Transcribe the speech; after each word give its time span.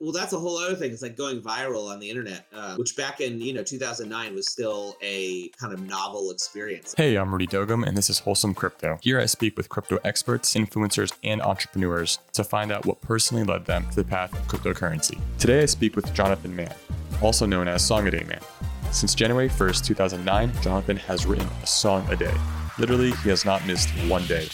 well, 0.00 0.12
that's 0.12 0.32
a 0.32 0.38
whole 0.38 0.58
other 0.58 0.76
thing. 0.76 0.92
It's 0.92 1.02
like 1.02 1.16
going 1.16 1.40
viral 1.40 1.88
on 1.88 1.98
the 1.98 2.08
internet, 2.08 2.46
uh, 2.52 2.76
which 2.76 2.96
back 2.96 3.20
in 3.20 3.40
you 3.40 3.52
know 3.52 3.62
2009 3.62 4.34
was 4.34 4.50
still 4.50 4.96
a 5.02 5.48
kind 5.60 5.72
of 5.72 5.80
novel 5.80 6.30
experience. 6.30 6.94
Hey, 6.96 7.16
I'm 7.16 7.32
Rudy 7.32 7.46
Dogum, 7.46 7.86
and 7.86 7.96
this 7.96 8.08
is 8.08 8.20
Wholesome 8.20 8.54
Crypto. 8.54 8.98
Here 9.02 9.18
I 9.18 9.26
speak 9.26 9.56
with 9.56 9.68
crypto 9.68 9.98
experts, 10.04 10.54
influencers, 10.54 11.12
and 11.24 11.42
entrepreneurs 11.42 12.20
to 12.32 12.44
find 12.44 12.70
out 12.70 12.86
what 12.86 13.00
personally 13.00 13.44
led 13.44 13.64
them 13.66 13.88
to 13.90 13.96
the 13.96 14.04
path 14.04 14.32
of 14.32 14.46
cryptocurrency. 14.46 15.20
Today 15.38 15.62
I 15.62 15.66
speak 15.66 15.96
with 15.96 16.12
Jonathan 16.14 16.54
Mann, 16.54 16.74
also 17.20 17.44
known 17.44 17.66
as 17.66 17.84
Song 17.84 18.06
a 18.06 18.10
Day 18.10 18.24
Man. 18.24 18.40
Since 18.92 19.14
January 19.14 19.48
1st, 19.48 19.84
2009, 19.84 20.52
Jonathan 20.62 20.96
has 20.96 21.26
written 21.26 21.46
a 21.62 21.66
song 21.66 22.06
a 22.10 22.16
day. 22.16 22.34
Literally, 22.78 23.10
he 23.10 23.28
has 23.28 23.44
not 23.44 23.66
missed 23.66 23.90
one 24.08 24.24
day. 24.26 24.48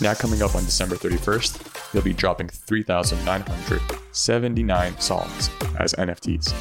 Now, 0.00 0.12
coming 0.12 0.42
up 0.42 0.54
on 0.54 0.62
December 0.64 0.94
31st, 0.94 1.65
he'll 1.96 2.04
be 2.04 2.12
dropping 2.12 2.46
3,979 2.46 5.00
songs 5.00 5.50
as 5.78 5.94
NFTs. 5.94 6.52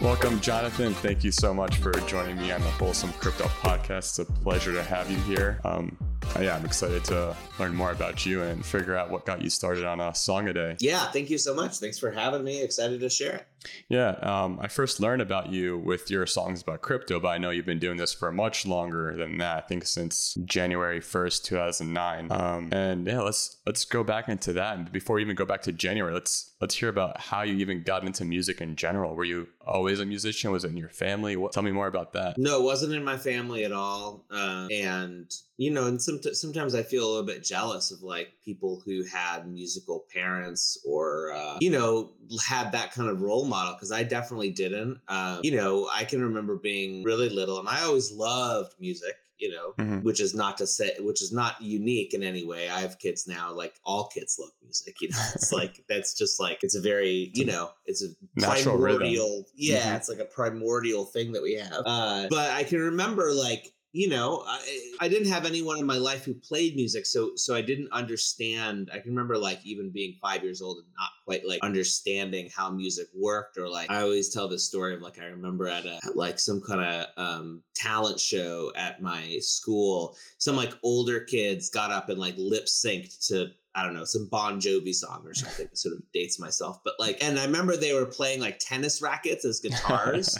Welcome, 0.00 0.40
Jonathan. 0.40 0.94
Thank 0.94 1.24
you 1.24 1.32
so 1.32 1.52
much 1.52 1.78
for 1.78 1.90
joining 2.06 2.36
me 2.36 2.52
on 2.52 2.60
the 2.60 2.70
Wholesome 2.70 3.12
Crypto 3.14 3.46
Podcast. 3.46 3.98
It's 3.98 4.20
a 4.20 4.26
pleasure 4.26 4.72
to 4.74 4.84
have 4.84 5.10
you 5.10 5.18
here. 5.22 5.60
Um, 5.64 5.96
yeah, 6.40 6.56
I'm 6.56 6.64
excited 6.64 7.04
to 7.04 7.36
learn 7.58 7.74
more 7.74 7.92
about 7.92 8.26
you 8.26 8.42
and 8.42 8.64
figure 8.64 8.96
out 8.96 9.10
what 9.10 9.24
got 9.24 9.42
you 9.42 9.50
started 9.50 9.84
on 9.84 10.00
a 10.00 10.14
song 10.14 10.48
a 10.48 10.52
day. 10.52 10.76
Yeah, 10.80 11.06
thank 11.06 11.30
you 11.30 11.38
so 11.38 11.54
much. 11.54 11.78
Thanks 11.78 11.98
for 11.98 12.10
having 12.10 12.44
me. 12.44 12.62
Excited 12.62 13.00
to 13.00 13.08
share 13.08 13.36
it. 13.36 13.46
Yeah, 13.88 14.10
um, 14.22 14.58
I 14.60 14.68
first 14.68 15.00
learned 15.00 15.22
about 15.22 15.50
you 15.50 15.78
with 15.78 16.10
your 16.10 16.26
songs 16.26 16.62
about 16.62 16.82
crypto, 16.82 17.18
but 17.18 17.28
I 17.28 17.38
know 17.38 17.50
you've 17.50 17.66
been 17.66 17.80
doing 17.80 17.96
this 17.96 18.12
for 18.12 18.30
much 18.30 18.64
longer 18.64 19.16
than 19.16 19.38
that. 19.38 19.64
I 19.64 19.66
think 19.66 19.86
since 19.86 20.36
January 20.44 21.00
first, 21.00 21.44
two 21.44 21.56
thousand 21.56 21.92
nine. 21.92 22.30
Um, 22.30 22.68
and 22.72 23.06
yeah, 23.06 23.22
let's 23.22 23.56
let's 23.66 23.84
go 23.84 24.04
back 24.04 24.28
into 24.28 24.52
that. 24.52 24.76
And 24.76 24.92
before 24.92 25.16
we 25.16 25.22
even 25.22 25.34
go 25.34 25.44
back 25.46 25.62
to 25.62 25.72
January, 25.72 26.14
let's 26.14 26.52
let's 26.60 26.76
hear 26.76 26.90
about 26.90 27.20
how 27.20 27.42
you 27.42 27.54
even 27.56 27.82
got 27.82 28.04
into 28.04 28.24
music 28.24 28.60
in 28.60 28.76
general. 28.76 29.16
Were 29.16 29.24
you 29.24 29.48
always 29.66 29.98
a 29.98 30.06
musician? 30.06 30.52
Was 30.52 30.64
it 30.64 30.70
in 30.70 30.76
your 30.76 30.90
family? 30.90 31.36
What, 31.36 31.52
tell 31.52 31.64
me 31.64 31.72
more 31.72 31.88
about 31.88 32.12
that. 32.12 32.38
No, 32.38 32.60
it 32.60 32.64
wasn't 32.64 32.94
in 32.94 33.02
my 33.02 33.16
family 33.16 33.64
at 33.64 33.72
all. 33.72 34.24
Uh, 34.30 34.68
and 34.70 35.34
you 35.58 35.70
know, 35.70 35.86
and 35.86 36.00
some, 36.00 36.20
sometimes 36.22 36.74
I 36.74 36.82
feel 36.82 37.04
a 37.06 37.08
little 37.08 37.26
bit 37.26 37.42
jealous 37.44 37.90
of 37.90 38.02
like 38.02 38.32
people 38.44 38.82
who 38.84 39.04
had 39.04 39.48
musical 39.48 40.04
parents 40.12 40.78
or 40.86 41.32
uh, 41.32 41.56
you 41.60 41.70
know 41.70 42.12
had 42.46 42.72
that 42.72 42.92
kind 42.92 43.08
of 43.08 43.22
role 43.22 43.46
model 43.46 43.74
because 43.74 43.92
I 43.92 44.02
definitely 44.02 44.50
didn't. 44.50 45.00
Um, 45.08 45.40
you 45.42 45.56
know, 45.56 45.88
I 45.92 46.04
can 46.04 46.22
remember 46.22 46.56
being 46.56 47.04
really 47.04 47.28
little, 47.28 47.58
and 47.58 47.68
I 47.68 47.82
always 47.82 48.12
loved 48.12 48.74
music. 48.80 49.14
You 49.38 49.50
know, 49.50 49.74
mm-hmm. 49.78 49.98
which 49.98 50.18
is 50.18 50.34
not 50.34 50.56
to 50.56 50.66
say, 50.66 50.92
which 50.98 51.20
is 51.20 51.30
not 51.30 51.60
unique 51.60 52.14
in 52.14 52.22
any 52.22 52.42
way. 52.46 52.70
I 52.70 52.80
have 52.80 52.98
kids 52.98 53.28
now, 53.28 53.52
like 53.52 53.74
all 53.84 54.06
kids 54.08 54.38
love 54.40 54.48
music. 54.62 54.96
You 55.02 55.10
know, 55.10 55.18
it's 55.34 55.52
like 55.60 55.84
that's 55.90 56.14
just 56.14 56.40
like 56.40 56.60
it's 56.62 56.74
a 56.74 56.80
very, 56.80 57.30
you 57.34 57.44
know, 57.44 57.68
it's 57.84 58.02
a 58.02 58.08
Natural 58.34 58.78
primordial. 58.78 59.26
rhythm. 59.26 59.44
Yeah, 59.54 59.92
Mhm. 59.92 59.96
it's 59.96 60.08
like 60.08 60.20
a 60.20 60.24
primordial 60.24 61.04
thing 61.04 61.32
that 61.32 61.42
we 61.42 61.52
have. 61.56 61.82
Uh, 61.84 62.28
but 62.30 62.50
I 62.52 62.64
can 62.64 62.80
remember 62.80 63.30
like 63.34 63.74
you 63.96 64.10
know 64.10 64.44
I, 64.46 64.60
I 65.00 65.08
didn't 65.08 65.30
have 65.30 65.46
anyone 65.46 65.78
in 65.78 65.86
my 65.86 65.96
life 65.96 66.26
who 66.26 66.34
played 66.34 66.76
music 66.76 67.06
so 67.06 67.30
so 67.34 67.54
i 67.54 67.62
didn't 67.62 67.88
understand 67.92 68.90
i 68.92 68.98
can 68.98 69.10
remember 69.10 69.38
like 69.38 69.64
even 69.64 69.90
being 69.90 70.18
five 70.20 70.42
years 70.42 70.60
old 70.60 70.76
and 70.76 70.86
not 70.98 71.08
quite 71.24 71.48
like 71.48 71.60
understanding 71.62 72.50
how 72.54 72.70
music 72.70 73.06
worked 73.14 73.56
or 73.56 73.66
like 73.70 73.90
i 73.90 74.02
always 74.02 74.28
tell 74.28 74.48
this 74.48 74.66
story 74.66 74.94
of 74.94 75.00
like 75.00 75.18
i 75.18 75.24
remember 75.24 75.66
at 75.66 75.86
a 75.86 75.98
like 76.14 76.38
some 76.38 76.60
kind 76.60 76.82
of 76.82 77.06
um 77.16 77.62
talent 77.74 78.20
show 78.20 78.70
at 78.76 79.00
my 79.00 79.38
school 79.40 80.14
some 80.36 80.56
like 80.56 80.74
older 80.82 81.20
kids 81.20 81.70
got 81.70 81.90
up 81.90 82.10
and 82.10 82.18
like 82.18 82.34
lip 82.36 82.66
synced 82.66 83.26
to 83.28 83.48
I 83.76 83.84
don't 83.84 83.92
know, 83.92 84.04
some 84.04 84.26
Bon 84.26 84.58
Jovi 84.58 84.94
song 84.94 85.22
or 85.26 85.34
something. 85.34 85.68
Sort 85.74 85.94
of 85.94 86.02
dates 86.12 86.40
myself, 86.40 86.80
but 86.82 86.94
like, 86.98 87.22
and 87.22 87.38
I 87.38 87.44
remember 87.44 87.76
they 87.76 87.92
were 87.92 88.06
playing 88.06 88.40
like 88.40 88.58
tennis 88.58 89.02
rackets 89.02 89.44
as 89.44 89.60
guitars, 89.62 90.38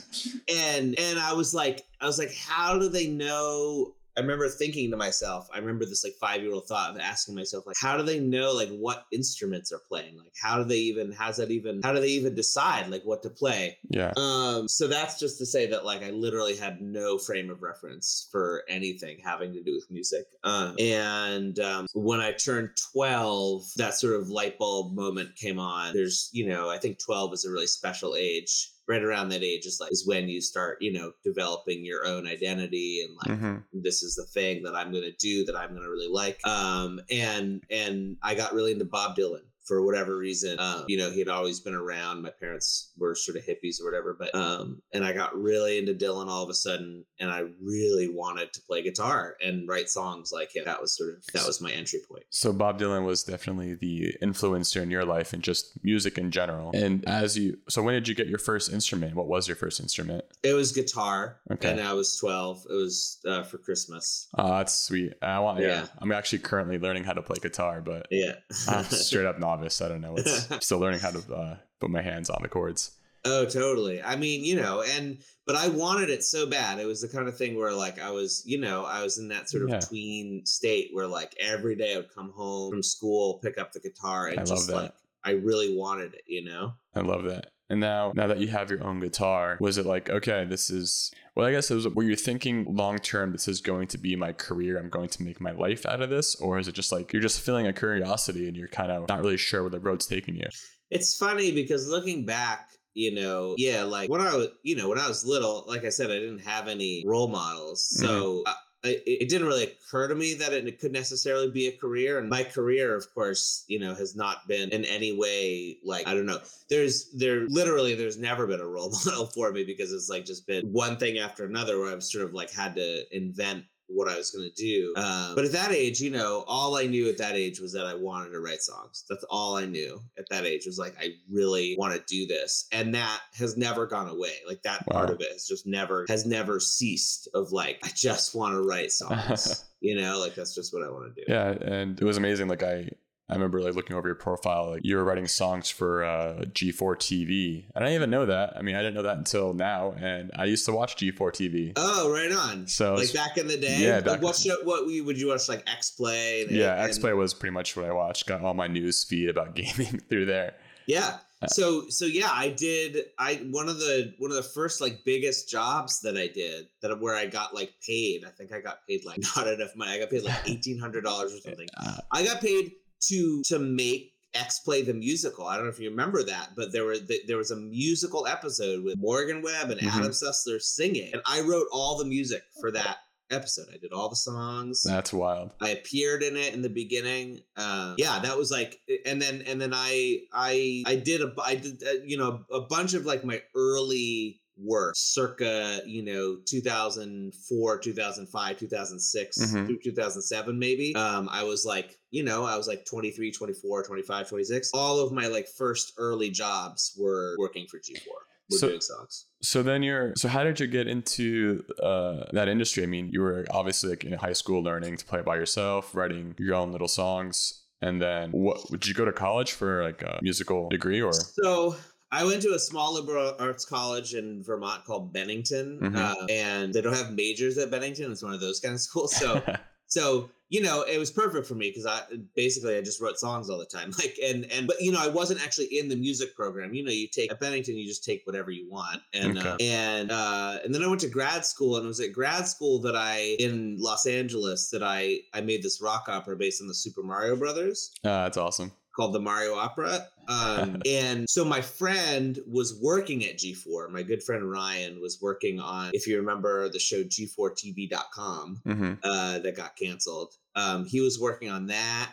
and 0.49 0.99
and 0.99 1.19
I 1.19 1.35
was 1.35 1.53
like, 1.53 1.87
I 2.01 2.07
was 2.07 2.19
like, 2.19 2.35
how 2.35 2.79
do 2.79 2.89
they 2.89 3.09
know? 3.09 3.95
I 4.17 4.21
remember 4.21 4.49
thinking 4.49 4.91
to 4.91 4.97
myself, 4.97 5.49
I 5.53 5.59
remember 5.59 5.85
this 5.85 6.05
like 6.05 6.15
five 6.21 6.43
year 6.43 6.53
old 6.53 6.67
thought 6.67 6.91
of 6.91 6.99
asking 6.99 7.35
myself, 7.35 7.67
like, 7.67 7.77
how 7.81 7.97
do 7.97 8.03
they 8.03 8.19
know 8.21 8.53
like 8.53 8.71
what 8.71 9.05
instruments 9.13 9.73
are 9.73 9.81
playing? 9.89 10.17
Like, 10.17 10.33
how 10.41 10.59
do 10.59 10.65
they 10.65 10.79
even? 10.79 11.13
How's 11.13 11.37
that 11.37 11.51
even? 11.51 11.81
How 11.83 11.93
do 11.93 12.01
they 12.01 12.09
even 12.09 12.35
decide 12.35 12.89
like 12.89 13.03
what 13.05 13.23
to 13.23 13.31
play? 13.31 13.79
yeah. 13.91 14.13
Um, 14.17 14.69
so 14.69 14.87
that's 14.87 15.19
just 15.19 15.39
to 15.39 15.47
say 15.47 15.67
that 15.67 15.85
like 15.85 16.03
I 16.03 16.11
literally 16.11 16.57
had 16.57 16.81
no 16.81 17.19
frame 17.19 17.51
of 17.51 17.63
reference 17.63 18.29
for 18.31 18.63
anything 18.69 19.19
having 19.25 19.53
to 19.53 19.63
do 19.63 19.75
with 19.75 19.91
music. 19.91 20.27
Um, 20.45 20.77
and 20.79 21.59
um, 21.61 21.87
when 21.95 22.21
I 22.21 22.33
turned 22.33 22.71
12, 22.93 23.65
that 23.77 23.95
sort 23.95 24.15
of 24.15 24.29
light 24.29 24.59
bulb 24.59 24.95
moment 24.95 25.37
came 25.37 25.59
on. 25.59 25.95
There's, 25.95 26.31
you 26.33 26.47
know, 26.49 26.71
I 26.71 26.79
think 26.79 26.99
12 26.99 27.35
is 27.35 27.45
a 27.45 27.51
really 27.51 27.67
special 27.67 28.15
age. 28.17 28.71
Right 28.89 29.03
around 29.03 29.31
that 29.31 29.43
age 29.43 29.67
is 29.67 29.81
like 29.81 29.91
is 29.93 30.07
when 30.07 30.29
you 30.29 30.41
start, 30.41 30.79
you 30.81 30.93
know, 30.93 31.13
developing 31.25 31.85
your 31.85 32.07
own 32.07 32.27
identity 32.27 33.03
and 33.05 33.17
like 33.17 33.41
Mhm. 33.41 33.65
this 33.73 34.03
is 34.03 34.15
the 34.15 34.25
thing 34.27 34.63
that 34.63 34.77
I'm 34.77 34.93
gonna 34.93 35.11
do 35.19 35.45
that 35.47 35.57
I'm 35.57 35.75
gonna 35.75 35.91
really 35.91 36.09
like. 36.09 36.39
Um, 36.47 37.01
and 37.11 37.63
and 37.69 38.17
I 38.23 38.35
got 38.37 38.55
really 38.55 38.73
into 38.73 38.85
Bob 38.85 39.17
Dylan 39.17 39.43
for 39.67 39.85
whatever 39.85 40.17
reason. 40.17 40.59
Um, 40.61 40.85
you 40.89 40.97
know, 40.97 41.11
he 41.11 41.19
had 41.19 41.29
always 41.29 41.61
been 41.61 41.75
around. 41.75 42.23
My 42.23 42.31
parents 42.31 42.93
were 42.97 43.15
sort 43.15 43.37
of 43.37 43.45
hippies 43.45 43.81
or 43.81 43.85
whatever, 43.85 44.17
but 44.19 44.35
um, 44.35 44.81
and 44.93 45.05
I 45.05 45.13
got 45.13 45.37
really 45.37 45.79
into 45.79 45.93
Dylan 45.95 46.29
all 46.29 46.43
of 46.45 46.51
a 46.51 46.55
sudden, 46.55 47.05
and 47.21 47.31
I 47.31 47.45
really 47.63 48.09
wanted 48.09 48.53
to 48.55 48.61
play 48.63 48.83
guitar 48.83 49.37
and 49.45 49.69
write 49.69 49.89
songs 49.91 50.31
like 50.33 50.55
him. 50.55 50.65
That 50.65 50.81
was 50.81 50.97
sort 50.97 51.11
of 51.15 51.25
that 51.35 51.47
was 51.47 51.61
my 51.61 51.71
entry 51.73 52.01
point. 52.09 52.25
So 52.31 52.53
Bob 52.53 52.79
Dylan 52.81 53.05
was 53.05 53.25
definitely 53.25 53.75
the 53.75 54.15
influencer 54.23 54.83
in 54.83 54.91
your 54.91 55.05
life 55.05 55.33
and 55.33 55.43
just 55.43 55.83
music 55.85 56.19
in 56.19 56.31
general. 56.31 56.71
And 56.75 57.07
as 57.09 57.37
you, 57.37 57.59
so 57.69 57.83
when 57.83 57.95
did 57.95 58.09
you 58.09 58.15
get 58.15 58.29
your 58.29 58.39
first 58.39 58.73
instrument? 58.73 59.15
What 59.15 59.27
was 59.29 59.49
your 59.49 59.57
first 59.57 59.81
instrument? 59.81 60.25
It 60.43 60.53
was 60.55 60.73
guitar, 60.73 61.39
Okay. 61.51 61.71
and 61.71 61.81
I 61.81 61.93
was 61.93 62.17
twelve. 62.17 62.65
It 62.71 62.75
was 62.75 63.19
uh, 63.27 63.43
for 63.43 63.59
Christmas. 63.59 64.29
Oh, 64.39 64.49
that's 64.49 64.79
sweet. 64.79 65.13
I 65.23 65.39
want, 65.41 65.61
yeah. 65.61 65.67
Yeah. 65.67 65.87
I'm 65.99 66.13
actually 66.13 66.39
currently 66.41 66.79
learning 66.79 67.05
how 67.05 67.13
to 67.13 67.23
play 67.23 67.37
guitar, 67.41 67.81
but 67.81 68.07
Yeah. 68.11 68.35
I'm 68.69 68.85
straight 68.91 69.27
up 69.27 69.39
novice. 69.57 69.81
I 69.81 69.89
don't 69.89 70.01
know. 70.01 70.17
It's 70.17 70.49
still 70.65 70.79
learning 70.79 71.01
how 71.01 71.11
to 71.11 71.35
uh, 71.35 71.57
put 71.81 71.91
my 71.91 72.03
hands 72.03 72.31
on 72.31 72.39
the 72.43 72.49
chords. 72.49 72.93
Oh, 73.25 73.45
totally. 73.45 74.01
I 74.03 74.15
mean, 74.15 74.45
you 74.45 74.55
know, 74.55 74.83
and 74.83 75.19
but 75.47 75.57
I 75.57 75.67
wanted 75.69 76.11
it 76.11 76.23
so 76.23 76.47
bad. 76.47 76.79
It 76.79 76.87
was 76.87 77.01
the 77.01 77.09
kind 77.09 77.27
of 77.27 77.37
thing 77.37 77.57
where 77.57 77.73
like 77.73 78.01
I 78.01 78.11
was, 78.11 78.43
you 78.47 78.61
know, 78.61 78.85
I 78.85 79.03
was 79.03 79.19
in 79.19 79.29
that 79.29 79.49
sort 79.51 79.65
of 79.65 79.71
Yeah. 79.71 79.81
tween 79.81 80.47
state 80.47 80.91
where 80.93 81.09
like 81.09 81.35
every 81.41 81.75
day 81.75 81.95
I 81.95 81.97
would 81.97 82.15
come 82.15 82.31
home 82.31 82.71
from 82.71 82.83
school, 82.85 83.41
pick 83.43 83.59
up 83.59 83.73
the 83.73 83.81
guitar, 83.81 84.29
and 84.29 84.39
I 84.41 84.45
just 84.45 84.71
like 84.71 84.93
I 85.25 85.33
really 85.33 85.77
wanted 85.77 86.15
it, 86.15 86.23
you 86.27 86.45
know. 86.45 86.75
I 86.95 87.01
love 87.01 87.25
that. 87.25 87.51
And 87.69 87.81
now, 87.81 88.13
now 88.15 88.29
that 88.29 88.39
you 88.39 88.49
have 88.49 88.71
your 88.71 88.85
own 88.85 89.01
guitar, 89.01 89.59
was 89.61 89.77
it 89.77 89.87
like, 89.87 90.09
okay, 90.09 90.45
this 90.45 90.71
is, 90.71 91.11
well, 91.35 91.47
I 91.47 91.51
guess 91.51 91.71
it 91.71 91.75
was, 91.75 91.89
were 91.89 92.05
you 92.05 92.15
thinking 92.15 92.65
long 92.69 92.99
term, 92.99 93.33
this 93.33 93.49
is 93.49 93.61
going 93.61 93.89
to 93.89 93.99
be 93.99 94.15
my 94.15 94.33
career? 94.33 94.79
I'm 94.79 94.89
going 94.89 95.09
to 95.09 95.23
make 95.23 95.41
my 95.41 95.51
life 95.51 95.85
out 95.85 96.01
of 96.01 96.09
this? 96.09 96.37
Or 96.37 96.59
is 96.59 96.69
it 96.69 96.77
just 96.77 96.93
like, 96.93 97.13
you're 97.13 97.23
just 97.23 97.41
feeling 97.41 97.67
a 97.67 97.73
curiosity 97.73 98.47
and 98.47 98.57
you're 98.57 98.69
kind 98.69 98.93
of 98.93 99.09
not 99.09 99.21
really 99.21 99.37
sure 99.37 99.63
where 99.63 99.71
the 99.71 99.81
road's 99.81 100.07
taking 100.07 100.37
you? 100.37 100.49
It's 100.91 101.17
funny 101.17 101.51
because 101.51 101.89
looking 101.89 102.25
back, 102.25 102.69
you 102.95 103.15
know, 103.15 103.57
yeah, 103.59 103.83
like 103.83 104.09
when 104.09 104.21
I 104.21 104.37
was, 104.37 104.49
you 104.63 104.77
know, 104.77 104.89
when 104.89 104.99
I 104.99 105.09
was 105.09 105.25
little, 105.25 105.65
like 105.67 105.85
I 105.85 105.89
said, 105.89 106.11
I 106.11 106.21
didn't 106.21 106.47
have 106.47 106.69
any 106.69 107.03
role 107.07 107.29
models, 107.29 107.85
so. 107.85 108.07
Mm-hmm. 108.07 108.49
I, 108.49 108.55
it 108.87 109.03
it 109.07 109.29
didn't 109.29 109.47
really 109.47 109.65
occur 109.65 110.09
to 110.09 110.15
me 110.15 110.35
that 110.35 110.53
it 110.53 110.81
could 110.81 110.93
necessarily 110.93 111.51
be 111.51 111.69
a 111.69 111.77
career 111.77 112.19
and 112.19 112.29
my 112.29 112.43
career 112.43 112.95
of 112.95 113.13
course 113.15 113.65
you 113.69 113.79
know 113.79 113.95
has 113.95 114.17
not 114.17 114.47
been 114.49 114.71
in 114.71 114.85
any 114.85 115.17
way 115.17 115.79
like 115.85 116.07
i 116.07 116.15
don't 116.15 116.27
know. 116.27 116.41
There's 116.69 117.11
there 117.13 117.47
literally 117.49 117.95
there's 117.95 118.19
never 118.19 118.47
been 118.47 118.61
a 118.61 118.67
role 118.67 118.91
model 119.07 119.27
for 119.27 119.53
me 119.53 119.65
because 119.65 119.93
it's 119.93 120.09
like 120.09 120.25
just 120.25 120.47
been 120.47 120.67
one 120.73 120.97
thing 120.97 121.19
after 121.19 121.45
another 121.45 121.79
where 121.79 121.93
i've 121.93 122.03
sort 122.03 122.25
of 122.25 122.35
like 122.35 122.51
had 122.51 122.75
to 122.77 123.17
invent 123.17 123.65
what 123.89 124.09
I 124.09 124.17
was 124.17 124.31
going 124.31 124.49
to 124.49 124.55
do. 124.55 124.93
Um, 124.97 125.35
but 125.35 125.45
at 125.45 125.53
that 125.53 125.73
age, 125.73 126.01
you 126.01 126.11
know, 126.11 126.45
all 126.47 126.77
I 126.77 126.87
knew 126.87 127.09
at 127.09 127.19
that 127.19 127.37
age 127.37 127.61
was 127.61 127.73
that 127.73 127.87
I 127.87 127.95
wanted 127.95 128.31
to 128.31 128.41
write 128.41 128.63
songs. 128.63 129.05
That's 129.09 129.25
all 129.25 129.57
I 129.57 129.67
knew 129.67 130.01
at 130.19 130.29
that 130.31 130.45
age 130.45 130.67
was 130.67 130.79
like, 130.79 130.95
I 131.01 131.11
really 131.31 131.77
want 131.79 131.95
to 131.95 132.03
do 132.07 132.27
this. 132.27 132.67
And 132.73 132.95
that 132.95 133.21
has 133.39 133.57
never 133.57 133.87
gone 133.87 134.09
away. 134.09 134.35
Like 134.47 134.63
that 134.63 134.87
part 134.87 135.11
of 135.11 135.21
it 135.21 135.33
has 135.33 135.47
just 135.47 135.67
never, 135.67 136.05
has 136.09 136.27
never 136.27 136.59
ceased 136.61 137.29
of 137.35 137.53
like, 137.53 137.79
I 137.85 137.91
just 137.95 138.35
want 138.35 138.55
to 138.55 138.63
write 138.63 138.93
songs, 138.93 139.65
you 139.81 139.97
know, 139.97 140.19
like 140.19 140.35
that's 140.35 140.55
just 140.55 140.75
what 140.75 140.83
I 140.83 140.91
want 140.91 141.15
to 141.15 141.21
do. 141.21 141.33
Yeah. 141.33 141.51
And 141.51 142.01
it 142.01 142.05
was 142.05 142.17
amazing. 142.17 142.49
Like, 142.49 142.63
I, 142.63 142.89
I 143.29 143.35
remember 143.35 143.61
like 143.61 143.75
looking 143.75 143.97
over 143.97 144.07
your 144.07 144.15
profile, 144.15 144.71
like 144.71 144.83
you 144.85 144.95
were 144.97 145.03
writing 145.05 145.27
songs 145.27 145.69
for 145.69 146.05
uh, 146.05 146.45
G4 146.53 146.97
TV. 146.97 147.65
I 147.75 147.81
didn't 147.81 147.95
even 147.95 148.11
know 148.11 148.27
that. 148.27 148.57
I 148.57 148.63
mean, 148.63 148.77
I 148.77 148.79
didn't 148.83 148.95
know 148.95 149.03
that 149.03 149.19
until 149.19 149.53
now. 149.53 149.95
And 149.99 150.31
I 150.37 150.45
used 150.45 150.65
to 150.67 150.73
watch 150.73 150.95
G4 150.97 151.33
TV. 151.33 151.73
Oh, 151.75 152.13
right 152.13 152.31
on. 152.31 152.69
So 152.69 152.95
like 152.95 153.13
back 153.13 153.37
in 153.37 153.49
the 153.49 153.57
day, 153.57 153.79
Yeah, 153.81 154.01
like 154.05 154.23
what 154.23 154.37
show, 154.37 154.57
what 154.63 154.87
we- 154.87 155.01
would 155.01 155.19
you 155.19 155.29
watch? 155.29 155.49
Like 155.49 155.69
X 155.69 155.91
Play. 155.91 156.43
and- 156.43 156.53
yeah, 156.53 156.77
X 156.85 156.99
Play 157.01 157.13
was 157.15 157.35
pretty 157.35 157.53
much 157.53 157.77
what 157.77 157.85
I 157.87 157.93
watched. 157.93 158.27
Got 158.27 158.43
all 158.43 158.55
my 158.55 158.69
news 158.69 159.03
feed 159.03 159.29
about 159.29 159.55
gaming 159.57 159.99
through 160.09 160.27
there. 160.27 160.55
Yeah. 160.87 161.19
Uh, 161.43 161.49
So 161.49 161.89
so 161.89 162.05
yeah, 162.07 162.31
I 162.33 162.51
did. 162.51 163.07
I 163.19 163.45
one 163.51 163.69
of 163.69 163.79
the 163.79 164.15
one 164.19 164.31
of 164.31 164.37
the 164.37 164.43
first 164.45 164.81
like 164.81 165.05
biggest 165.05 165.51
jobs 165.51 166.01
that 166.03 166.17
I 166.17 166.29
did 166.29 166.69
that 166.81 166.99
where 167.01 167.15
I 167.17 167.27
got 167.27 167.55
like 167.57 167.75
paid. 167.85 168.25
I 168.25 168.31
think 168.31 168.53
I 168.53 168.61
got 168.61 168.87
paid 168.87 169.05
like 169.05 169.19
not 169.37 169.49
enough 169.49 169.75
money. 169.75 169.91
I 169.91 169.99
got 169.99 170.11
paid 170.11 170.23
like 170.23 170.39
eighteen 170.49 170.79
hundred 170.79 171.03
dollars 171.03 171.35
or 171.35 171.41
something. 171.41 171.69
I 172.13 172.25
got 172.25 172.41
paid 172.41 172.73
to 173.09 173.43
to 173.47 173.59
make 173.59 174.13
X 174.35 174.59
Play 174.61 174.83
the 174.83 174.93
musical. 174.95 175.47
I 175.47 175.57
don't 175.57 175.65
know 175.65 175.71
if 175.71 175.79
you 175.81 175.89
remember 175.91 176.23
that, 176.25 176.51
but 176.57 176.73
there 176.73 176.85
were 176.85 176.97
there 177.27 177.39
was 177.39 177.51
a 177.51 177.57
musical 177.57 178.27
episode 178.27 178.85
with 178.85 178.99
Morgan 178.99 179.43
Webb 179.43 179.71
and 179.71 179.81
Mhm. 179.81 179.89
Adam 179.97 180.11
Sessler 180.13 180.61
singing, 180.61 181.13
and 181.13 181.23
I 181.27 181.41
wrote 181.41 181.69
all 181.73 181.97
the 181.99 182.05
music 182.05 182.43
for 182.61 182.71
that 182.73 182.99
episode. 183.31 183.67
I 183.73 183.79
did 183.79 183.93
all 183.93 184.09
the 184.09 184.15
songs. 184.17 184.83
That's 184.83 185.13
wild. 185.13 185.51
I 185.61 185.71
appeared 185.71 186.23
in 186.23 186.37
it 186.37 186.55
in 186.55 186.63
the 186.63 186.69
beginning. 186.69 187.41
Uh, 187.57 187.95
yeah, 187.99 188.19
that 188.21 188.37
was 188.37 188.51
like, 188.51 188.81
and 189.05 189.21
then 189.21 189.43
and 189.43 189.61
then 189.61 189.73
I 189.75 190.21
I 190.33 190.83
I 190.87 190.97
did 190.97 191.23
a 191.23 191.33
I 191.43 191.55
did 191.57 191.83
uh, 191.83 191.93
you 192.05 192.19
know 192.19 192.45
a 192.53 192.61
bunch 192.61 192.95
of 192.95 193.05
like 193.07 193.25
my 193.25 193.43
early 193.55 194.41
work 194.59 194.95
circa 194.97 195.81
you 195.87 196.03
know 196.03 196.37
2004 196.47 197.79
2005 197.79 198.59
2006 198.59 199.39
Mhm. 199.39 199.67
through 199.67 199.79
2007 199.83 200.59
maybe 200.59 200.95
um 200.95 201.29
i 201.31 201.43
was 201.45 201.65
like 201.65 201.99
you 202.11 202.23
know 202.25 202.45
i 202.45 202.57
was 202.57 202.67
like 202.69 202.85
23 202.87 203.31
24 203.33 203.83
25 203.85 204.29
26 204.29 204.71
all 204.75 204.99
of 205.01 205.13
my 205.13 205.27
like 205.27 205.47
first 205.49 205.93
early 205.99 206.31
jobs 206.31 206.95
were 206.99 207.35
working 207.39 207.67
for 207.67 207.79
g4 207.79 208.07
were 208.51 208.59
So- 208.59 208.69
doing 208.69 208.81
songs 208.81 209.27
So 209.43 209.63
then 209.63 209.83
you're 209.83 210.15
so 210.17 210.29
how 210.29 210.43
did 210.45 210.59
you 210.61 210.67
get 210.67 210.87
into 210.89 211.63
uh, 211.83 212.25
that 212.33 212.49
industry? 212.49 212.83
I 212.83 212.87
mean, 212.87 213.11
you 213.13 213.21
were 213.21 213.45
obviously 213.51 213.91
like 213.91 214.03
in 214.05 214.13
high 214.15 214.33
school 214.33 214.61
learning 214.63 214.97
to 214.97 215.05
play 215.05 215.21
by 215.23 215.37
yourself, 215.37 215.95
writing 215.95 216.35
your 216.39 216.55
own 216.57 216.73
little 216.73 216.89
songs, 216.89 217.63
and 217.83 218.01
then 218.01 218.31
what? 218.33 218.59
Would 218.71 218.87
you 218.89 218.95
go 218.95 219.05
to 219.05 219.13
college 219.13 219.53
for 219.53 219.85
like 219.85 220.03
a 220.03 220.19
musical 220.23 220.69
degree 220.69 221.01
or? 221.03 221.13
So 221.13 221.77
I 222.13 222.25
went 222.25 222.43
to 222.43 222.55
a 222.55 222.59
small 222.59 222.95
liberal 222.95 223.35
arts 223.39 223.65
college 223.65 224.15
in 224.15 224.43
Vermont 224.43 224.85
called 224.85 225.13
Bennington, 225.13 225.81
Mhm. 225.81 225.97
uh, 225.97 226.27
and 226.31 226.73
they 226.73 226.81
don't 226.81 226.95
have 226.95 227.13
majors 227.13 227.59
at 227.59 227.71
Bennington. 227.71 228.13
It's 228.13 228.23
one 228.23 228.33
of 228.35 228.41
those 228.41 228.61
kind 228.61 228.75
of 228.75 228.81
schools. 228.81 229.15
So, 229.17 229.43
so 229.87 230.31
you 230.49 230.61
know, 230.61 230.83
it 230.83 230.97
was 230.99 231.11
perfect 231.11 231.45
for 231.49 231.57
me 231.57 231.71
because 231.71 231.87
I 231.87 232.03
basically 232.37 232.77
I 232.77 232.81
just 232.81 233.01
wrote 233.01 233.19
songs 233.19 233.51
all 233.51 233.59
the 233.59 233.67
time. 233.67 233.91
Like, 233.99 234.17
and 234.23 234.45
and 234.53 234.69
but 234.69 234.81
you 234.81 234.93
know, 234.93 235.01
I 235.03 235.09
wasn't 235.09 235.43
actually 235.43 235.67
in 235.77 235.89
the 235.89 235.97
music 235.97 236.37
program. 236.37 236.73
You 236.73 236.85
know, 236.85 236.93
you 236.93 237.09
take 237.09 237.33
at 237.33 237.41
Bennington, 237.41 237.77
you 237.77 237.85
just 237.85 238.05
take 238.05 238.23
whatever 238.25 238.53
you 238.53 238.71
want, 238.71 239.03
and 239.13 239.39
uh, 239.41 239.57
and 239.59 240.13
uh, 240.13 240.59
and 240.65 240.73
then 240.73 240.85
I 240.85 240.87
went 240.87 241.01
to 241.01 241.09
grad 241.09 241.45
school, 241.45 241.77
and 241.77 241.85
it 241.85 241.89
was 241.89 241.99
at 241.99 242.13
grad 242.13 242.47
school 242.47 242.79
that 242.83 242.95
I 242.95 243.35
in 243.41 243.79
Los 243.81 244.07
Angeles 244.07 244.71
that 244.71 244.85
I 244.85 245.23
I 245.35 245.41
made 245.41 245.65
this 245.65 245.81
rock 245.81 246.05
opera 246.09 246.37
based 246.37 246.63
on 246.63 246.69
the 246.69 246.75
Super 246.75 247.03
Mario 247.03 247.35
Brothers 247.35 247.91
Ah, 248.05 248.23
that's 248.23 248.37
awesome. 248.37 248.71
Called 248.97 249.13
the 249.13 249.21
Mario 249.21 249.55
Opera. 249.55 250.07
Um, 250.29 250.81
and 250.87 251.29
so 251.29 251.45
my 251.45 251.61
friend 251.61 252.39
was 252.49 252.81
working 252.83 253.25
at 253.25 253.39
G4. 253.39 253.91
My 253.91 254.03
good 254.03 254.23
friend 254.23 254.51
Ryan 254.51 255.01
was 255.01 255.19
working 255.21 255.61
on, 255.61 255.91
if 255.93 256.07
you 256.07 256.17
remember 256.17 256.69
the 256.69 256.79
show 256.79 257.05
G4TV.com 257.05 258.61
hmm 258.65 258.93
uh, 259.03 259.39
that 259.41 259.57
got 259.57 259.77
canceled. 259.77 260.35
Um, 260.55 260.87
he 260.87 261.01
was 261.01 261.21
working 261.21 261.51
on 261.51 261.67
that. 261.67 262.13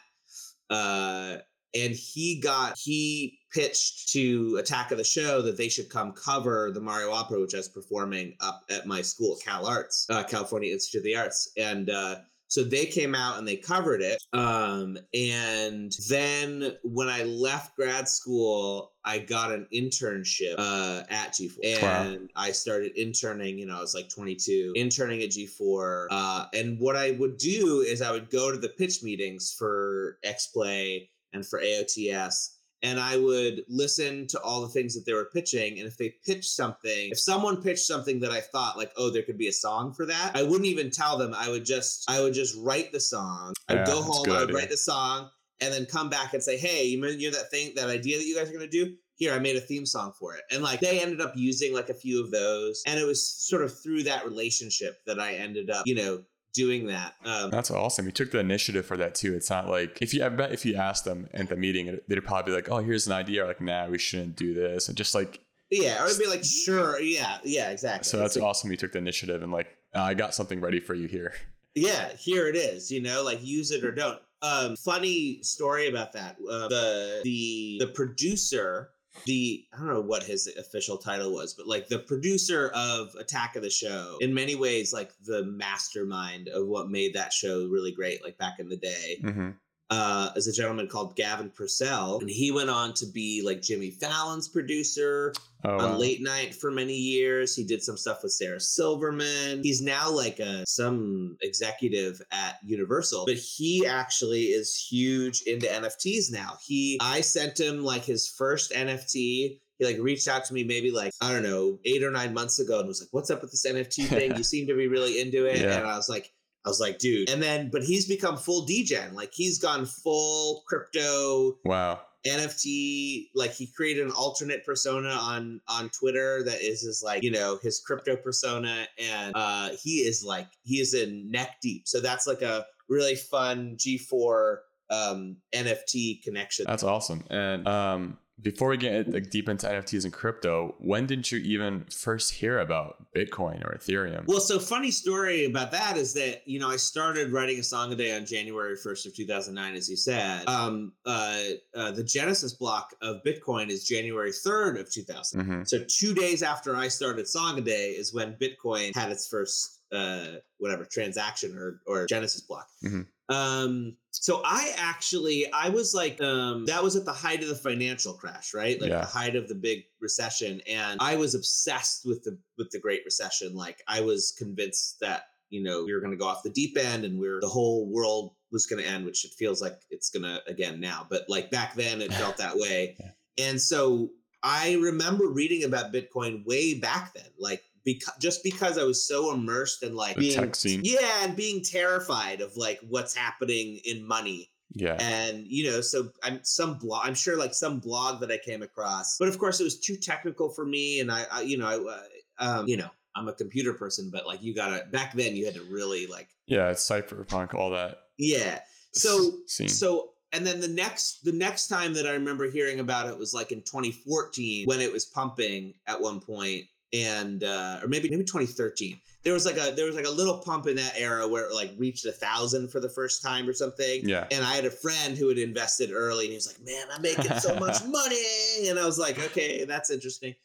Uh, 0.69 1.37
and 1.75 1.93
he 1.93 2.39
got, 2.39 2.77
he 2.77 3.39
pitched 3.51 4.09
to 4.09 4.57
Attack 4.59 4.91
of 4.91 4.97
the 4.97 5.03
Show 5.03 5.41
that 5.41 5.57
they 5.57 5.69
should 5.69 5.89
come 5.89 6.11
cover 6.11 6.71
the 6.71 6.81
Mario 6.81 7.11
Opera, 7.11 7.39
which 7.39 7.55
I 7.55 7.57
was 7.57 7.69
performing 7.69 8.35
up 8.41 8.61
at 8.69 8.85
my 8.85 9.01
school, 9.01 9.39
Cal 9.43 9.65
Arts, 9.65 10.05
uh, 10.09 10.23
California 10.23 10.71
Institute 10.71 10.99
of 10.99 11.05
the 11.05 11.15
Arts. 11.15 11.51
And, 11.57 11.89
uh, 11.89 12.17
so 12.53 12.63
they 12.63 12.85
came 12.85 13.15
out 13.15 13.39
and 13.39 13.47
they 13.47 13.55
covered 13.55 14.03
it. 14.03 14.21
Um, 14.31 14.95
and 15.11 15.91
then 16.07 16.75
when 16.83 17.09
I 17.09 17.23
left 17.23 17.75
grad 17.75 18.07
school, 18.07 18.91
I 19.03 19.17
got 19.17 19.51
an 19.51 19.65
internship 19.73 20.53
uh, 20.59 21.01
at 21.09 21.33
G4. 21.33 21.81
Wow. 21.81 22.03
And 22.03 22.29
I 22.35 22.51
started 22.51 22.91
interning, 22.95 23.57
you 23.57 23.65
know, 23.65 23.77
I 23.77 23.81
was 23.81 23.95
like 23.95 24.07
22, 24.07 24.73
interning 24.75 25.23
at 25.23 25.29
G4. 25.29 26.05
Uh, 26.11 26.45
and 26.53 26.79
what 26.79 26.95
I 26.95 27.11
would 27.13 27.37
do 27.37 27.81
is 27.81 28.03
I 28.03 28.11
would 28.11 28.29
go 28.29 28.51
to 28.51 28.57
the 28.59 28.69
pitch 28.69 29.01
meetings 29.01 29.55
for 29.57 30.19
XPlay 30.23 31.09
and 31.33 31.43
for 31.43 31.59
AOTS. 31.59 32.57
And 32.83 32.99
I 32.99 33.15
would 33.17 33.63
listen 33.69 34.27
to 34.27 34.39
all 34.41 34.61
the 34.61 34.67
things 34.67 34.93
that 34.93 35.05
they 35.05 35.13
were 35.13 35.29
pitching. 35.33 35.79
And 35.79 35.87
if 35.87 35.97
they 35.97 36.15
pitched 36.25 36.51
something, 36.51 37.09
if 37.11 37.19
someone 37.19 37.63
pitched 37.63 37.85
something 37.85 38.19
that 38.19 38.31
I 38.31 38.41
thought 38.41 38.77
like, 38.77 38.91
oh, 38.97 39.09
there 39.09 39.23
could 39.23 39.37
be 39.37 39.47
a 39.47 39.53
song 39.53 39.93
for 39.93 40.05
that, 40.05 40.31
I 40.35 40.43
wouldn't 40.43 40.65
even 40.65 40.91
tell 40.91 41.17
them. 41.17 41.33
I 41.35 41.49
would 41.49 41.65
just, 41.65 42.03
I 42.09 42.19
would 42.21 42.33
just 42.33 42.55
write 42.59 42.91
the 42.91 42.99
song. 42.99 43.53
I'd 43.69 43.77
Yeah, 43.77 43.85
go 43.85 44.01
home, 44.01 44.29
I 44.29 44.39
would 44.41 44.49
idea. 44.49 44.55
write 44.55 44.69
the 44.69 44.77
song, 44.77 45.29
and 45.61 45.73
then 45.73 45.85
come 45.85 46.09
back 46.09 46.33
and 46.33 46.43
say, 46.43 46.57
hey, 46.57 46.83
you 46.83 47.01
remember 47.01 47.31
that 47.37 47.49
thing, 47.49 47.71
that 47.75 47.87
idea 47.89 48.17
that 48.17 48.25
you 48.25 48.35
guys 48.35 48.49
are 48.49 48.53
gonna 48.53 48.67
do? 48.67 48.95
Here, 49.15 49.33
I 49.33 49.39
made 49.39 49.55
a 49.55 49.61
theme 49.61 49.85
song 49.85 50.11
for 50.19 50.35
it. 50.35 50.41
And 50.51 50.61
like 50.61 50.81
they 50.81 50.99
ended 51.01 51.21
up 51.21 51.33
using 51.35 51.73
like 51.73 51.89
a 51.89 51.93
few 51.93 52.21
of 52.21 52.31
those. 52.31 52.83
And 52.85 52.99
it 52.99 53.05
was 53.05 53.25
sort 53.25 53.61
of 53.61 53.71
through 53.81 54.03
that 54.03 54.25
relationship 54.25 54.97
that 55.05 55.19
I 55.19 55.35
ended 55.35 55.69
up, 55.69 55.83
you 55.85 55.95
know, 55.95 56.23
doing 56.53 56.87
that. 56.87 57.15
Um, 57.25 57.49
That's 57.51 57.71
awesome. 57.71 58.05
You 58.05 58.11
took 58.11 58.31
the 58.31 58.39
initiative 58.39 58.85
for 58.85 58.97
that 58.97 59.15
too. 59.15 59.33
It's 59.33 59.49
not 59.49 59.67
like 59.67 60.01
if 60.01 60.13
you, 60.13 60.23
I 60.25 60.29
bet 60.29 60.51
if 60.51 60.65
you 60.65 60.75
asked 60.75 61.05
them 61.05 61.27
at 61.33 61.49
the 61.49 61.55
meeting, 61.55 61.99
they'd 62.07 62.23
probably 62.23 62.51
be 62.51 62.55
like, 62.55 62.69
"Oh, 62.69 62.77
here's 62.77 63.07
an 63.07 63.13
idea." 63.13 63.43
Or 63.43 63.47
like, 63.47 63.61
"Nah, 63.61 63.87
we 63.87 63.97
shouldn't 63.97 64.35
do 64.35 64.53
this." 64.53 64.87
And 64.87 64.97
just 64.97 65.13
like, 65.15 65.39
yeah, 65.69 66.01
or 66.01 66.05
it'd 66.07 66.19
be 66.19 66.27
like, 66.27 66.43
sure, 66.43 66.99
yeah, 66.99 67.39
yeah, 67.43 67.71
exactly. 67.71 68.05
so 68.05 68.17
that's 68.17 68.35
like, 68.35 68.45
awesome. 68.45 68.69
You 68.71 68.77
took 68.77 68.91
the 68.91 68.99
initiative 68.99 69.41
and 69.41 69.51
like, 69.51 69.75
"Ah, 69.95 70.05
I 70.05 70.13
got 70.13 70.35
something 70.35 70.61
ready 70.61 70.79
for 70.79 70.93
you 70.93 71.07
here. 71.07 71.33
yeah 71.75 72.09
here 72.15 72.47
it 72.47 72.55
is 72.55 72.91
you 72.91 73.01
know 73.01 73.23
like 73.23 73.43
use 73.43 73.71
it 73.71 73.83
or 73.83 73.91
don't 73.91 74.19
um 74.43 74.75
funny 74.75 75.41
story 75.41 75.87
about 75.89 76.13
that 76.13 76.35
uh, 76.47 76.67
the 76.67 77.21
the 77.23 77.77
the 77.79 77.87
producer 77.87 78.91
the 79.25 79.65
i 79.73 79.77
don't 79.77 79.87
know 79.87 80.01
what 80.01 80.23
his 80.23 80.47
official 80.57 80.97
title 80.97 81.31
was 81.31 81.53
but 81.53 81.67
like 81.67 81.87
the 81.87 81.99
producer 81.99 82.71
of 82.73 83.13
attack 83.15 83.55
of 83.55 83.61
the 83.61 83.69
show 83.69 84.17
in 84.21 84.33
many 84.33 84.55
ways 84.55 84.91
like 84.91 85.11
the 85.25 85.43
mastermind 85.45 86.47
of 86.47 86.67
what 86.67 86.89
made 86.89 87.13
that 87.13 87.31
show 87.31 87.67
really 87.67 87.91
great 87.91 88.23
like 88.23 88.37
back 88.37 88.59
in 88.59 88.69
the 88.69 88.77
day. 88.77 89.17
Hmm 89.21 89.51
uh, 89.93 90.31
is 90.35 90.47
a 90.47 90.53
gentleman 90.53 90.87
called 90.87 91.15
Gavin 91.15 91.49
Purcell, 91.49 92.19
and 92.19 92.29
he 92.29 92.51
went 92.51 92.69
on 92.69 92.93
to 92.95 93.05
be 93.05 93.41
like 93.45 93.61
Jimmy 93.61 93.91
Fallon's 93.91 94.47
producer 94.47 95.33
Oh, 95.65 95.79
on 95.79 95.91
wow. 95.91 95.97
late 95.97 96.21
night 96.21 96.53
for 96.53 96.71
many 96.71 96.93
years. 96.95 97.55
He 97.55 97.63
did 97.63 97.81
some 97.81 97.95
stuff 97.95 98.21
with 98.21 98.33
Sarah 98.33 98.59
Silverman. 98.59 99.61
He's 99.63 99.81
now 99.81 100.11
like 100.11 100.39
a 100.39 100.65
some 100.67 101.37
executive 101.41 102.21
at 102.33 102.57
Universal, 102.65 103.23
but 103.25 103.37
he 103.37 103.85
actually 103.85 104.47
is 104.47 104.75
huge 104.75 105.41
into 105.43 105.67
NFTs 105.67 106.33
now. 106.33 106.57
He 106.65 106.99
I 107.01 107.21
sent 107.21 107.57
him 107.57 107.81
like 107.81 108.03
his 108.03 108.27
first 108.27 108.73
NFT. 108.73 109.59
He 109.79 109.85
like 109.85 109.99
reached 109.99 110.27
out 110.27 110.43
to 110.45 110.53
me 110.53 110.65
maybe 110.65 110.91
like 110.91 111.13
I 111.21 111.31
don't 111.31 111.43
know 111.43 111.79
eight 111.85 112.03
or 112.03 112.11
nine 112.11 112.33
months 112.33 112.59
ago 112.59 112.79
and 112.79 112.87
was 112.89 113.01
like, 113.01 113.09
"What's 113.11 113.29
up 113.29 113.41
with 113.41 113.51
this 113.51 113.65
NFT 113.65 114.07
thing? 114.07 114.33
You 114.37 114.43
seem 114.43 114.67
to 114.67 114.75
be 114.75 114.89
really 114.89 115.21
into 115.21 115.45
it." 115.45 115.61
Yeah. 115.61 115.77
And 115.77 115.87
I 115.87 115.95
was 115.95 116.09
like. 116.09 116.32
I 116.65 116.69
was 116.69 116.79
like, 116.79 116.97
dude. 116.97 117.29
And 117.29 117.41
then, 117.41 117.69
but 117.69 117.83
he's 117.83 118.07
become 118.07 118.37
full 118.37 118.65
degen. 118.65 119.13
Like 119.13 119.33
he's 119.33 119.59
gone 119.59 119.85
full 119.85 120.63
crypto 120.67 121.57
wow. 121.65 122.01
NFT, 122.25 123.29
like 123.35 123.51
he 123.51 123.67
created 123.67 124.05
an 124.05 124.11
alternate 124.11 124.65
persona 124.65 125.09
on 125.09 125.59
on 125.67 125.89
Twitter 125.89 126.41
that 126.43 126.61
is 126.61 126.81
his 126.81 127.03
like 127.03 127.21
you 127.21 127.31
know 127.31 127.59
his 127.61 127.81
crypto 127.81 128.15
persona, 128.15 128.87
and 128.97 129.33
uh, 129.35 129.69
he 129.81 129.97
is 129.97 130.23
like 130.23 130.47
he 130.63 130.79
is 130.79 130.93
in 130.93 131.29
neck 131.29 131.57
deep. 131.61 131.85
So 131.85 131.99
that's 131.99 132.25
like 132.25 132.41
a 132.41 132.65
really 132.87 133.15
fun 133.15 133.75
G 133.77 133.97
four 133.97 134.61
um, 134.89 135.37
NFT 135.53 136.23
connection. 136.23 136.65
That's 136.65 136.83
awesome. 136.83 137.25
And 137.29 137.67
um, 137.67 138.17
before 138.43 138.69
we 138.69 138.77
get 138.77 139.11
like 139.11 139.29
deep 139.29 139.47
into 139.47 139.65
NFTs 139.67 140.03
and 140.03 140.13
crypto, 140.13 140.75
when 140.79 141.05
did 141.05 141.31
you 141.31 141.39
even 141.39 141.85
first 141.85 142.33
hear 142.33 142.59
about 142.59 143.05
Bitcoin 143.15 143.63
or 143.65 143.77
Ethereum? 143.77 144.25
Well, 144.27 144.39
so 144.39 144.59
funny 144.59 144.91
story 144.91 145.45
about 145.45 145.71
that 145.71 145.97
is 145.97 146.13
that 146.13 146.41
you 146.45 146.59
know 146.59 146.69
I 146.69 146.75
started 146.75 147.31
writing 147.31 147.59
a 147.59 147.63
song 147.63 147.91
a 147.93 147.95
day 147.95 148.15
on 148.15 148.25
January 148.25 148.75
first 148.75 149.05
of 149.05 149.15
two 149.15 149.25
thousand 149.25 149.55
nine, 149.55 149.75
as 149.75 149.89
you 149.89 149.95
said. 149.95 150.47
Um, 150.47 150.93
uh, 151.05 151.39
uh, 151.73 151.91
the 151.91 152.03
Genesis 152.03 152.53
block 152.53 152.93
of 153.01 153.23
Bitcoin 153.23 153.69
is 153.69 153.87
January 153.87 154.31
third 154.31 154.77
of 154.77 154.91
two 154.91 155.03
thousand. 155.03 155.45
hmm 155.45 155.63
So 155.63 155.83
two 155.87 156.13
days 156.13 156.43
after 156.43 156.75
I 156.75 156.89
started 156.89 157.27
Song 157.27 157.57
a 157.57 157.61
Day 157.61 157.91
is 157.91 158.13
when 158.13 158.35
Bitcoin 158.35 158.95
had 158.95 159.11
its 159.11 159.27
first 159.27 159.79
uh 159.93 160.37
whatever 160.57 160.85
transaction 160.85 161.57
or 161.57 161.79
or 161.87 162.05
Genesis 162.07 162.41
block. 162.41 162.67
Mhm. 162.83 163.07
Um 163.29 163.97
so 164.11 164.41
I 164.43 164.73
actually 164.77 165.51
I 165.53 165.69
was 165.69 165.93
like 165.93 166.21
um 166.21 166.65
that 166.65 166.83
was 166.83 166.95
at 166.95 167.05
the 167.05 167.13
height 167.13 167.41
of 167.41 167.49
the 167.49 167.55
financial 167.55 168.13
crash, 168.13 168.53
right? 168.53 168.79
Like 168.81 168.89
Yeah. 168.89 168.99
the 169.01 169.05
height 169.05 169.35
of 169.35 169.47
the 169.47 169.55
big 169.55 169.83
recession 170.01 170.61
and 170.67 170.99
I 171.01 171.15
was 171.15 171.35
obsessed 171.35 172.05
with 172.05 172.23
the 172.23 172.37
with 172.57 172.69
the 172.71 172.79
great 172.79 173.01
recession. 173.05 173.55
Like 173.55 173.81
I 173.87 174.01
was 174.01 174.33
convinced 174.37 174.99
that 175.01 175.27
you 175.49 175.61
know 175.63 175.83
we 175.85 175.93
were 175.93 175.99
going 175.99 176.11
to 176.11 176.17
go 176.17 176.25
off 176.27 176.43
the 176.43 176.49
deep 176.49 176.77
end 176.77 177.05
and 177.05 177.19
we're 177.19 177.39
the 177.39 177.47
whole 177.47 177.87
world 177.89 178.33
was 178.51 178.65
going 178.65 178.81
to 178.83 178.87
end 178.89 179.05
which 179.05 179.23
it 179.25 179.31
feels 179.37 179.61
like 179.61 179.79
it's 179.89 180.09
going 180.09 180.23
to 180.23 180.41
again 180.47 180.79
now 180.79 181.05
but 181.09 181.23
like 181.27 181.49
back 181.51 181.73
then 181.75 182.01
it 182.01 182.13
felt 182.13 182.37
that 182.37 182.55
way 182.55 182.95
Yeah. 182.99 183.11
and 183.49 183.61
so 183.61 184.09
I 184.45 184.73
remember 184.73 185.27
reading 185.29 185.63
about 185.63 185.93
Bitcoin 185.93 186.45
way 186.45 186.73
back 186.77 187.13
then, 187.13 187.29
like 187.39 187.63
because 187.85 188.13
just 188.19 188.43
because 188.43 188.77
I 188.77 188.83
was 188.83 189.05
so 189.05 189.33
immersed 189.33 189.83
in 189.83 189.95
like 189.95 190.15
The 190.15 190.21
being 190.21 190.39
tech 190.39 190.55
scene. 190.55 190.81
yeah, 190.83 191.23
and 191.23 191.35
being 191.35 191.61
terrified 191.63 192.41
of 192.41 192.55
like 192.57 192.79
what's 192.87 193.15
happening 193.15 193.79
in 193.85 194.05
money. 194.07 194.49
Yeah. 194.75 194.97
And 194.99 195.45
you 195.45 195.69
know, 195.69 195.81
so 195.81 196.09
I'm 196.23 196.39
some 196.43 196.77
blog. 196.79 197.05
I'm 197.05 197.13
sure 197.13 197.37
like 197.37 197.53
some 197.53 197.79
blog 197.79 198.19
that 198.21 198.31
I 198.31 198.37
came 198.37 198.61
across, 198.63 199.17
but 199.19 199.27
of 199.27 199.37
course 199.37 199.59
it 199.59 199.63
was 199.63 199.79
too 199.79 199.97
technical 199.97 200.49
for 200.49 200.65
me. 200.65 200.99
And 200.99 201.11
I, 201.11 201.25
I 201.31 201.41
you 201.41 201.57
know, 201.57 201.67
I, 201.67 202.43
uh, 202.43 202.59
um, 202.59 202.67
you 202.67 202.77
know, 202.77 202.89
I'm 203.15 203.27
a 203.27 203.33
computer 203.33 203.73
person, 203.73 204.09
but 204.11 204.25
like 204.25 204.41
you 204.41 204.55
gotta 204.55 204.85
back 204.91 205.13
then 205.13 205.35
you 205.35 205.45
had 205.45 205.53
to 205.55 205.63
really 205.63 206.07
like 206.07 206.29
Yeah. 206.47 206.69
It's 206.71 206.87
cypherpunk, 206.89 207.53
all 207.53 207.69
that. 207.71 207.99
yeah. 208.17 208.59
So 208.93 209.31
scene. 209.47 209.69
so 209.69 210.09
and 210.31 210.45
then 210.45 210.59
the 210.59 210.67
next 210.67 211.23
the 211.23 211.31
next 211.31 211.67
time 211.67 211.93
that 211.93 212.07
I 212.07 212.11
remember 212.13 212.49
hearing 212.49 212.79
about 212.79 213.07
it 213.07 213.17
was 213.17 213.33
like 213.33 213.51
in 213.51 213.61
2014 213.61 214.65
when 214.65 214.79
it 214.81 214.91
was 214.91 215.05
pumping 215.05 215.73
at 215.87 215.99
one 216.01 216.19
point 216.19 216.65
and 216.93 217.43
uh, 217.43 217.79
or 217.81 217.87
maybe 217.87 218.09
maybe 218.09 218.23
2013 218.23 218.99
there 219.23 219.33
was 219.33 219.45
like 219.45 219.57
a 219.57 219.73
there 219.75 219.85
was 219.85 219.95
like 219.95 220.05
a 220.05 220.11
little 220.11 220.37
pump 220.37 220.67
in 220.67 220.75
that 220.75 220.93
era 220.95 221.27
where 221.27 221.45
it 221.49 221.53
like 221.53 221.71
reached 221.77 222.05
a 222.05 222.11
thousand 222.11 222.69
for 222.69 222.79
the 222.79 222.89
first 222.89 223.23
time 223.23 223.47
or 223.47 223.53
something. 223.53 224.07
Yeah. 224.07 224.27
and 224.31 224.45
i 224.45 224.53
had 224.53 224.65
a 224.65 224.71
friend 224.71 225.17
who 225.17 225.29
had 225.29 225.37
invested 225.37 225.91
early 225.91 226.25
and 226.25 226.31
he 226.31 226.35
was 226.35 226.47
like 226.47 226.65
man 226.65 226.85
i'm 226.93 227.01
making 227.01 227.39
so 227.39 227.55
much 227.55 227.83
money. 227.87 228.69
And 228.69 228.77
i 228.77 228.85
was 228.85 228.99
like 228.99 229.17
okay 229.31 229.65
that's 229.65 229.89
interesting 229.89 230.35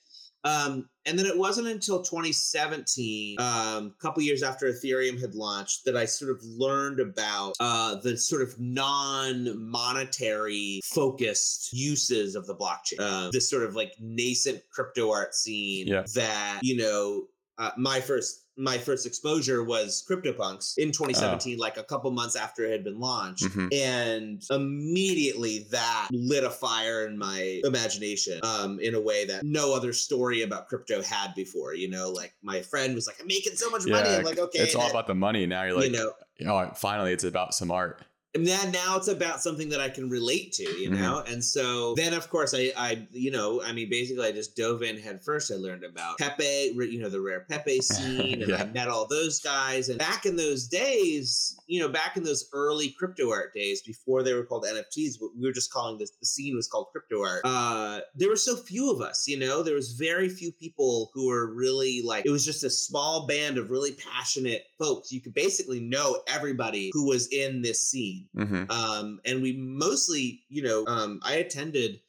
um, 0.44 0.88
and 1.06 1.18
then 1.18 1.26
it 1.26 1.36
wasn't 1.36 1.66
until 1.66 2.02
2017 2.02 3.36
um, 3.40 3.94
a 3.98 4.02
couple 4.02 4.22
years 4.22 4.42
after 4.42 4.66
ethereum 4.66 5.20
had 5.20 5.34
launched 5.34 5.84
that 5.84 5.96
i 5.96 6.04
sort 6.04 6.30
of 6.30 6.42
learned 6.44 7.00
about 7.00 7.54
uh, 7.60 7.94
the 7.96 8.16
sort 8.16 8.42
of 8.42 8.58
non-monetary 8.58 10.80
focused 10.84 11.72
uses 11.72 12.34
of 12.34 12.46
the 12.46 12.54
blockchain 12.54 12.96
uh, 13.00 13.30
this 13.32 13.48
sort 13.48 13.62
of 13.64 13.74
like 13.74 13.92
nascent 14.00 14.62
crypto 14.70 15.10
art 15.12 15.34
scene 15.34 15.86
Yeah. 15.86 16.04
that 16.14 16.60
you 16.62 16.76
know 16.76 17.24
uh, 17.58 17.70
my 17.76 18.00
first 18.00 18.44
my 18.58 18.76
first 18.76 19.06
exposure 19.06 19.62
was 19.62 20.04
CryptoPunks 20.10 20.76
in 20.78 20.88
2017, 20.92 21.58
like 21.58 21.76
a 21.76 21.84
couple 21.84 22.10
months 22.10 22.34
after 22.36 22.64
it 22.64 22.72
had 22.72 22.84
been 22.84 22.98
launched. 22.98 23.44
Mhm. 23.44 23.72
And 23.72 24.42
immediately 24.50 25.66
that 25.70 26.08
lit 26.10 26.44
a 26.44 26.50
fire 26.50 27.06
in 27.06 27.16
my 27.16 27.60
imagination 27.64 28.40
um, 28.42 28.80
in 28.80 28.94
a 28.94 29.00
way 29.00 29.24
that 29.26 29.44
no 29.44 29.74
other 29.74 29.92
story 29.92 30.42
about 30.42 30.68
crypto 30.68 31.02
had 31.02 31.34
before. 31.34 31.74
You 31.74 31.88
know, 31.88 32.10
like 32.10 32.34
my 32.42 32.60
friend 32.62 32.94
was 32.94 33.06
like, 33.06 33.16
I'm 33.20 33.26
making 33.28 33.54
so 33.54 33.70
much 33.70 33.86
money. 33.86 34.08
I'm 34.08 34.24
like, 34.24 34.38
okay. 34.38 34.58
It's 34.60 34.74
all 34.74 34.82
that- 34.82 34.90
about 34.90 35.06
the 35.06 35.14
money. 35.14 35.46
Now 35.46 35.62
you're 35.64 35.74
like, 35.76 35.90
you 35.90 35.90
know, 35.92 36.12
oh, 36.46 36.70
finally, 36.74 37.12
it's 37.12 37.24
about 37.24 37.54
some 37.54 37.70
art. 37.70 38.02
And 38.38 38.46
then 38.46 38.70
now 38.72 38.96
it's 38.96 39.08
about 39.08 39.40
something 39.42 39.68
that 39.70 39.80
I 39.80 39.88
can 39.88 40.08
relate 40.08 40.52
to, 40.54 40.62
you 40.62 40.90
Mhm. 40.90 40.98
know? 41.00 41.22
And 41.26 41.44
so 41.44 41.94
then 41.94 42.14
of 42.14 42.30
course 42.30 42.54
I 42.54 42.72
I 42.76 43.06
you 43.12 43.30
know, 43.30 43.62
I 43.62 43.72
mean 43.72 43.88
basically 43.90 44.26
I 44.26 44.32
just 44.32 44.56
dove 44.56 44.82
in 44.82 44.98
head 44.98 45.22
first. 45.24 45.50
I 45.50 45.54
learned 45.56 45.84
about 45.84 46.18
Pepe, 46.18 46.72
you 46.74 46.98
know, 47.00 47.08
the 47.08 47.20
rare 47.20 47.46
Pepe 47.48 47.80
scene, 47.92 48.42
and 48.42 48.54
I 48.54 48.64
met 48.66 48.88
all 48.88 49.06
those 49.06 49.40
guys. 49.40 49.88
And 49.88 49.98
back 49.98 50.24
in 50.26 50.36
those 50.36 50.66
days, 50.68 51.56
you 51.66 51.80
know, 51.80 51.88
back 51.88 52.16
in 52.16 52.22
those 52.22 52.48
early 52.52 52.90
crypto 52.98 53.30
art 53.30 53.52
days 53.54 53.82
before 53.82 54.22
they 54.22 54.34
were 54.34 54.44
called 54.44 54.64
NFTs, 54.64 55.14
we 55.20 55.46
were 55.46 55.52
just 55.52 55.72
calling 55.72 55.98
this 55.98 56.10
the 56.20 56.26
scene 56.26 56.54
was 56.56 56.68
called 56.68 56.86
crypto 56.92 57.22
art. 57.22 57.42
Uh 57.44 58.00
there 58.14 58.28
were 58.28 58.36
so 58.36 58.56
few 58.56 58.90
of 58.90 59.00
us, 59.00 59.26
you 59.26 59.38
know, 59.38 59.62
there 59.62 59.74
was 59.74 59.92
very 59.92 60.28
few 60.28 60.52
people 60.52 61.10
who 61.14 61.28
were 61.28 61.52
really 61.52 62.02
like 62.02 62.24
it 62.26 62.30
was 62.30 62.44
just 62.44 62.64
a 62.64 62.70
small 62.70 63.26
band 63.26 63.58
of 63.58 63.70
really 63.70 63.92
passionate 63.92 64.64
folks. 64.78 65.12
You 65.12 65.20
could 65.20 65.34
basically 65.34 65.80
know 65.80 66.22
everybody 66.28 66.90
who 66.92 67.06
was 67.06 67.28
in 67.28 67.62
this 67.62 67.84
scene 67.86 68.27
hmm 68.36 68.64
um, 68.70 69.20
and 69.24 69.42
we 69.42 69.52
mostly, 69.52 70.42
you 70.48 70.62
know, 70.62 70.84
um, 70.86 71.20
I 71.22 71.34
attended 71.34 72.00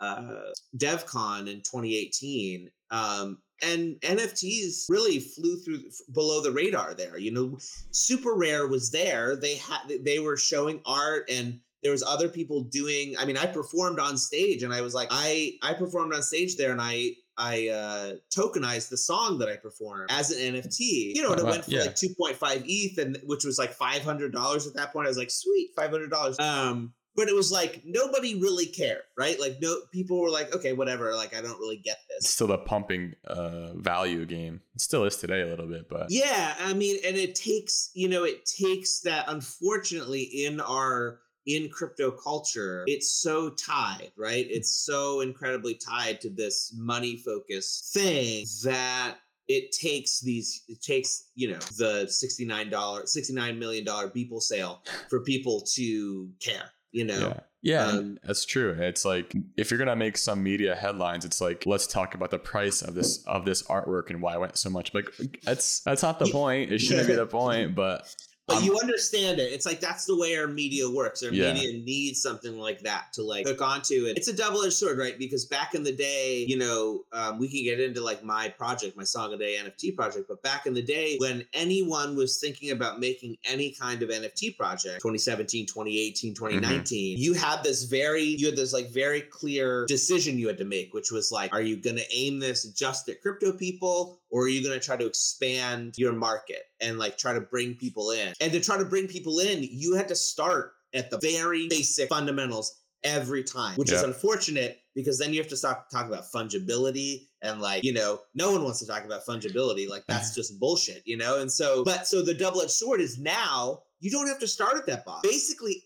uh, 0.00 0.52
DevCon 0.76 1.48
in 1.50 1.58
2018, 1.58 2.70
um, 2.90 3.38
and 3.62 3.96
NFTs 4.00 4.86
really 4.88 5.18
flew 5.18 5.56
through 5.56 5.82
below 6.12 6.42
the 6.42 6.52
radar 6.52 6.94
there. 6.94 7.18
You 7.18 7.32
know, 7.32 7.58
Super 7.90 8.34
Rare 8.34 8.66
was 8.66 8.90
there; 8.90 9.36
they 9.36 9.56
had 9.56 9.80
they 10.02 10.18
were 10.18 10.36
showing 10.36 10.80
art 10.84 11.28
and. 11.30 11.60
There 11.82 11.92
was 11.92 12.02
other 12.02 12.28
people 12.28 12.62
doing. 12.62 13.16
I 13.16 13.26
mean, 13.26 13.36
I 13.36 13.46
performed 13.46 14.00
on 14.00 14.16
stage, 14.16 14.64
and 14.64 14.72
I 14.72 14.80
was 14.80 14.92
like, 14.92 15.06
I 15.12 15.56
I 15.62 15.72
performed 15.74 16.14
on 16.14 16.22
stage 16.22 16.56
there, 16.56 16.72
and 16.72 16.80
I 16.80 17.12
I 17.38 17.68
uh, 17.68 18.12
tokenized 18.36 18.88
the 18.90 18.96
song 18.96 19.38
that 19.38 19.48
I 19.48 19.56
performed 19.56 20.10
as 20.10 20.30
an 20.30 20.54
NFT. 20.54 21.14
You 21.14 21.22
know, 21.22 21.32
and 21.32 21.40
it 21.40 21.44
wow. 21.44 21.50
went 21.50 21.64
for 21.64 21.70
Yeah. 21.70 21.80
like 21.82 21.94
2.5 21.96 22.62
ETH, 22.66 22.98
and 22.98 23.18
which 23.24 23.44
was 23.44 23.58
like 23.58 23.76
$500 23.76 24.66
at 24.66 24.74
that 24.74 24.92
point. 24.92 25.06
I 25.06 25.08
was 25.08 25.18
like, 25.18 25.30
sweet, 25.30 25.70
$500. 25.76 26.40
Um, 26.40 26.94
but 27.14 27.28
it 27.28 27.34
was 27.34 27.50
like 27.50 27.80
nobody 27.86 28.38
really 28.38 28.66
cared, 28.66 29.00
right? 29.16 29.40
Like 29.40 29.56
no 29.62 29.74
people 29.90 30.20
were 30.20 30.28
like, 30.28 30.54
okay, 30.54 30.74
whatever. 30.74 31.14
Like 31.14 31.34
I 31.34 31.40
don't 31.40 31.58
really 31.58 31.78
get 31.78 31.96
It's 32.10 32.24
this. 32.26 32.34
still 32.34 32.46
the 32.48 32.58
pumping 32.58 33.14
uh, 33.26 33.72
value 33.74 34.26
game. 34.26 34.60
It 34.74 34.82
still 34.82 35.04
is 35.04 35.16
today 35.16 35.40
a 35.40 35.46
little 35.46 35.66
bit, 35.66 35.88
but 35.88 36.06
Yeah, 36.10 36.54
I 36.60 36.74
mean, 36.74 36.98
and 37.06 37.16
it 37.16 37.34
takes, 37.34 37.90
you 37.94 38.08
know, 38.10 38.24
it 38.24 38.44
takes 38.44 39.00
that. 39.00 39.24
Unfortunately, 39.28 40.22
in 40.22 40.60
our 40.60 41.20
in 41.46 41.68
crypto 41.68 42.10
culture, 42.10 42.84
it's 42.86 43.08
so 43.10 43.50
tied, 43.50 44.10
right? 44.16 44.46
It's 44.50 44.70
so 44.84 45.20
incredibly 45.20 45.74
tied 45.74 46.20
to 46.22 46.30
this 46.30 46.74
money 46.76 47.16
focused 47.18 47.92
thing 47.94 48.44
that 48.64 49.16
it 49.48 49.70
takes 49.70 50.20
these 50.20 50.64
it 50.68 50.82
takes 50.82 51.28
you 51.36 51.48
know 51.52 51.58
the 51.78 52.06
$69 52.06 53.08
69 53.08 53.58
million 53.60 53.84
dollar 53.84 54.08
beeple 54.10 54.42
sale 54.42 54.82
for 55.08 55.20
people 55.20 55.60
to 55.74 56.28
care 56.40 56.70
you 56.90 57.04
know 57.04 57.18
yeah. 57.18 57.40
Yeah, 57.62 57.86
Um, 57.86 58.18
that's 58.22 58.44
true. 58.44 58.72
It's 58.78 59.04
like 59.04 59.34
if 59.56 59.70
you're 59.70 59.78
gonna 59.78 59.96
make 59.96 60.16
some 60.18 60.40
media 60.40 60.76
headlines, 60.76 61.24
it's 61.24 61.40
like 61.40 61.64
let's 61.66 61.86
talk 61.88 62.14
about 62.14 62.30
the 62.30 62.38
price 62.38 62.80
of 62.80 62.94
this 62.94 63.24
of 63.24 63.44
this 63.44 63.64
artwork 63.64 64.10
and 64.10 64.22
why 64.22 64.34
it 64.34 64.40
went 64.40 64.56
so 64.56 64.70
much. 64.70 64.94
Like 64.94 65.08
that's 65.42 65.80
that's 65.80 66.02
not 66.02 66.20
the 66.20 66.26
Yeah. 66.26 66.32
point. 66.32 66.70
It 66.72 66.78
shouldn't 66.80 67.08
be 67.08 67.14
the 67.14 67.26
point, 67.26 67.74
but 67.74 68.14
but 68.46 68.56
I'm- 68.56 68.64
you 68.64 68.78
understand 68.78 69.40
it. 69.40 69.52
It's 69.52 69.66
like 69.66 69.80
that's 69.80 70.04
the 70.04 70.16
way 70.16 70.36
our 70.36 70.46
media 70.46 70.88
works. 70.88 71.22
Our 71.22 71.32
Yeah. 71.32 71.52
media 71.52 71.72
needs 71.82 72.22
something 72.22 72.56
like 72.58 72.80
that 72.82 73.12
to 73.14 73.22
like 73.22 73.46
hook 73.46 73.60
onto 73.60 74.06
it. 74.06 74.16
It's 74.16 74.28
a 74.28 74.32
double-edged 74.32 74.72
sword, 74.72 74.98
right? 74.98 75.18
Because 75.18 75.44
back 75.46 75.74
in 75.74 75.82
the 75.82 75.92
day, 75.92 76.44
you 76.48 76.56
know, 76.56 77.04
um, 77.12 77.38
we 77.38 77.48
can 77.48 77.64
get 77.64 77.80
into 77.80 78.00
like 78.00 78.22
my 78.24 78.48
project, 78.48 78.96
my 78.96 79.04
Song 79.04 79.32
a 79.32 79.36
Day 79.36 79.56
NFT 79.56 79.90
project. 79.90 80.28
But 80.28 80.42
back 80.42 80.66
in 80.66 80.74
the 80.74 80.82
day, 80.82 81.16
when 81.18 81.44
anyone 81.54 82.14
was 82.14 82.38
thinking 82.38 82.70
about 82.70 83.00
making 83.00 83.36
any 83.44 83.70
kind 83.72 84.02
of 84.02 84.10
NFT 84.10 84.50
project, 84.56 85.00
2017, 85.02 85.66
2018, 85.66 86.32
Mm-hmm. 86.34 86.44
2019, 86.46 87.18
you 87.18 87.32
had 87.32 87.64
this 87.64 87.84
very, 87.84 88.22
you 88.22 88.46
had 88.46 88.56
this 88.56 88.72
like 88.72 88.90
very 88.90 89.22
clear 89.22 89.86
decision 89.86 90.38
you 90.38 90.46
had 90.46 90.58
to 90.58 90.64
make, 90.64 90.94
which 90.94 91.10
was 91.10 91.32
like, 91.32 91.52
are 91.52 91.62
you 91.62 91.76
going 91.76 91.96
to 91.96 92.06
aim 92.14 92.38
this 92.38 92.64
just 92.64 93.08
at 93.08 93.20
crypto 93.20 93.52
people? 93.52 94.18
Or 94.30 94.44
are 94.44 94.48
you 94.48 94.62
going 94.62 94.78
to 94.78 94.84
try 94.84 94.96
to 94.96 95.06
expand 95.06 95.94
your 95.96 96.12
market 96.12 96.62
and 96.80 96.98
like 96.98 97.16
try 97.16 97.32
to 97.32 97.40
bring 97.40 97.74
people 97.74 98.10
in? 98.10 98.32
And 98.40 98.52
to 98.52 98.60
try 98.60 98.76
to 98.76 98.84
bring 98.84 99.06
people 99.06 99.38
in, 99.38 99.60
you 99.62 99.94
had 99.94 100.08
to 100.08 100.16
start 100.16 100.72
at 100.94 101.10
the 101.10 101.18
very 101.18 101.68
basic 101.68 102.08
fundamentals 102.08 102.80
every 103.04 103.44
time, 103.44 103.76
which 103.76 103.92
is 103.92 104.02
unfortunate 104.02 104.80
because 104.94 105.18
then 105.18 105.32
you 105.32 105.40
have 105.40 105.48
to 105.48 105.56
start 105.56 105.90
talking 105.92 106.12
about 106.12 106.24
fungibility 106.24 107.28
and 107.42 107.60
like, 107.60 107.84
you 107.84 107.92
know, 107.92 108.20
no 108.34 108.50
one 108.50 108.64
wants 108.64 108.80
to 108.80 108.86
talk 108.86 109.04
about 109.04 109.24
fungibility. 109.24 109.88
Like 109.88 110.02
mm-hmm. 110.02 110.12
that's 110.12 110.34
just 110.34 110.58
bullshit, 110.58 111.02
you 111.04 111.16
know? 111.16 111.40
And 111.40 111.52
so, 111.52 111.84
but 111.84 112.06
so 112.06 112.22
the 112.22 112.34
double 112.34 112.62
edged 112.62 112.70
sword 112.70 113.00
is 113.00 113.18
now 113.18 113.82
you 114.00 114.10
don't 114.10 114.26
have 114.26 114.40
to 114.40 114.48
start 114.48 114.76
at 114.76 114.86
that 114.86 115.04
box. 115.04 115.28
Basically, 115.28 115.84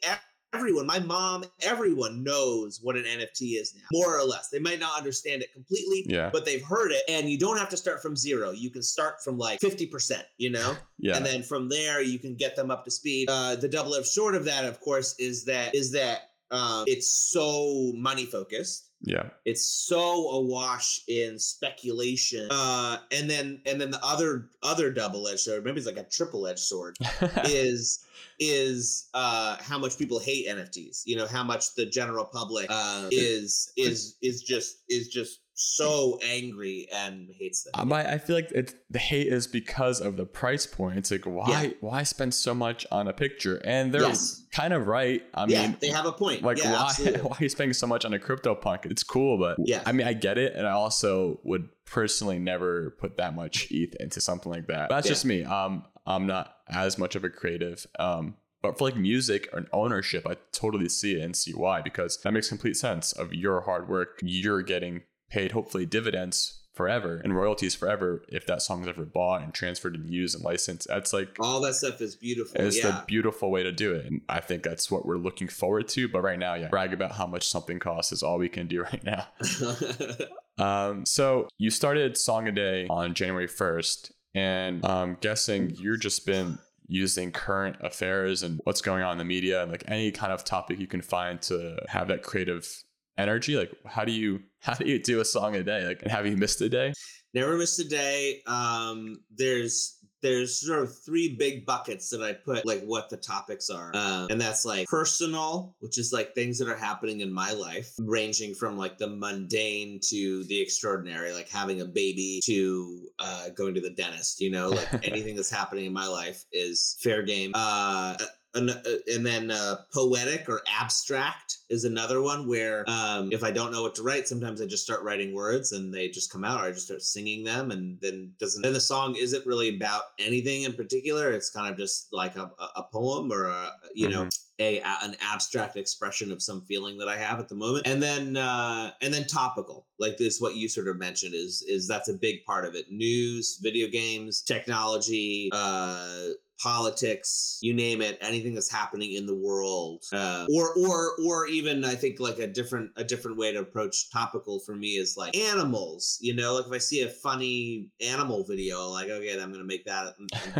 everyone, 0.52 0.86
my 0.86 0.98
mom, 0.98 1.44
everyone 1.62 2.22
knows 2.22 2.80
what 2.82 2.96
an 2.96 3.04
NFT 3.04 3.60
is 3.60 3.74
now, 3.74 3.86
more 3.92 4.18
or 4.18 4.24
less. 4.24 4.48
They 4.48 4.58
might 4.58 4.80
not 4.80 4.96
understand 4.96 5.42
it 5.42 5.52
completely, 5.52 6.04
yeah, 6.08 6.30
but 6.32 6.44
they've 6.44 6.62
heard 6.62 6.92
it 6.92 7.02
and 7.08 7.28
you 7.28 7.38
don't 7.38 7.58
have 7.58 7.68
to 7.70 7.76
start 7.76 8.02
from 8.02 8.16
zero. 8.16 8.50
You 8.50 8.70
can 8.70 8.82
start 8.82 9.22
from 9.22 9.38
like 9.38 9.60
50% 9.60 10.22
you 10.38 10.50
know? 10.50 10.76
Yeah, 11.02 11.16
and 11.16 11.24
then 11.24 11.42
from 11.42 11.70
there 11.70 12.02
you 12.02 12.18
can 12.18 12.34
get 12.34 12.56
them 12.56 12.70
up 12.70 12.84
to 12.84 12.90
speed. 12.90 13.30
Uh, 13.30 13.56
the 13.56 13.68
double-edged 13.68 14.04
sword 14.04 14.34
of 14.34 14.44
that 14.44 14.66
of 14.66 14.82
course 14.82 15.14
is 15.18 15.46
that 15.46 15.74
is 15.74 15.92
that 15.92 16.29
um, 16.50 16.84
it's 16.86 17.12
so 17.12 17.92
money 17.94 18.26
focused 18.26 18.90
yeah, 19.02 19.30
it's 19.46 19.64
so 19.64 20.30
awash 20.30 21.02
in 21.08 21.38
speculation. 21.38 22.48
Uh, 22.50 22.98
and 23.10 23.30
then 23.30 23.62
and 23.64 23.80
then 23.80 23.90
the 23.90 24.04
other 24.04 24.50
other 24.62 24.90
double-edged 24.90 25.40
sword 25.40 25.64
maybe 25.64 25.78
it's 25.78 25.86
like 25.86 25.96
a 25.96 26.04
triple-edged 26.04 26.58
sword 26.58 26.96
is 27.44 28.04
is 28.38 29.08
uh 29.14 29.56
how 29.60 29.78
much 29.78 29.96
people 29.96 30.18
hate 30.18 30.46
NFTs. 30.46 31.02
You 31.06 31.16
know 31.16 31.26
how 31.26 31.42
much 31.42 31.74
the 31.76 31.86
general 31.86 32.26
public 32.26 32.66
uh, 32.68 33.08
is 33.10 33.72
is 33.76 34.16
is 34.20 34.42
just 34.42 34.76
is 34.90 35.08
just 35.08 35.40
so 35.60 36.18
angry 36.24 36.88
and 36.92 37.28
hates 37.38 37.64
them. 37.64 37.72
Um, 37.76 37.92
I 37.92 38.14
I 38.14 38.18
feel 38.18 38.36
like 38.36 38.50
it's 38.52 38.74
the 38.88 38.98
hate 38.98 39.26
is 39.28 39.46
because 39.46 40.00
of 40.00 40.16
the 40.16 40.24
price 40.24 40.66
point. 40.66 40.98
It's 40.98 41.10
like 41.10 41.24
why 41.26 41.62
Yeah. 41.62 41.70
why 41.80 42.02
spend 42.02 42.34
so 42.34 42.54
much 42.54 42.86
on 42.90 43.08
a 43.08 43.12
picture? 43.12 43.60
And 43.64 43.92
they're 43.92 44.02
Yes. 44.02 44.42
kind 44.52 44.72
of 44.72 44.86
right. 44.86 45.22
I 45.34 45.46
yeah, 45.46 45.62
mean, 45.68 45.76
they 45.80 45.88
have 45.88 46.06
a 46.06 46.12
point. 46.12 46.42
like 46.42 46.58
yeah, 46.58 46.72
why 46.72 46.86
absolutely. 46.88 47.20
why 47.28 47.36
are 47.38 47.42
you 47.42 47.48
spending 47.48 47.74
so 47.74 47.86
much 47.86 48.04
on 48.04 48.12
a 48.14 48.18
crypto 48.18 48.54
punk? 48.54 48.86
It's 48.86 49.02
cool, 49.04 49.38
but 49.38 49.56
Yeah. 49.64 49.82
I 49.86 49.92
mean 49.92 50.06
I 50.06 50.12
get 50.14 50.38
it, 50.38 50.54
and 50.54 50.66
I 50.66 50.72
also 50.72 51.40
would 51.44 51.68
personally 51.84 52.38
never 52.38 52.96
put 53.00 53.16
that 53.18 53.34
much 53.34 53.68
ETH 53.70 53.94
into 54.00 54.20
something 54.20 54.50
like 54.50 54.66
that. 54.68 54.88
But 54.88 54.96
that's 54.96 55.08
just 55.08 55.24
me. 55.24 55.44
Um, 55.44 55.84
I'm 56.06 56.26
not 56.26 56.56
as 56.68 56.98
much 56.98 57.14
of 57.16 57.24
a 57.24 57.30
creative. 57.30 57.86
Um. 57.98 58.36
But 58.62 58.76
for 58.76 58.84
like 58.84 58.96
music 58.96 59.48
and 59.54 59.66
ownership, 59.72 60.26
I 60.28 60.36
totally 60.52 60.90
see 60.90 61.14
it 61.18 61.22
and 61.22 61.34
see 61.34 61.52
why 61.52 61.80
because 61.80 62.20
that 62.20 62.32
makes 62.32 62.50
complete 62.50 62.76
sense. 62.76 63.12
Of 63.12 63.32
your 63.32 63.62
hard 63.62 63.88
work, 63.88 64.18
you're 64.22 64.60
getting 64.60 65.00
paid 65.30 65.52
hopefully 65.52 65.86
dividends 65.86 66.60
forever 66.72 67.20
and 67.22 67.36
royalties 67.36 67.74
forever 67.74 68.24
if 68.28 68.46
that 68.46 68.62
song's 68.62 68.88
ever 68.88 69.04
bought 69.04 69.42
and 69.42 69.52
transferred 69.52 69.94
and 69.94 70.08
used 70.08 70.34
and 70.34 70.44
licensed. 70.44 70.88
That's 70.88 71.12
like 71.12 71.36
All 71.40 71.60
that 71.60 71.74
stuff 71.74 72.00
is 72.00 72.16
beautiful. 72.16 72.60
it's 72.60 72.78
yeah. 72.78 72.90
the 72.90 73.04
beautiful 73.06 73.50
way 73.50 73.62
to 73.62 73.72
do 73.72 73.94
it. 73.94 74.06
And 74.06 74.22
I 74.28 74.40
think 74.40 74.62
that's 74.62 74.90
what 74.90 75.04
we're 75.04 75.18
looking 75.18 75.48
forward 75.48 75.88
to. 75.88 76.08
But 76.08 76.22
right 76.22 76.38
now, 76.38 76.54
yeah, 76.54 76.68
brag 76.68 76.92
about 76.92 77.12
how 77.12 77.26
much 77.26 77.48
something 77.48 77.78
costs 77.78 78.12
is 78.12 78.22
all 78.22 78.38
we 78.38 78.48
can 78.48 78.66
do 78.66 78.82
right 78.92 79.04
now. 79.04 79.26
Um, 80.58 81.06
so 81.06 81.48
you 81.56 81.70
started 81.70 82.18
Song 82.18 82.46
a 82.46 82.52
Day 82.52 82.86
on 82.90 83.14
January 83.14 83.48
1st, 83.48 84.12
and 84.34 84.84
I'm 84.84 85.16
guessing 85.22 85.70
you're 85.70 85.96
just 85.96 86.26
been 86.26 86.58
using 86.86 87.32
current 87.32 87.76
affairs 87.80 88.42
and 88.42 88.60
what's 88.64 88.82
going 88.82 89.02
on 89.02 89.12
in 89.12 89.18
the 89.18 89.24
media 89.24 89.62
and 89.62 89.70
like 89.70 89.84
any 89.88 90.10
kind 90.10 90.32
of 90.32 90.44
topic 90.44 90.78
you 90.78 90.86
can 90.86 91.00
find 91.00 91.40
to 91.40 91.78
have 91.88 92.08
that 92.08 92.22
creative 92.22 92.84
energy? 93.20 93.56
Like 93.56 93.72
how 93.84 94.04
do 94.04 94.12
you 94.12 94.40
how 94.60 94.74
do 94.74 94.88
you 94.88 94.98
do 94.98 95.20
a 95.20 95.24
song 95.24 95.56
a 95.56 95.62
day? 95.62 95.86
Like 95.86 96.02
have 96.06 96.26
you 96.26 96.36
missed 96.36 96.60
a 96.60 96.68
day? 96.68 96.92
Never 97.34 97.56
missed 97.56 97.78
a 97.78 97.88
day. 97.88 98.42
Um 98.46 99.22
there's 99.36 100.00
there's 100.22 100.60
sort 100.60 100.82
of 100.82 100.96
three 100.98 101.36
big 101.36 101.64
buckets 101.64 102.10
that 102.10 102.22
I 102.22 102.32
put 102.32 102.66
like 102.66 102.82
what 102.82 103.08
the 103.08 103.16
topics 103.16 103.70
are. 103.70 103.94
Um, 103.94 104.28
and 104.30 104.40
that's 104.40 104.64
like 104.64 104.86
personal, 104.86 105.74
which 105.80 105.98
is 105.98 106.12
like 106.12 106.34
things 106.34 106.58
that 106.58 106.68
are 106.68 106.76
happening 106.76 107.20
in 107.20 107.32
my 107.32 107.52
life, 107.52 107.92
ranging 107.98 108.54
from 108.54 108.76
like 108.76 108.98
the 108.98 109.08
mundane 109.08 110.00
to 110.08 110.44
the 110.44 110.60
extraordinary, 110.60 111.32
like 111.32 111.48
having 111.48 111.80
a 111.80 111.86
baby 111.86 112.40
to 112.44 113.08
uh, 113.18 113.48
going 113.50 113.74
to 113.74 113.80
the 113.80 113.90
dentist, 113.90 114.40
you 114.40 114.50
know, 114.50 114.68
like 114.68 114.88
anything 115.04 115.36
that's 115.36 115.50
happening 115.50 115.86
in 115.86 115.92
my 115.92 116.06
life 116.06 116.44
is 116.52 116.96
fair 117.00 117.22
game. 117.22 117.52
Uh, 117.54 118.16
and, 118.54 118.70
uh, 118.70 118.74
and 119.06 119.24
then 119.24 119.50
uh, 119.50 119.76
poetic 119.94 120.48
or 120.48 120.60
abstract 120.68 121.49
is 121.70 121.84
another 121.84 122.20
one 122.20 122.48
where 122.48 122.84
um, 122.88 123.32
if 123.32 123.44
I 123.44 123.52
don't 123.52 123.70
know 123.72 123.82
what 123.82 123.94
to 123.94 124.02
write, 124.02 124.26
sometimes 124.26 124.60
I 124.60 124.66
just 124.66 124.82
start 124.82 125.02
writing 125.02 125.32
words 125.32 125.72
and 125.72 125.94
they 125.94 126.08
just 126.08 126.30
come 126.30 126.44
out, 126.44 126.60
or 126.60 126.64
I 126.64 126.72
just 126.72 126.86
start 126.86 127.00
singing 127.00 127.44
them, 127.44 127.70
and 127.70 127.98
then 128.00 128.32
doesn't. 128.38 128.62
Then 128.62 128.72
the 128.72 128.80
song 128.80 129.14
isn't 129.16 129.46
really 129.46 129.76
about 129.76 130.02
anything 130.18 130.64
in 130.64 130.72
particular. 130.72 131.30
It's 131.30 131.48
kind 131.48 131.70
of 131.70 131.78
just 131.78 132.12
like 132.12 132.36
a, 132.36 132.50
a 132.76 132.82
poem 132.92 133.32
or 133.32 133.46
a 133.46 133.72
you 133.94 134.08
mm-hmm. 134.08 134.24
know 134.24 134.28
a, 134.58 134.80
an 135.02 135.16
abstract 135.20 135.76
expression 135.76 136.30
of 136.30 136.42
some 136.42 136.60
feeling 136.62 136.98
that 136.98 137.08
I 137.08 137.16
have 137.16 137.38
at 137.38 137.48
the 137.48 137.54
moment. 137.54 137.86
And 137.86 138.02
then 138.02 138.36
uh, 138.36 138.90
and 139.00 139.14
then 139.14 139.26
topical, 139.26 139.86
like 139.98 140.16
this, 140.16 140.40
what 140.40 140.56
you 140.56 140.68
sort 140.68 140.88
of 140.88 140.98
mentioned 140.98 141.34
is 141.34 141.64
is 141.68 141.86
that's 141.86 142.08
a 142.08 142.14
big 142.14 142.44
part 142.44 142.64
of 142.64 142.74
it. 142.74 142.90
News, 142.90 143.58
video 143.62 143.88
games, 143.88 144.42
technology. 144.42 145.50
Uh, 145.52 146.30
politics, 146.60 147.58
you 147.62 147.72
name 147.72 148.02
it, 148.02 148.18
anything 148.20 148.54
that's 148.54 148.70
happening 148.70 149.12
in 149.14 149.26
the 149.26 149.34
world, 149.34 150.04
uh, 150.12 150.46
or 150.54 150.74
or 150.76 151.12
or 151.24 151.46
even 151.46 151.84
I 151.84 151.94
think 151.94 152.20
like 152.20 152.38
a 152.38 152.46
different 152.46 152.90
a 152.96 153.04
different 153.04 153.38
way 153.38 153.52
to 153.52 153.60
approach 153.60 154.10
topical 154.10 154.60
for 154.60 154.74
me 154.74 154.96
is 154.96 155.16
like 155.16 155.36
animals. 155.36 156.18
You 156.20 156.34
know, 156.34 156.54
like 156.54 156.66
if 156.66 156.72
I 156.72 156.78
see 156.78 157.02
a 157.02 157.08
funny 157.08 157.88
animal 158.00 158.44
video, 158.44 158.88
like 158.88 159.08
okay, 159.08 159.40
I'm 159.40 159.52
gonna 159.52 159.64
make 159.64 159.84
that 159.86 160.14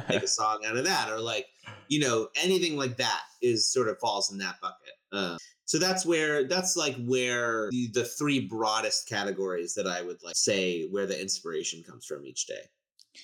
make 0.08 0.22
a 0.22 0.26
song 0.26 0.60
out 0.66 0.76
of 0.76 0.84
that, 0.84 1.10
or 1.10 1.20
like 1.20 1.46
you 1.88 2.00
know 2.00 2.28
anything 2.42 2.76
like 2.76 2.96
that 2.96 3.22
is 3.42 3.70
sort 3.70 3.88
of 3.88 3.98
falls 3.98 4.32
in 4.32 4.38
that 4.38 4.60
bucket. 4.60 4.94
Uh, 5.12 5.36
so 5.64 5.78
that's 5.78 6.04
where 6.06 6.48
that's 6.48 6.76
like 6.76 6.96
where 7.04 7.68
the, 7.70 7.88
the 7.92 8.04
three 8.04 8.40
broadest 8.40 9.08
categories 9.08 9.74
that 9.74 9.86
I 9.86 10.02
would 10.02 10.22
like 10.22 10.34
say 10.36 10.88
where 10.88 11.06
the 11.06 11.20
inspiration 11.20 11.82
comes 11.82 12.06
from 12.06 12.24
each 12.26 12.46
day. 12.46 12.62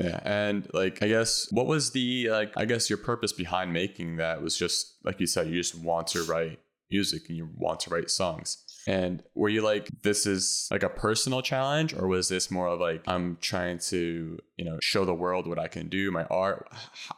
Yeah, 0.01 0.21
and 0.25 0.69
like 0.73 1.03
I 1.03 1.09
guess 1.09 1.49
what 1.51 1.67
was 1.67 1.93
the 1.93 2.29
like 2.31 2.53
I 2.57 2.65
guess 2.65 2.91
your 2.91 2.99
purpose 2.99 3.33
behind 3.33 3.73
making 3.73 4.17
that 4.17 4.43
was 4.43 4.57
just 4.57 4.97
like 5.05 5.21
you 5.21 5.27
said 5.27 5.49
you 5.49 5.55
just 5.55 5.75
want 5.75 6.09
to 6.09 6.23
write 6.25 6.59
music 6.91 7.29
and 7.29 7.37
you 7.37 7.49
want 7.57 7.81
to 7.81 7.91
write 7.91 8.11
songs. 8.11 8.63
And 8.89 9.25
were 9.35 9.49
you 9.49 9.63
like, 9.63 9.89
this 10.03 10.27
is 10.27 10.69
like 10.71 10.85
a 10.85 10.89
personal 10.89 11.43
challenge, 11.43 11.93
or 11.93 12.07
was 12.07 12.29
this 12.29 12.53
more 12.53 12.69
of 12.69 12.79
like, 12.79 13.03
I'm 13.09 13.37
trying 13.41 13.79
to, 13.79 14.39
you 14.57 14.65
know, 14.65 14.79
show 14.81 15.05
the 15.05 15.13
world 15.13 15.49
what 15.49 15.59
I 15.59 15.67
can 15.67 15.89
do, 15.89 16.13
my 16.13 16.23
art? 16.27 16.69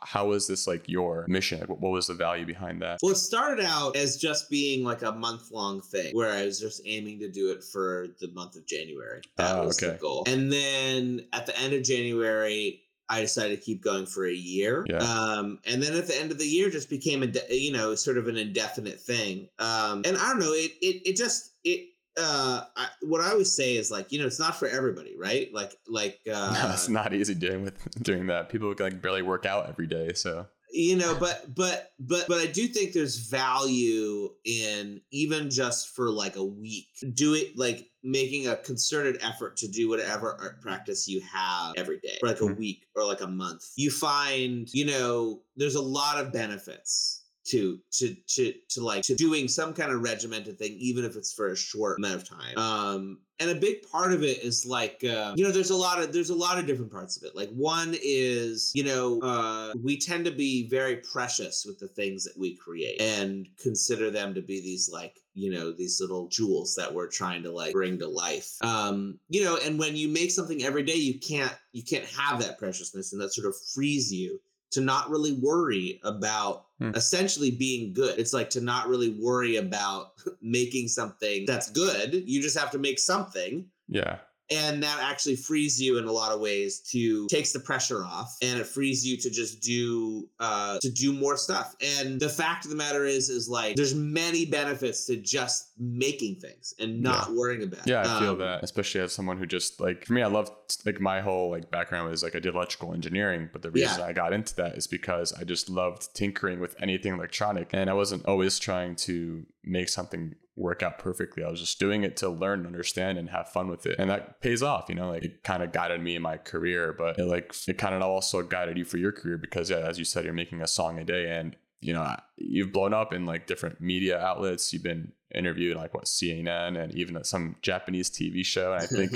How 0.01 0.29
was 0.29 0.47
this 0.47 0.67
like 0.67 0.89
your 0.89 1.27
mission? 1.29 1.61
Like, 1.61 1.69
what 1.69 1.93
was 1.93 2.07
the 2.07 2.15
value 2.15 2.47
behind 2.47 2.81
that? 2.81 3.01
Well, 3.03 3.13
it 3.13 3.17
started 3.17 3.63
out 3.63 3.97
as 3.97 4.17
just 4.17 4.49
being 4.49 4.83
like 4.83 5.03
a 5.03 5.13
month 5.13 5.51
long 5.53 5.83
thing 5.83 6.17
where 6.17 6.33
I 6.33 6.47
was 6.47 6.59
just 6.59 6.81
aiming 6.87 7.19
to 7.21 7.31
do 7.31 7.51
it 7.51 7.63
for 7.63 8.07
the 8.19 8.29
month 8.33 8.57
of 8.57 8.67
January. 8.67 9.21
That 9.37 9.57
oh, 9.57 9.67
was 9.67 9.83
okay. 9.83 9.93
the 9.93 9.99
goal. 9.99 10.25
And 10.27 10.51
then 10.51 11.27
at 11.35 11.45
the 11.45 11.59
end 11.59 11.75
of 11.75 11.83
January, 11.83 12.83
I 13.09 13.21
decided 13.21 13.59
to 13.59 13.65
keep 13.65 13.83
going 13.83 14.07
for 14.07 14.27
a 14.27 14.33
year. 14.33 14.85
Yeah. 14.89 14.99
Um, 14.99 15.61
and 15.67 15.83
then 15.83 15.95
at 15.97 16.07
the 16.07 16.19
end 16.19 16.31
of 16.31 16.39
the 16.39 16.47
year, 16.47 16.71
just 16.71 16.91
became 16.91 17.23
a 17.23 17.27
de- 17.27 17.57
you 17.57 17.73
know 17.73 17.95
sort 17.95 18.19
of 18.19 18.29
an 18.29 18.37
indefinite 18.37 19.01
thing. 19.01 19.49
Um, 19.59 20.03
and 20.05 20.17
I 20.17 20.31
don't 20.31 20.41
know, 20.41 20.53
it 20.53 20.73
it 20.83 21.03
it 21.09 21.17
just 21.17 21.53
it. 21.65 21.89
Uh, 22.21 22.63
I, 22.77 22.89
what 23.03 23.21
I 23.21 23.31
always 23.31 23.55
say 23.55 23.77
is 23.77 23.93
like 23.93 24.11
you 24.11 24.19
know 24.19 24.27
it's 24.27 24.41
not 24.41 24.57
for 24.57 24.67
everybody, 24.67 25.17
right? 25.17 25.53
Like 25.53 25.75
like 25.87 26.19
uh, 26.31 26.59
no, 26.63 26.73
it's 26.73 26.89
not 26.89 27.15
easy 27.15 27.35
doing 27.35 27.63
with 27.63 28.03
doing 28.03 28.27
that. 28.27 28.49
People 28.49 28.75
like 28.79 29.01
barely 29.01 29.23
work 29.23 29.47
out 29.47 29.69
every 29.69 29.87
day, 29.87 30.13
so 30.15 30.47
you 30.71 30.97
know 30.97 31.17
but 31.19 31.55
but 31.55 31.93
but 31.99 32.27
but 32.29 32.39
i 32.39 32.47
do 32.47 32.67
think 32.67 32.93
there's 32.93 33.17
value 33.17 34.29
in 34.45 35.01
even 35.11 35.51
just 35.51 35.95
for 35.95 36.11
like 36.11 36.37
a 36.37 36.45
week 36.45 36.89
do 37.15 37.35
it 37.35 37.57
like 37.57 37.89
making 38.03 38.47
a 38.49 38.57
concerted 38.57 39.19
effort 39.23 39.57
to 39.57 39.69
do 39.69 39.89
whatever 39.89 40.37
art 40.41 40.61
practice 40.61 41.09
you 41.09 41.21
have 41.21 41.75
every 41.77 41.99
day 41.99 42.17
for 42.21 42.29
like 42.29 42.41
a 42.41 42.45
mm-hmm. 42.45 42.59
week 42.59 42.87
or 42.95 43.05
like 43.05 43.21
a 43.21 43.27
month 43.27 43.73
you 43.77 43.91
find 43.91 44.73
you 44.73 44.85
know 44.85 45.41
there's 45.57 45.75
a 45.75 45.83
lot 45.83 46.19
of 46.19 46.33
benefits 46.33 47.18
to 47.51 47.79
to 47.93 48.15
to 48.27 48.55
to 48.69 48.85
like 48.85 49.03
to 49.05 49.15
doing 49.15 49.49
some 49.49 49.73
kind 49.73 49.93
of 49.93 50.03
regimented 50.03 50.59
thing 50.59 50.77
even 50.79 51.05
if 51.05 51.17
it's 51.17 51.33
for 51.33 51.49
a 51.49 51.57
short 51.57 51.99
amount 51.99 52.15
of 52.17 52.29
time. 52.29 52.59
Um 52.59 53.19
and 53.41 53.51
a 53.51 53.55
big 53.55 53.89
part 53.89 54.13
of 54.13 54.23
it 54.23 54.43
is 54.43 54.67
like 54.67 55.05
uh, 55.05 55.33
you 55.37 55.45
know 55.45 55.53
there's 55.53 55.71
a 55.71 55.77
lot 55.77 56.01
of 56.03 56.13
there's 56.13 56.31
a 56.31 56.35
lot 56.35 56.59
of 56.59 56.67
different 56.67 56.91
parts 56.91 57.17
of 57.17 57.23
it. 57.23 57.37
Like 57.37 57.51
one 57.51 57.97
is 58.03 58.73
you 58.75 58.85
know 58.85 59.21
uh, 59.21 59.73
we 59.83 59.99
tend 59.99 60.25
to 60.25 60.33
be 60.33 60.69
very 60.69 60.97
precious 60.97 61.65
with 61.65 61.79
the 61.79 61.89
things 61.89 62.25
that 62.25 62.37
we 62.37 62.57
create 62.57 63.01
and 63.01 63.47
consider 63.63 64.11
them 64.11 64.35
to 64.35 64.43
be 64.43 64.61
these 64.61 64.91
like 64.93 65.21
you 65.35 65.51
know 65.51 65.71
these 65.73 66.01
little 66.01 66.29
jewels 66.29 66.75
that 66.75 66.93
we're 66.93 67.07
trying 67.07 67.43
to 67.45 67.53
like 67.53 67.73
bring 67.73 67.99
to 67.99 68.09
life. 68.09 68.57
Um 68.63 69.19
you 69.29 69.45
know 69.45 69.59
and 69.65 69.79
when 69.79 69.97
you 69.97 70.09
make 70.09 70.31
something 70.31 70.65
every 70.65 70.83
day 70.83 70.97
you 70.97 71.19
can't 71.21 71.57
you 71.73 71.85
can't 71.85 72.07
have 72.07 72.41
that 72.41 72.59
preciousness 72.59 73.13
and 73.13 73.23
that 73.23 73.33
sort 73.33 73.47
of 73.47 73.55
frees 73.73 74.13
you 74.13 74.41
to 74.71 74.81
not 74.81 75.11
really 75.11 75.33
worry 75.33 76.01
about 76.05 76.67
hmm. 76.79 76.91
essentially 76.95 77.51
being 77.51 77.93
good. 77.93 78.19
It's 78.19 78.33
like 78.33 78.51
to 78.51 78.61
not 78.61 78.89
really 78.89 79.11
worry 79.11 79.57
about 79.57 80.13
making 80.43 80.89
something 80.89 81.47
that's 81.47 81.71
good. 81.71 82.23
You 82.27 82.43
just 82.43 82.59
have 82.59 82.71
to 82.73 82.79
make 82.79 82.99
something. 82.99 83.67
Yeah 83.89 84.19
and 84.51 84.83
that 84.83 84.99
actually 85.03 85.37
frees 85.37 85.81
you 85.81 85.99
in 85.99 86.05
a 86.05 86.13
lot 86.13 86.33
of 86.33 86.41
ways 86.41 86.81
to 86.81 87.27
takes 87.29 87.53
the 87.53 87.61
pressure 87.61 88.05
off 88.05 88.37
and 88.43 88.59
it 88.59 88.67
frees 88.67 89.07
you 89.07 89.17
to 89.17 89.31
just 89.31 89.61
do 89.61 90.29
uh 90.41 90.79
to 90.81 90.91
do 90.91 91.13
more 91.13 91.37
stuff 91.37 91.77
and 91.99 92.21
the 92.21 92.29
fact 92.29 92.65
of 92.65 92.71
the 92.71 92.77
matter 92.77 93.05
is 93.05 93.29
is 93.29 93.49
like 93.49 93.77
there's 93.77 93.95
many 93.95 94.47
benefits 94.47 95.05
to 95.07 95.17
just 95.17 95.73
making 95.79 96.37
things 96.37 96.75
and 96.79 97.03
not 97.03 97.29
yeah. 97.29 97.35
worrying 97.35 97.63
about 97.63 97.87
yeah 97.87 98.01
i 98.01 98.21
feel 98.21 98.33
um, 98.33 98.39
that 98.39 98.63
especially 98.63 99.01
as 99.01 99.13
someone 99.13 99.37
who 99.37 99.47
just 99.47 99.81
like 99.81 100.05
for 100.07 100.13
me 100.13 100.23
i 100.23 100.27
love 100.27 100.51
like 100.85 101.01
my 101.01 101.21
whole 101.21 101.51
like 101.51 101.71
background 101.71 102.09
was 102.11 102.23
like 102.23 102.35
i 102.35 102.39
did 102.39 102.55
electrical 102.55 102.95
engineering 102.95 103.49
but 103.53 103.63
the 103.63 103.71
reason 103.71 103.99
yeah. 103.99 104.07
i 104.07 104.13
got 104.13 104.33
into 104.33 104.55
that 104.57 104.77
is 104.77 104.87
because 104.87 105.33
i 105.35 105.45
just 105.45 105.69
loved 105.69 106.15
tinkering 106.15 106.61
with 106.61 106.75
anything 106.81 107.13
electronic 107.13 107.71
and 107.73 107.91
i 107.91 107.93
wasn't 107.93 108.25
always 108.27 108.59
trying 108.59 108.95
to 108.97 109.45
make 109.65 109.89
something 109.89 110.35
work 110.59 110.83
out 110.83 110.99
perfectly. 110.99 111.45
I 111.45 111.51
was 111.51 111.61
just 111.61 111.79
doing 111.79 112.03
it 112.03 112.17
to 112.19 112.29
learn, 112.29 112.67
understand, 112.67 113.19
and 113.19 113.31
have 113.31 113.49
fun 113.49 113.69
with 113.69 113.87
it. 113.87 113.97
And 113.99 114.11
that 114.11 114.41
pays 114.41 114.63
off, 114.63 114.87
you 114.89 114.95
know, 114.95 115.11
like 115.11 115.25
it 115.25 115.45
kind 115.45 115.63
of 115.63 115.73
guided 115.73 116.03
me 116.03 116.17
in 116.17 116.23
my 116.23 116.37
career, 116.37 116.95
but 116.97 117.19
it 117.19 117.25
like 117.25 117.55
it 117.67 117.79
kind 117.79 117.95
of 117.95 118.03
also 118.03 118.43
guided 118.43 118.77
you 118.77 118.85
for 118.85 118.99
your 118.99 119.13
career 119.13 119.39
because 119.39 119.71
yeah, 119.71 119.79
as 119.79 119.99
you 119.99 120.05
said, 120.05 120.25
you're 120.25 120.35
making 120.35 120.61
a 120.61 120.67
song 120.67 120.99
a 120.99 121.05
day 121.05 121.31
and 121.31 121.57
you 121.81 121.93
know, 121.93 122.17
you've 122.37 122.73
blown 122.73 122.93
up 122.93 123.13
in 123.13 123.25
like 123.25 123.47
different 123.47 123.81
media 123.81 124.19
outlets. 124.19 124.73
You've 124.73 124.83
been 124.83 125.13
interviewed 125.35 125.77
like 125.77 125.95
what 125.95 126.05
CNN 126.05 126.77
and 126.77 126.95
even 126.95 127.23
some 127.23 127.57
Japanese 127.63 128.11
TV 128.11 128.45
show. 128.45 128.73
And 128.73 128.83
I 128.83 128.87
think 128.87 129.13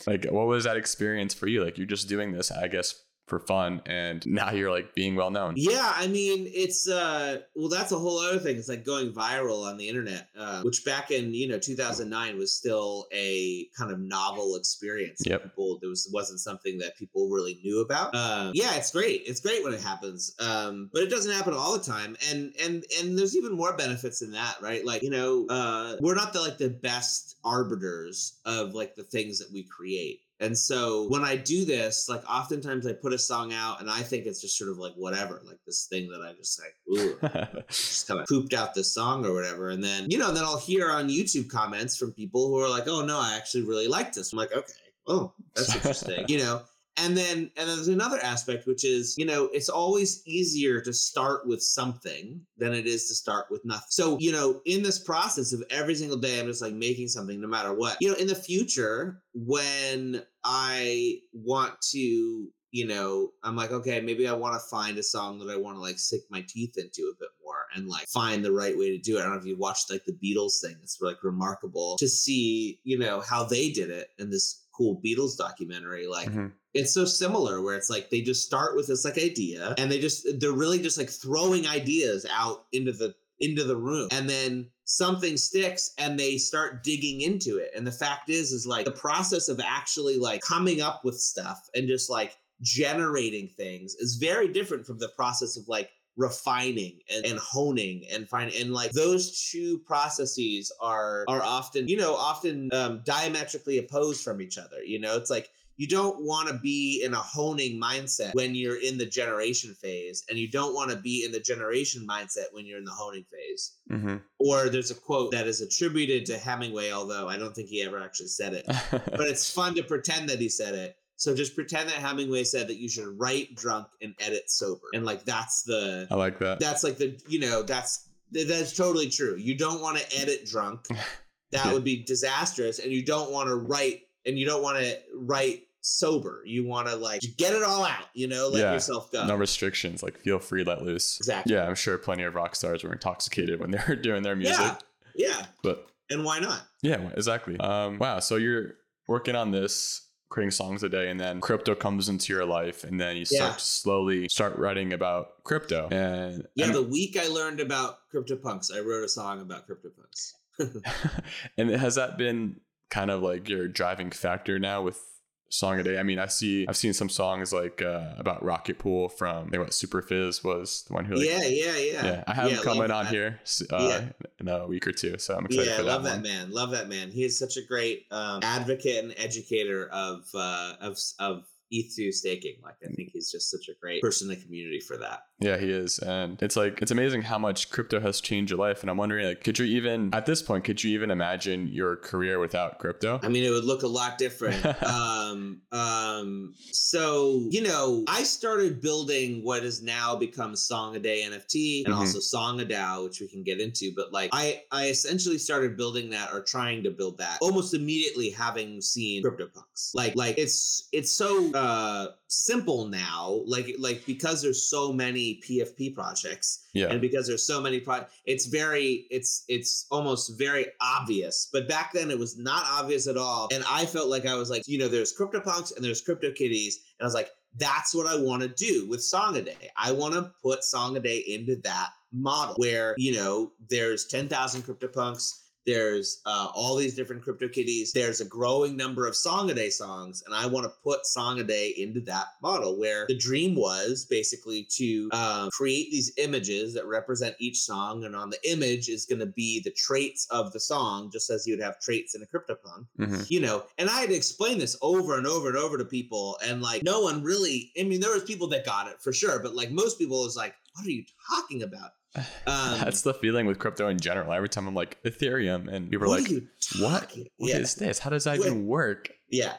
like 0.06 0.24
what 0.30 0.46
was 0.46 0.64
that 0.64 0.76
experience 0.76 1.34
for 1.34 1.46
you? 1.46 1.62
Like 1.62 1.76
you're 1.76 1.86
just 1.86 2.08
doing 2.08 2.32
this, 2.32 2.50
I 2.50 2.68
guess, 2.68 3.02
for 3.26 3.40
fun 3.40 3.82
and 3.86 4.24
now 4.26 4.52
you're 4.52 4.70
like 4.70 4.94
being 4.94 5.16
well 5.16 5.30
known. 5.30 5.54
Yeah 5.56 5.92
i 5.96 6.06
mean 6.06 6.48
it's 6.52 6.88
uh 6.88 7.40
well 7.54 7.68
that's 7.68 7.92
a 7.92 7.98
whole 7.98 8.18
other 8.20 8.38
thing. 8.38 8.56
It's 8.56 8.68
like 8.68 8.84
going 8.84 9.12
viral 9.12 9.64
on 9.64 9.76
the 9.76 9.88
internet 9.88 10.28
uh, 10.38 10.62
which 10.62 10.84
back 10.84 11.10
in 11.10 11.34
you 11.34 11.48
know 11.48 11.58
2009 11.58 12.38
was 12.38 12.56
still 12.56 13.06
a 13.12 13.66
kind 13.76 13.90
of 13.90 13.98
novel 13.98 14.56
experience 14.56 15.22
yep. 15.26 15.42
people 15.42 15.78
there 15.80 15.90
was 15.90 16.08
wasn't 16.12 16.40
something 16.40 16.78
that 16.78 16.96
people 16.96 17.28
really 17.28 17.58
knew 17.62 17.80
about. 17.80 18.14
Um, 18.14 18.52
yeah 18.54 18.74
it's 18.76 18.92
great. 18.92 19.22
It's 19.26 19.40
great 19.40 19.64
when 19.64 19.74
it 19.74 19.82
happens 19.82 20.34
um, 20.38 20.90
but 20.92 21.02
it 21.02 21.10
doesn't 21.10 21.32
happen 21.32 21.52
all 21.52 21.76
the 21.76 21.84
time 21.84 22.16
and 22.30 22.54
and 22.62 22.84
and 23.00 23.18
there's 23.18 23.36
even 23.36 23.56
more 23.56 23.76
benefits 23.76 24.22
in 24.22 24.32
that 24.32 24.56
right? 24.62 24.84
Like 24.84 25.02
you 25.02 25.10
know 25.10 25.46
uh 25.48 25.96
we're 26.00 26.14
not 26.14 26.32
the 26.32 26.40
like 26.40 26.58
the 26.58 26.70
best 26.70 27.36
arbiters 27.44 28.38
of 28.44 28.72
like 28.74 28.94
the 28.94 29.04
things 29.04 29.40
that 29.40 29.52
we 29.52 29.64
create 29.64 30.20
and 30.38 30.56
so 30.56 31.08
when 31.08 31.24
I 31.24 31.36
do 31.36 31.64
this, 31.64 32.08
like 32.08 32.22
oftentimes 32.28 32.86
I 32.86 32.92
put 32.92 33.14
a 33.14 33.18
song 33.18 33.54
out 33.54 33.80
and 33.80 33.90
I 33.90 34.02
think 34.02 34.26
it's 34.26 34.40
just 34.40 34.58
sort 34.58 34.70
of 34.70 34.76
like 34.76 34.92
whatever, 34.94 35.40
like 35.46 35.58
this 35.66 35.86
thing 35.86 36.08
that 36.10 36.20
I 36.20 36.34
just 36.34 36.60
like, 36.60 36.74
ooh, 36.98 37.62
just 37.68 38.06
kind 38.06 38.20
of 38.20 38.26
pooped 38.26 38.52
out 38.52 38.74
this 38.74 38.92
song 38.92 39.24
or 39.24 39.32
whatever. 39.32 39.70
And 39.70 39.82
then, 39.82 40.10
you 40.10 40.18
know, 40.18 40.32
then 40.32 40.44
I'll 40.44 40.58
hear 40.58 40.90
on 40.90 41.08
YouTube 41.08 41.48
comments 41.48 41.96
from 41.96 42.12
people 42.12 42.48
who 42.48 42.60
are 42.60 42.68
like, 42.68 42.86
oh 42.86 43.02
no, 43.02 43.18
I 43.18 43.34
actually 43.34 43.62
really 43.62 43.88
like 43.88 44.12
this. 44.12 44.32
I'm 44.32 44.38
like, 44.38 44.52
okay, 44.52 44.72
oh, 45.06 45.32
that's 45.54 45.74
interesting, 45.74 46.26
you 46.28 46.38
know? 46.38 46.62
And 46.96 47.16
then 47.16 47.50
and 47.56 47.68
there's 47.68 47.88
another 47.88 48.18
aspect 48.22 48.66
which 48.66 48.84
is, 48.84 49.14
you 49.18 49.26
know, 49.26 49.44
it's 49.52 49.68
always 49.68 50.22
easier 50.26 50.80
to 50.80 50.92
start 50.92 51.46
with 51.46 51.62
something 51.62 52.40
than 52.56 52.72
it 52.72 52.86
is 52.86 53.08
to 53.08 53.14
start 53.14 53.46
with 53.50 53.64
nothing. 53.64 53.86
So, 53.90 54.18
you 54.18 54.32
know, 54.32 54.60
in 54.64 54.82
this 54.82 54.98
process 54.98 55.52
of 55.52 55.62
every 55.70 55.94
single 55.94 56.18
day 56.18 56.40
I'm 56.40 56.46
just 56.46 56.62
like 56.62 56.74
making 56.74 57.08
something 57.08 57.40
no 57.40 57.48
matter 57.48 57.74
what. 57.74 57.98
You 58.00 58.10
know, 58.10 58.16
in 58.16 58.26
the 58.26 58.34
future 58.34 59.22
when 59.34 60.22
I 60.44 61.18
want 61.32 61.80
to 61.92 62.48
you 62.76 62.86
know, 62.86 63.30
I'm 63.42 63.56
like, 63.56 63.70
okay, 63.70 64.02
maybe 64.02 64.28
I 64.28 64.34
want 64.34 64.54
to 64.54 64.68
find 64.68 64.98
a 64.98 65.02
song 65.02 65.38
that 65.38 65.50
I 65.50 65.56
want 65.56 65.76
to 65.76 65.80
like 65.80 65.98
sink 65.98 66.24
my 66.28 66.44
teeth 66.46 66.76
into 66.76 67.10
a 67.10 67.18
bit 67.18 67.30
more 67.42 67.64
and 67.74 67.88
like 67.88 68.06
find 68.08 68.44
the 68.44 68.52
right 68.52 68.76
way 68.76 68.90
to 68.90 68.98
do 68.98 69.16
it. 69.16 69.20
I 69.20 69.22
don't 69.22 69.32
know 69.32 69.38
if 69.38 69.46
you 69.46 69.56
watched 69.56 69.90
like 69.90 70.04
the 70.04 70.12
Beatles 70.12 70.60
thing. 70.60 70.76
It's 70.82 71.00
like 71.00 71.22
remarkable 71.22 71.96
to 71.98 72.06
see, 72.06 72.80
you 72.84 72.98
know, 72.98 73.20
how 73.20 73.44
they 73.44 73.70
did 73.70 73.88
it 73.88 74.10
in 74.18 74.28
this 74.28 74.65
cool 74.76 75.00
Beatles 75.04 75.36
documentary. 75.36 76.06
Like 76.06 76.28
Mhm. 76.30 76.52
it's 76.74 76.92
so 76.92 77.04
similar 77.04 77.62
where 77.62 77.76
it's 77.76 77.88
like 77.90 78.10
they 78.10 78.20
just 78.20 78.44
start 78.44 78.76
with 78.76 78.86
this 78.88 79.04
like 79.04 79.16
idea 79.18 79.74
and 79.78 79.90
they 79.90 79.98
just 79.98 80.26
they're 80.40 80.52
really 80.52 80.78
just 80.80 80.98
like 80.98 81.08
throwing 81.10 81.66
ideas 81.66 82.26
out 82.30 82.66
into 82.72 82.92
the 82.92 83.14
into 83.40 83.64
the 83.64 83.76
room 83.76 84.08
and 84.12 84.28
then 84.30 84.70
something 84.84 85.36
sticks 85.36 85.90
and 85.98 86.18
they 86.18 86.38
start 86.38 86.82
digging 86.82 87.20
into 87.20 87.58
it 87.58 87.70
and 87.76 87.86
the 87.86 87.92
fact 87.92 88.30
is 88.30 88.50
is 88.52 88.66
like 88.66 88.84
the 88.86 88.90
process 88.92 89.48
of 89.48 89.60
actually 89.60 90.16
like 90.16 90.40
coming 90.40 90.80
up 90.80 91.04
with 91.04 91.18
stuff 91.18 91.68
and 91.74 91.86
just 91.86 92.08
like 92.08 92.36
generating 92.62 93.48
things 93.56 93.94
is 93.96 94.16
very 94.16 94.48
different 94.48 94.86
from 94.86 94.98
the 94.98 95.08
process 95.16 95.56
of 95.56 95.64
like 95.68 95.90
refining 96.16 96.98
and, 97.14 97.26
and 97.26 97.38
honing 97.38 98.04
and 98.12 98.28
find 98.28 98.52
and 98.54 98.72
like 98.72 98.90
those 98.92 99.48
two 99.50 99.78
processes 99.80 100.72
are 100.80 101.24
are 101.28 101.42
often 101.42 101.86
you 101.88 101.96
know 101.96 102.14
often 102.14 102.70
um, 102.72 103.02
diametrically 103.04 103.78
opposed 103.78 104.22
from 104.24 104.40
each 104.40 104.58
other 104.58 104.82
you 104.82 104.98
know? 105.00 105.16
It's 105.16 105.30
like 105.30 105.50
you 105.76 105.86
don't 105.86 106.24
want 106.24 106.48
to 106.48 106.54
be 106.54 107.02
in 107.04 107.12
a 107.12 107.18
honing 107.18 107.78
mindset 107.78 108.34
when 108.34 108.54
you're 108.54 108.80
in 108.80 108.96
the 108.96 109.04
generation 109.04 109.74
phase 109.74 110.24
and 110.30 110.38
you 110.38 110.50
don't 110.50 110.74
want 110.74 110.90
to 110.90 110.96
be 110.96 111.22
in 111.22 111.32
the 111.32 111.40
generation 111.40 112.06
mindset 112.08 112.46
when 112.52 112.64
you're 112.64 112.78
in 112.78 112.84
the 112.84 112.90
honing 112.90 113.26
phase. 113.30 113.74
Hmm 113.90 114.16
or 114.38 114.68
there's 114.68 114.90
a 114.90 114.94
quote 114.94 115.32
that 115.32 115.46
is 115.46 115.60
attributed 115.60 116.26
to 116.26 116.38
hemingway 116.38 116.90
although 116.90 117.28
i 117.28 117.36
don't 117.36 117.54
think 117.54 117.68
he 117.68 117.82
ever 117.82 118.00
actually 118.00 118.28
said 118.28 118.54
it 118.54 118.64
but 118.90 119.26
it's 119.26 119.50
fun 119.54 119.74
to 119.74 119.82
pretend 119.82 120.28
that 120.28 120.38
he 120.38 120.48
said 120.48 120.74
it 120.74 120.96
so 121.16 121.34
just 121.34 121.54
pretend 121.54 121.88
that 121.88 121.96
hemingway 121.96 122.44
said 122.44 122.68
that 122.68 122.76
you 122.76 122.88
should 122.88 123.18
write 123.18 123.54
drunk 123.54 123.86
and 124.02 124.14
edit 124.20 124.50
sober 124.50 124.82
and 124.94 125.04
like 125.04 125.24
that's 125.24 125.62
the 125.62 126.06
I 126.10 126.14
like 126.14 126.38
that. 126.40 126.60
that's 126.60 126.84
like 126.84 126.96
the 126.98 127.18
you 127.28 127.40
know 127.40 127.62
that's 127.62 128.08
that's 128.32 128.76
totally 128.76 129.08
true 129.08 129.36
you 129.36 129.56
don't 129.56 129.80
want 129.80 129.98
to 129.98 130.20
edit 130.20 130.46
drunk 130.46 130.86
that 131.52 131.64
Yeah. 131.66 131.72
would 131.72 131.84
be 131.84 132.02
disastrous 132.04 132.78
and 132.78 132.92
you 132.92 133.04
don't 133.04 133.30
want 133.32 133.48
to 133.48 133.54
write 133.56 134.02
and 134.26 134.38
you 134.38 134.44
don't 134.46 134.62
want 134.62 134.78
to 134.78 134.98
write 135.14 135.62
sober 135.80 136.42
you 136.44 136.66
want 136.66 136.88
to 136.88 136.96
like 136.96 137.20
get 137.36 137.54
it 137.54 137.62
all 137.62 137.84
out 137.84 138.06
you 138.12 138.26
know 138.26 138.48
let 138.48 138.60
Yeah. 138.60 138.72
yourself 138.72 139.12
go 139.12 139.24
no 139.26 139.36
restrictions. 139.36 140.02
Like 140.02 140.18
feel 140.18 140.40
free, 140.40 140.64
let 140.64 140.82
loose. 140.82 141.18
exactly 141.18 141.54
Yeah, 141.54 141.66
I'm 141.68 141.76
sure 141.76 141.96
plenty 141.96 142.24
of 142.24 142.34
rock 142.34 142.56
stars 142.56 142.82
were 142.82 142.90
intoxicated 142.92 143.60
when 143.60 143.70
they 143.70 143.78
were 143.88 143.94
doing 143.96 144.22
their 144.24 144.34
music. 144.36 144.58
yeah 144.58 144.76
yeah 145.14 145.46
But 145.62 145.86
and 146.10 146.24
why 146.24 146.40
not 146.40 146.62
yeah, 146.82 147.08
exactly. 147.16 147.58
Um, 147.58 147.98
wow. 147.98 148.18
So 148.20 148.36
you're 148.36 148.74
working 149.08 149.34
on 149.34 149.50
this, 149.50 150.05
creating 150.36 150.50
songs 150.50 150.82
a 150.82 150.88
day, 150.90 151.08
and 151.08 151.18
then 151.18 151.40
crypto 151.40 151.74
comes 151.74 152.10
into 152.10 152.30
your 152.30 152.44
life, 152.44 152.84
and 152.84 153.00
then 153.00 153.16
you 153.16 153.24
start 153.24 153.52
Yeah. 153.52 153.54
to 153.56 153.60
slowly 153.64 154.28
start 154.28 154.58
writing 154.58 154.92
about 154.92 155.42
crypto. 155.44 155.88
And 155.90 156.46
yeah 156.54 156.66
and, 156.66 156.74
the 156.74 156.82
week 156.82 157.16
i 157.16 157.26
learned 157.26 157.58
about 157.58 158.00
cryptopunks 158.12 158.70
i 158.70 158.80
wrote 158.80 159.02
a 159.02 159.08
song 159.08 159.40
about 159.40 159.66
cryptopunks 159.66 160.34
and 161.56 161.70
has 161.70 161.94
that 161.94 162.18
been 162.18 162.60
kind 162.90 163.10
of 163.10 163.22
like 163.22 163.48
your 163.48 163.66
driving 163.66 164.10
factor 164.10 164.58
now 164.58 164.82
with 164.82 165.00
song 165.48 165.78
a 165.78 165.82
day? 165.82 165.98
I 165.98 166.02
mean, 166.02 166.18
I 166.18 166.26
see 166.26 166.66
I've 166.68 166.76
seen 166.76 166.92
some 166.92 167.08
songs 167.08 167.52
like 167.52 167.80
uh, 167.82 168.14
about 168.18 168.42
Rocket 168.44 168.78
Pool 168.78 169.08
from 169.08 169.48
they 169.50 169.58
what 169.58 169.70
Superphiz 169.70 170.44
was 170.44 170.84
the 170.88 170.94
one 170.94 171.04
who 171.04 171.14
like 171.16 171.26
yeah 171.28 171.44
yeah 171.44 171.76
yeah 171.76 172.04
yeah, 172.06 172.24
I 172.26 172.34
have 172.34 172.48
him 172.50 172.56
love 172.56 172.64
coming 172.64 172.90
on 172.90 173.04
that. 173.04 173.12
here 173.12 173.40
uh, 173.72 173.88
Yeah. 173.88 174.28
in 174.40 174.48
a 174.48 174.66
week 174.66 174.86
or 174.86 174.92
two, 174.92 175.18
so 175.18 175.36
I'm 175.36 175.46
excited 175.46 175.66
yeah 175.70 175.76
for 175.76 175.82
that 175.84 175.88
love 175.88 176.02
that 176.04 176.14
one. 176.14 176.22
man 176.22 176.50
love 176.50 176.70
that 176.72 176.88
man 176.88 177.10
he 177.10 177.24
is 177.24 177.38
such 177.38 177.56
a 177.56 177.62
great 177.62 178.06
um, 178.10 178.40
advocate 178.42 179.04
and 179.04 179.14
educator 179.16 179.88
of 179.88 180.26
uh 180.34 180.74
of 180.80 180.98
of 181.18 181.44
eth2 181.72 182.12
staking 182.12 182.56
like 182.62 182.76
i 182.84 182.92
think 182.94 183.10
he's 183.12 183.30
just 183.30 183.50
such 183.50 183.68
a 183.68 183.72
great 183.80 184.00
person 184.02 184.30
in 184.30 184.38
the 184.38 184.44
community 184.44 184.80
for 184.80 184.96
that 184.96 185.22
Yeah, 185.38 185.58
he 185.58 185.70
is, 185.70 185.98
and 185.98 186.42
it's 186.42 186.56
like 186.56 186.80
it's 186.80 186.90
amazing 186.90 187.20
how 187.22 187.38
much 187.38 187.68
crypto 187.70 188.00
has 188.00 188.22
changed 188.22 188.50
your 188.50 188.58
life. 188.58 188.80
And 188.80 188.88
I'm 188.90 188.96
wondering, 188.96 189.26
like, 189.26 189.44
could 189.44 189.58
you 189.58 189.66
even 189.66 190.14
at 190.14 190.24
this 190.24 190.40
point, 190.40 190.64
could 190.64 190.82
you 190.82 190.94
even 190.94 191.10
imagine 191.10 191.68
your 191.68 191.96
career 191.96 192.38
without 192.38 192.78
crypto? 192.78 193.20
I 193.22 193.28
mean, 193.28 193.44
it 193.44 193.50
would 193.50 193.64
look 193.64 193.82
a 193.82 193.86
lot 193.86 194.16
different. 194.16 194.64
um, 194.82 195.60
um, 195.72 196.54
so 196.72 197.46
you 197.50 197.62
know, 197.62 198.02
I 198.08 198.22
started 198.22 198.80
building 198.80 199.44
what 199.44 199.62
has 199.62 199.82
now 199.82 200.16
become 200.16 200.56
Song 200.56 200.96
a 200.96 200.98
Day 200.98 201.22
NFT 201.22 201.84
and 201.84 201.92
Mhm. 201.94 201.98
also 201.98 202.18
Song 202.20 202.60
a 202.62 202.64
DAO, 202.64 203.04
which 203.04 203.20
we 203.20 203.28
can 203.28 203.42
get 203.42 203.60
into. 203.60 203.92
But 203.94 204.12
like, 204.14 204.30
I 204.32 204.62
I 204.72 204.86
essentially 204.88 205.36
started 205.38 205.76
building 205.76 206.08
that 206.10 206.32
or 206.32 206.40
trying 206.42 206.82
to 206.84 206.90
build 206.90 207.18
that 207.18 207.38
almost 207.42 207.74
immediately, 207.74 208.30
having 208.30 208.80
seen 208.80 209.22
CryptoPunks. 209.22 209.90
Like, 209.94 210.16
like 210.16 210.38
it's 210.38 210.88
it's 210.92 211.10
so 211.12 211.50
uh 211.56 212.08
simple 212.28 212.86
now. 212.86 213.42
Like 213.46 213.74
like 213.78 214.04
because 214.06 214.42
there's 214.42 214.68
so 214.68 214.92
many 214.92 215.40
PFP 215.48 215.94
projects 215.94 216.66
Yeah, 216.72 216.88
and 216.88 217.00
because 217.00 217.26
there's 217.26 217.46
so 217.46 217.60
many 217.60 217.80
pro 217.80 218.04
it's 218.24 218.46
very 218.46 219.06
it's 219.10 219.44
it's 219.48 219.86
almost 219.90 220.38
very 220.38 220.66
obvious 220.80 221.48
but 221.52 221.68
back 221.68 221.92
then 221.92 222.10
it 222.10 222.18
was 222.18 222.38
not 222.38 222.64
obvious 222.68 223.06
at 223.06 223.16
all 223.16 223.48
and 223.52 223.64
i 223.70 223.84
felt 223.86 224.08
like 224.08 224.26
i 224.26 224.34
was 224.34 224.50
like 224.50 224.62
you 224.66 224.78
know 224.78 224.88
there's 224.88 225.16
cryptopunks 225.16 225.74
and 225.74 225.84
there's 225.84 226.02
crypto 226.02 226.30
kitties 226.32 226.80
and 226.98 227.04
i 227.04 227.06
was 227.06 227.14
like 227.14 227.30
that's 227.56 227.94
what 227.94 228.06
i 228.06 228.16
want 228.16 228.42
to 228.42 228.48
do 228.48 228.86
with 228.88 229.02
song 229.02 229.36
a 229.36 229.42
day 229.42 229.70
i 229.76 229.90
want 229.92 230.14
to 230.14 230.30
put 230.42 230.62
song 230.62 230.96
a 230.96 231.00
day 231.00 231.18
into 231.18 231.56
that 231.56 231.90
model 232.12 232.54
where 232.56 232.94
you 232.98 233.14
know 233.14 233.52
there's 233.68 234.06
10,000 234.06 234.62
cryptopunks 234.62 235.42
there's 235.66 236.22
uh, 236.26 236.48
all 236.54 236.76
these 236.76 236.94
different 236.94 237.22
crypto 237.22 237.48
kitties. 237.48 237.92
There's 237.92 238.20
a 238.20 238.24
growing 238.24 238.76
number 238.76 239.06
of 239.06 239.16
song 239.16 239.50
a 239.50 239.54
day 239.54 239.70
songs 239.70 240.22
and 240.26 240.34
i 240.34 240.46
want 240.46 240.64
to 240.64 240.72
put 240.82 241.06
song 241.06 241.40
a 241.40 241.44
day 241.44 241.74
into 241.76 242.00
that 242.00 242.26
model 242.42 242.78
where 242.78 243.06
the 243.08 243.16
dream 243.16 243.54
was 243.54 244.06
basically 244.08 244.66
to 244.70 245.08
um, 245.12 245.48
create 245.50 245.90
these 245.90 246.12
images 246.18 246.74
that 246.74 246.86
represent 246.86 247.34
each 247.38 247.58
song 247.58 248.04
and 248.04 248.14
on 248.14 248.30
the 248.30 248.38
image 248.50 248.88
is 248.88 249.06
going 249.06 249.18
to 249.18 249.26
be 249.26 249.60
the 249.60 249.70
traits 249.72 250.26
of 250.30 250.52
the 250.52 250.60
song 250.60 251.10
just 251.10 251.30
as 251.30 251.46
you 251.46 251.56
would 251.56 251.64
have 251.64 251.80
traits 251.80 252.14
in 252.14 252.22
a 252.22 252.26
cryptopunk. 252.26 252.86
Hmm 252.96 253.16
you 253.28 253.40
know 253.40 253.64
and 253.78 253.88
i 253.90 254.00
had 254.00 254.10
to 254.10 254.14
explain 254.14 254.58
this 254.58 254.76
over 254.82 255.16
and 255.16 255.26
over 255.26 255.48
and 255.48 255.56
over 255.56 255.76
to 255.78 255.84
people 255.84 256.36
and 256.44 256.62
like 256.62 256.82
no 256.82 257.00
one 257.00 257.22
really 257.22 257.72
i 257.78 257.82
mean 257.82 258.00
there 258.00 258.12
was 258.12 258.22
people 258.24 258.46
that 258.46 258.64
got 258.64 258.86
it 258.88 259.00
for 259.00 259.12
sure 259.12 259.40
but 259.40 259.54
like 259.54 259.70
most 259.70 259.98
people 259.98 260.22
was 260.22 260.36
like 260.36 260.54
what 260.76 260.86
are 260.86 260.90
you 260.90 261.04
talking 261.30 261.62
about 261.62 261.90
um 262.46 262.80
That's 262.80 263.02
the 263.02 263.14
feeling 263.14 263.46
with 263.46 263.58
crypto 263.58 263.88
in 263.88 263.98
general. 264.00 264.32
Every 264.32 264.48
time 264.48 264.66
I'm 264.66 264.74
like 264.74 265.02
Ethereum, 265.02 265.68
and 265.72 265.90
people 265.90 266.06
are 266.06 266.08
what 266.08 266.20
like, 266.22 266.30
are 266.30 266.34
you 266.34 266.46
"What? 266.80 267.14
What 267.36 267.50
is 267.50 267.76
yeah 267.80 267.86
this? 267.86 267.98
How 267.98 268.10
does 268.10 268.24
that 268.24 268.38
What- 268.38 268.46
even 268.46 268.66
work?" 268.66 269.10
yeah 269.30 269.54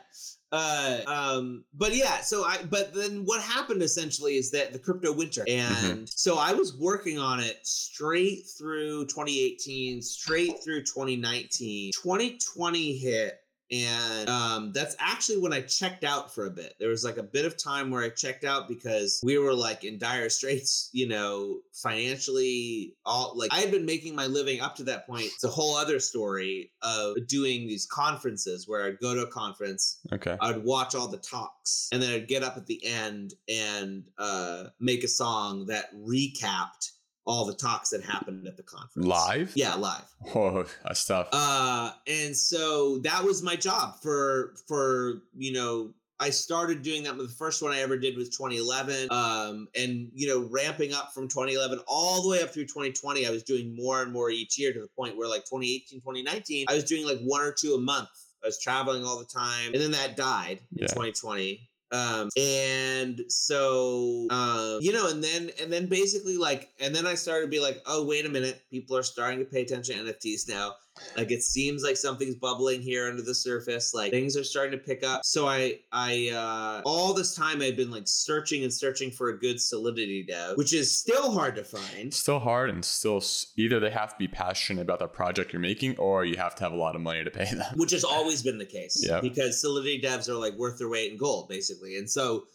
uh 0.53 1.01
um 1.08 1.65
but 1.73 1.93
yeah 1.93 2.21
so 2.21 2.45
i 2.45 2.58
but 2.69 2.93
then 2.93 3.23
what 3.25 3.41
happened 3.41 3.82
essentially 3.82 4.38
is 4.38 4.49
that 4.49 4.71
the 4.71 4.80
crypto 4.80 5.12
winter 5.12 5.43
and 5.45 6.08
so 6.08 6.38
i 6.38 6.53
was 6.53 6.73
working 6.77 7.19
on 7.19 7.41
it 7.41 7.60
straight 7.67 8.43
through 8.58 9.03
2018 9.08 10.01
straight 10.01 10.53
through 10.63 10.80
2019 10.84 11.91
2020 12.01 12.97
hit 12.97 13.39
and 13.71 14.30
um 14.30 14.71
that's 14.71 14.95
actually 14.99 15.38
when 15.38 15.53
i 15.53 15.62
checked 15.62 16.03
out 16.03 16.34
for 16.34 16.45
a 16.45 16.49
bit 16.49 16.73
there 16.80 16.89
was 16.89 17.03
like 17.03 17.17
a 17.17 17.23
bit 17.23 17.45
of 17.45 17.62
time 17.62 17.89
where 17.91 18.03
i 18.03 18.10
checked 18.10 18.43
out 18.43 18.67
because 18.67 19.19
we 19.23 19.38
were 19.38 19.53
like 19.53 19.84
in 19.84 19.97
dire 19.97 20.30
straits 20.30 20.89
you 20.93 21.08
know 21.08 21.58
financially 21.73 22.95
all 23.06 23.34
like 23.36 23.53
i 23.53 23.58
had 23.58 23.71
been 23.71 23.86
making 23.86 24.15
my 24.15 24.25
living 24.25 24.62
up 24.62 24.75
to 24.75 24.84
that 24.84 25.06
point 25.06 25.25
it's 25.25 25.43
a 25.43 25.49
whole 25.49 25.75
other 25.75 25.99
story 25.99 26.71
of 26.82 27.15
doing 27.27 27.67
these 27.67 27.86
conferences 27.86 28.67
where 28.67 28.86
i'd 28.86 28.99
go 28.99 29.13
to 29.13 29.21
a 29.21 29.27
conference 29.27 29.99
Okay. 30.13 30.38
I'd 30.39 30.63
watch 30.63 30.95
all 30.95 31.08
the 31.08 31.17
talks 31.17 31.89
and 31.91 32.01
then 32.01 32.12
I'd 32.12 32.27
get 32.27 32.43
up 32.43 32.58
at 32.58 32.65
the 32.65 32.84
end 32.86 33.34
and 33.47 34.03
uh, 34.17 34.65
make 34.80 35.03
a 35.03 35.08
song 35.08 35.65
that 35.67 35.93
recapped 35.95 36.91
all 37.27 37.45
the 37.45 37.53
talks 37.53 37.89
that 37.89 38.01
happened 38.03 38.47
at 38.47 38.57
the 38.57 38.63
conference. 38.63 39.05
Live? 39.07 39.51
Yeah, 39.55 39.75
live. 39.75 40.05
Whoa, 40.31 40.65
that's 40.85 41.05
tough. 41.05 41.27
Uh, 41.33 41.91
and 42.07 42.35
so 42.35 42.97
that 42.99 43.23
was 43.23 43.43
my 43.43 43.55
job 43.55 44.01
for 44.01 44.55
for 44.67 45.21
you 45.37 45.51
know 45.53 45.93
I 46.19 46.31
started 46.31 46.81
doing 46.81 47.03
that. 47.03 47.15
With 47.15 47.27
the 47.29 47.35
first 47.35 47.61
one 47.61 47.71
I 47.71 47.81
ever 47.81 47.95
did 47.97 48.17
was 48.17 48.29
2011. 48.29 49.09
Um, 49.11 49.67
and 49.77 50.09
you 50.15 50.27
know, 50.27 50.47
ramping 50.49 50.91
up 50.93 51.13
from 51.13 51.27
2011 51.27 51.79
all 51.85 52.23
the 52.23 52.29
way 52.29 52.41
up 52.41 52.49
through 52.51 52.63
2020, 52.63 53.27
I 53.27 53.29
was 53.29 53.43
doing 53.43 53.75
more 53.75 54.01
and 54.01 54.11
more 54.11 54.31
each 54.31 54.57
year 54.57 54.73
to 54.73 54.79
the 54.79 54.87
point 54.97 55.15
where 55.15 55.27
like 55.27 55.45
2018, 55.45 55.99
2019, 55.99 56.65
I 56.69 56.73
was 56.73 56.85
doing 56.85 57.05
like 57.05 57.19
one 57.19 57.41
or 57.41 57.51
two 57.51 57.75
a 57.75 57.79
month. 57.79 58.09
I 58.43 58.47
was 58.47 58.59
traveling 58.59 59.03
all 59.03 59.19
the 59.19 59.25
time, 59.25 59.73
and 59.73 59.81
then 59.81 59.91
that 59.91 60.15
died 60.15 60.59
in 60.71 60.83
Yeah. 60.83 60.87
2020 60.87 61.66
um 61.91 62.30
and 62.38 63.21
so 63.30 64.28
um 64.30 64.80
you 64.82 64.91
know 64.91 65.10
and 65.10 65.23
then 65.23 65.50
and 65.62 65.71
then 65.71 65.86
basically 65.88 66.38
like 66.38 66.69
and 66.82 66.93
then 66.93 67.08
i 67.08 67.13
started 67.13 67.45
to 67.45 67.50
be 67.50 67.62
like 67.62 67.82
oh 67.86 68.06
wait 68.06 68.26
a 68.26 68.30
minute 68.30 68.62
people 68.69 68.97
are 68.97 69.04
starting 69.04 69.39
to 69.39 69.45
pay 69.45 69.62
attention 69.62 69.97
to 69.97 70.13
nfts 70.13 70.50
now 70.50 70.73
like 71.15 71.31
it 71.31 71.41
seems 71.41 71.83
like 71.83 71.97
something's 71.97 72.36
bubbling 72.36 72.81
here 72.81 73.07
under 73.10 73.21
the 73.21 73.33
surface 73.33 73.93
like 73.93 74.12
things 74.12 74.38
are 74.38 74.43
starting 74.43 74.71
to 74.71 74.77
pick 74.77 75.03
up 75.03 75.21
so 75.23 75.47
i 75.47 75.79
i 75.91 76.29
uh 76.29 76.81
all 76.86 77.13
this 77.13 77.36
time 77.36 77.62
i've 77.62 77.75
been 77.75 77.89
like 77.91 78.03
searching 78.07 78.63
and 78.63 78.73
searching 78.73 79.10
for 79.12 79.29
a 79.29 79.38
good 79.39 79.60
solidity 79.60 80.23
dev 80.27 80.55
which 80.57 80.73
is 80.73 80.95
still 80.95 81.31
hard 81.31 81.55
to 81.55 81.63
find 81.63 82.13
still 82.13 82.39
hard, 82.39 82.69
and 82.69 82.83
still 82.86 83.21
either 83.57 83.79
they 83.79 83.89
have 83.89 84.10
to 84.12 84.15
be 84.19 84.27
passionate 84.27 84.81
about 84.81 84.99
the 84.99 85.07
project 85.07 85.53
you're 85.53 85.60
making, 85.60 85.97
or 85.97 86.23
you 86.25 86.36
have 86.38 86.55
to 86.55 86.63
have 86.63 86.71
a 86.71 86.75
lot 86.77 86.95
of 86.95 87.01
money 87.01 87.23
to 87.23 87.31
pay 87.31 87.45
them. 87.45 87.73
which 87.75 87.91
has 87.91 88.03
always 88.15 88.43
been 88.43 88.57
the 88.57 88.65
case 88.65 89.03
Yeah. 89.07 89.19
because 89.21 89.60
solidity 89.62 90.01
devs 90.01 90.29
are 90.29 90.33
like 90.36 90.53
worth 90.53 90.77
their 90.77 90.89
weight 90.89 91.12
in 91.12 91.17
gold 91.17 91.49
basically 91.49 91.97
and 91.97 92.10
so 92.10 92.45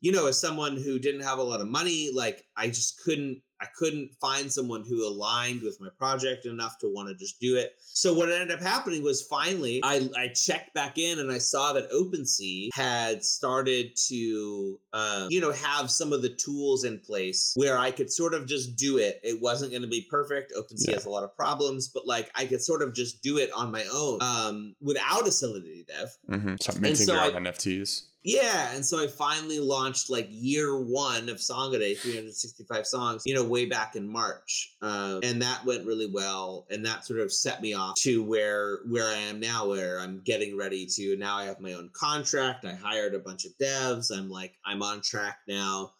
you 0.00 0.12
know, 0.12 0.26
as 0.26 0.38
someone 0.38 0.76
who 0.76 0.98
didn't 0.98 1.22
have 1.22 1.38
a 1.38 1.42
lot 1.42 1.62
of 1.62 1.68
money, 1.68 2.10
like 2.14 2.44
I 2.58 2.66
just 2.66 3.02
couldn't 3.02 3.40
I 3.64 3.68
couldn't 3.76 4.10
find 4.20 4.52
someone 4.52 4.84
who 4.86 5.06
aligned 5.06 5.62
with 5.62 5.80
my 5.80 5.88
project 5.98 6.44
enough 6.46 6.78
to 6.80 6.86
want 6.92 7.08
to 7.08 7.14
just 7.14 7.40
do 7.40 7.56
it. 7.56 7.72
So 7.80 8.12
what 8.12 8.30
ended 8.30 8.50
up 8.50 8.60
happening 8.60 9.02
was 9.02 9.22
finally 9.22 9.80
I, 9.82 10.08
I 10.16 10.28
checked 10.28 10.74
back 10.74 10.98
in 10.98 11.18
and 11.18 11.30
I 11.32 11.38
saw 11.38 11.72
that 11.72 11.90
OpenSea 11.90 12.68
had 12.74 13.24
started 13.24 13.96
to 14.08 14.78
uh, 14.92 15.26
you 15.30 15.40
know 15.40 15.52
have 15.52 15.90
some 15.90 16.12
of 16.12 16.22
the 16.22 16.28
tools 16.28 16.84
in 16.84 16.98
place 16.98 17.52
where 17.56 17.78
I 17.78 17.90
could 17.90 18.12
sort 18.12 18.34
of 18.34 18.46
just 18.46 18.76
do 18.76 18.98
it. 18.98 19.20
It 19.22 19.40
wasn't 19.40 19.70
going 19.70 19.82
to 19.82 19.88
be 19.88 20.06
perfect. 20.10 20.52
OpenSea 20.58 20.88
Yeah. 20.88 20.94
has 20.94 21.06
a 21.06 21.10
lot 21.10 21.24
of 21.24 21.34
problems, 21.36 21.88
but 21.88 22.06
like 22.06 22.30
I 22.34 22.46
could 22.46 22.60
sort 22.62 22.82
of 22.82 22.94
just 22.94 23.22
do 23.22 23.38
it 23.38 23.50
on 23.52 23.70
my 23.70 23.84
own 23.92 24.18
um, 24.22 24.74
without 24.80 25.26
a 25.26 25.32
Solidity 25.32 25.84
dev. 25.88 26.08
Mm-hmm. 26.30 26.54
So 26.60 26.72
minting 26.80 27.06
so 27.06 27.14
your 27.14 27.22
I- 27.22 27.28
own 27.32 27.44
NFTs. 27.44 28.02
Yeah, 28.24 28.74
and 28.74 28.84
so 28.84 29.04
I 29.04 29.06
finally 29.06 29.58
launched 29.58 30.08
like 30.08 30.28
year 30.30 30.80
one 30.80 31.28
of 31.28 31.42
Song 31.42 31.74
a 31.74 31.78
Day, 31.78 31.94
365 31.94 32.86
songs, 32.86 33.22
you 33.26 33.34
know, 33.34 33.44
way 33.44 33.66
back 33.66 33.96
in 33.96 34.08
March, 34.08 34.72
um, 34.80 35.20
and 35.22 35.42
that 35.42 35.62
went 35.66 35.84
really 35.84 36.06
well, 36.06 36.66
and 36.70 36.84
that 36.86 37.04
sort 37.04 37.20
of 37.20 37.30
set 37.30 37.60
me 37.60 37.74
off 37.74 37.96
to 37.96 38.24
where 38.24 38.78
where 38.88 39.06
I 39.06 39.18
am 39.18 39.40
now, 39.40 39.68
where 39.68 40.00
I'm 40.00 40.22
getting 40.24 40.56
ready 40.56 40.86
to. 40.86 41.18
Now 41.18 41.36
I 41.36 41.44
have 41.44 41.60
my 41.60 41.74
own 41.74 41.90
contract. 41.92 42.64
I 42.64 42.72
hired 42.72 43.14
a 43.14 43.18
bunch 43.18 43.44
of 43.44 43.52
devs. 43.58 44.10
I'm 44.10 44.30
like 44.30 44.54
I'm 44.64 44.82
on 44.82 45.02
track 45.02 45.40
now, 45.46 45.92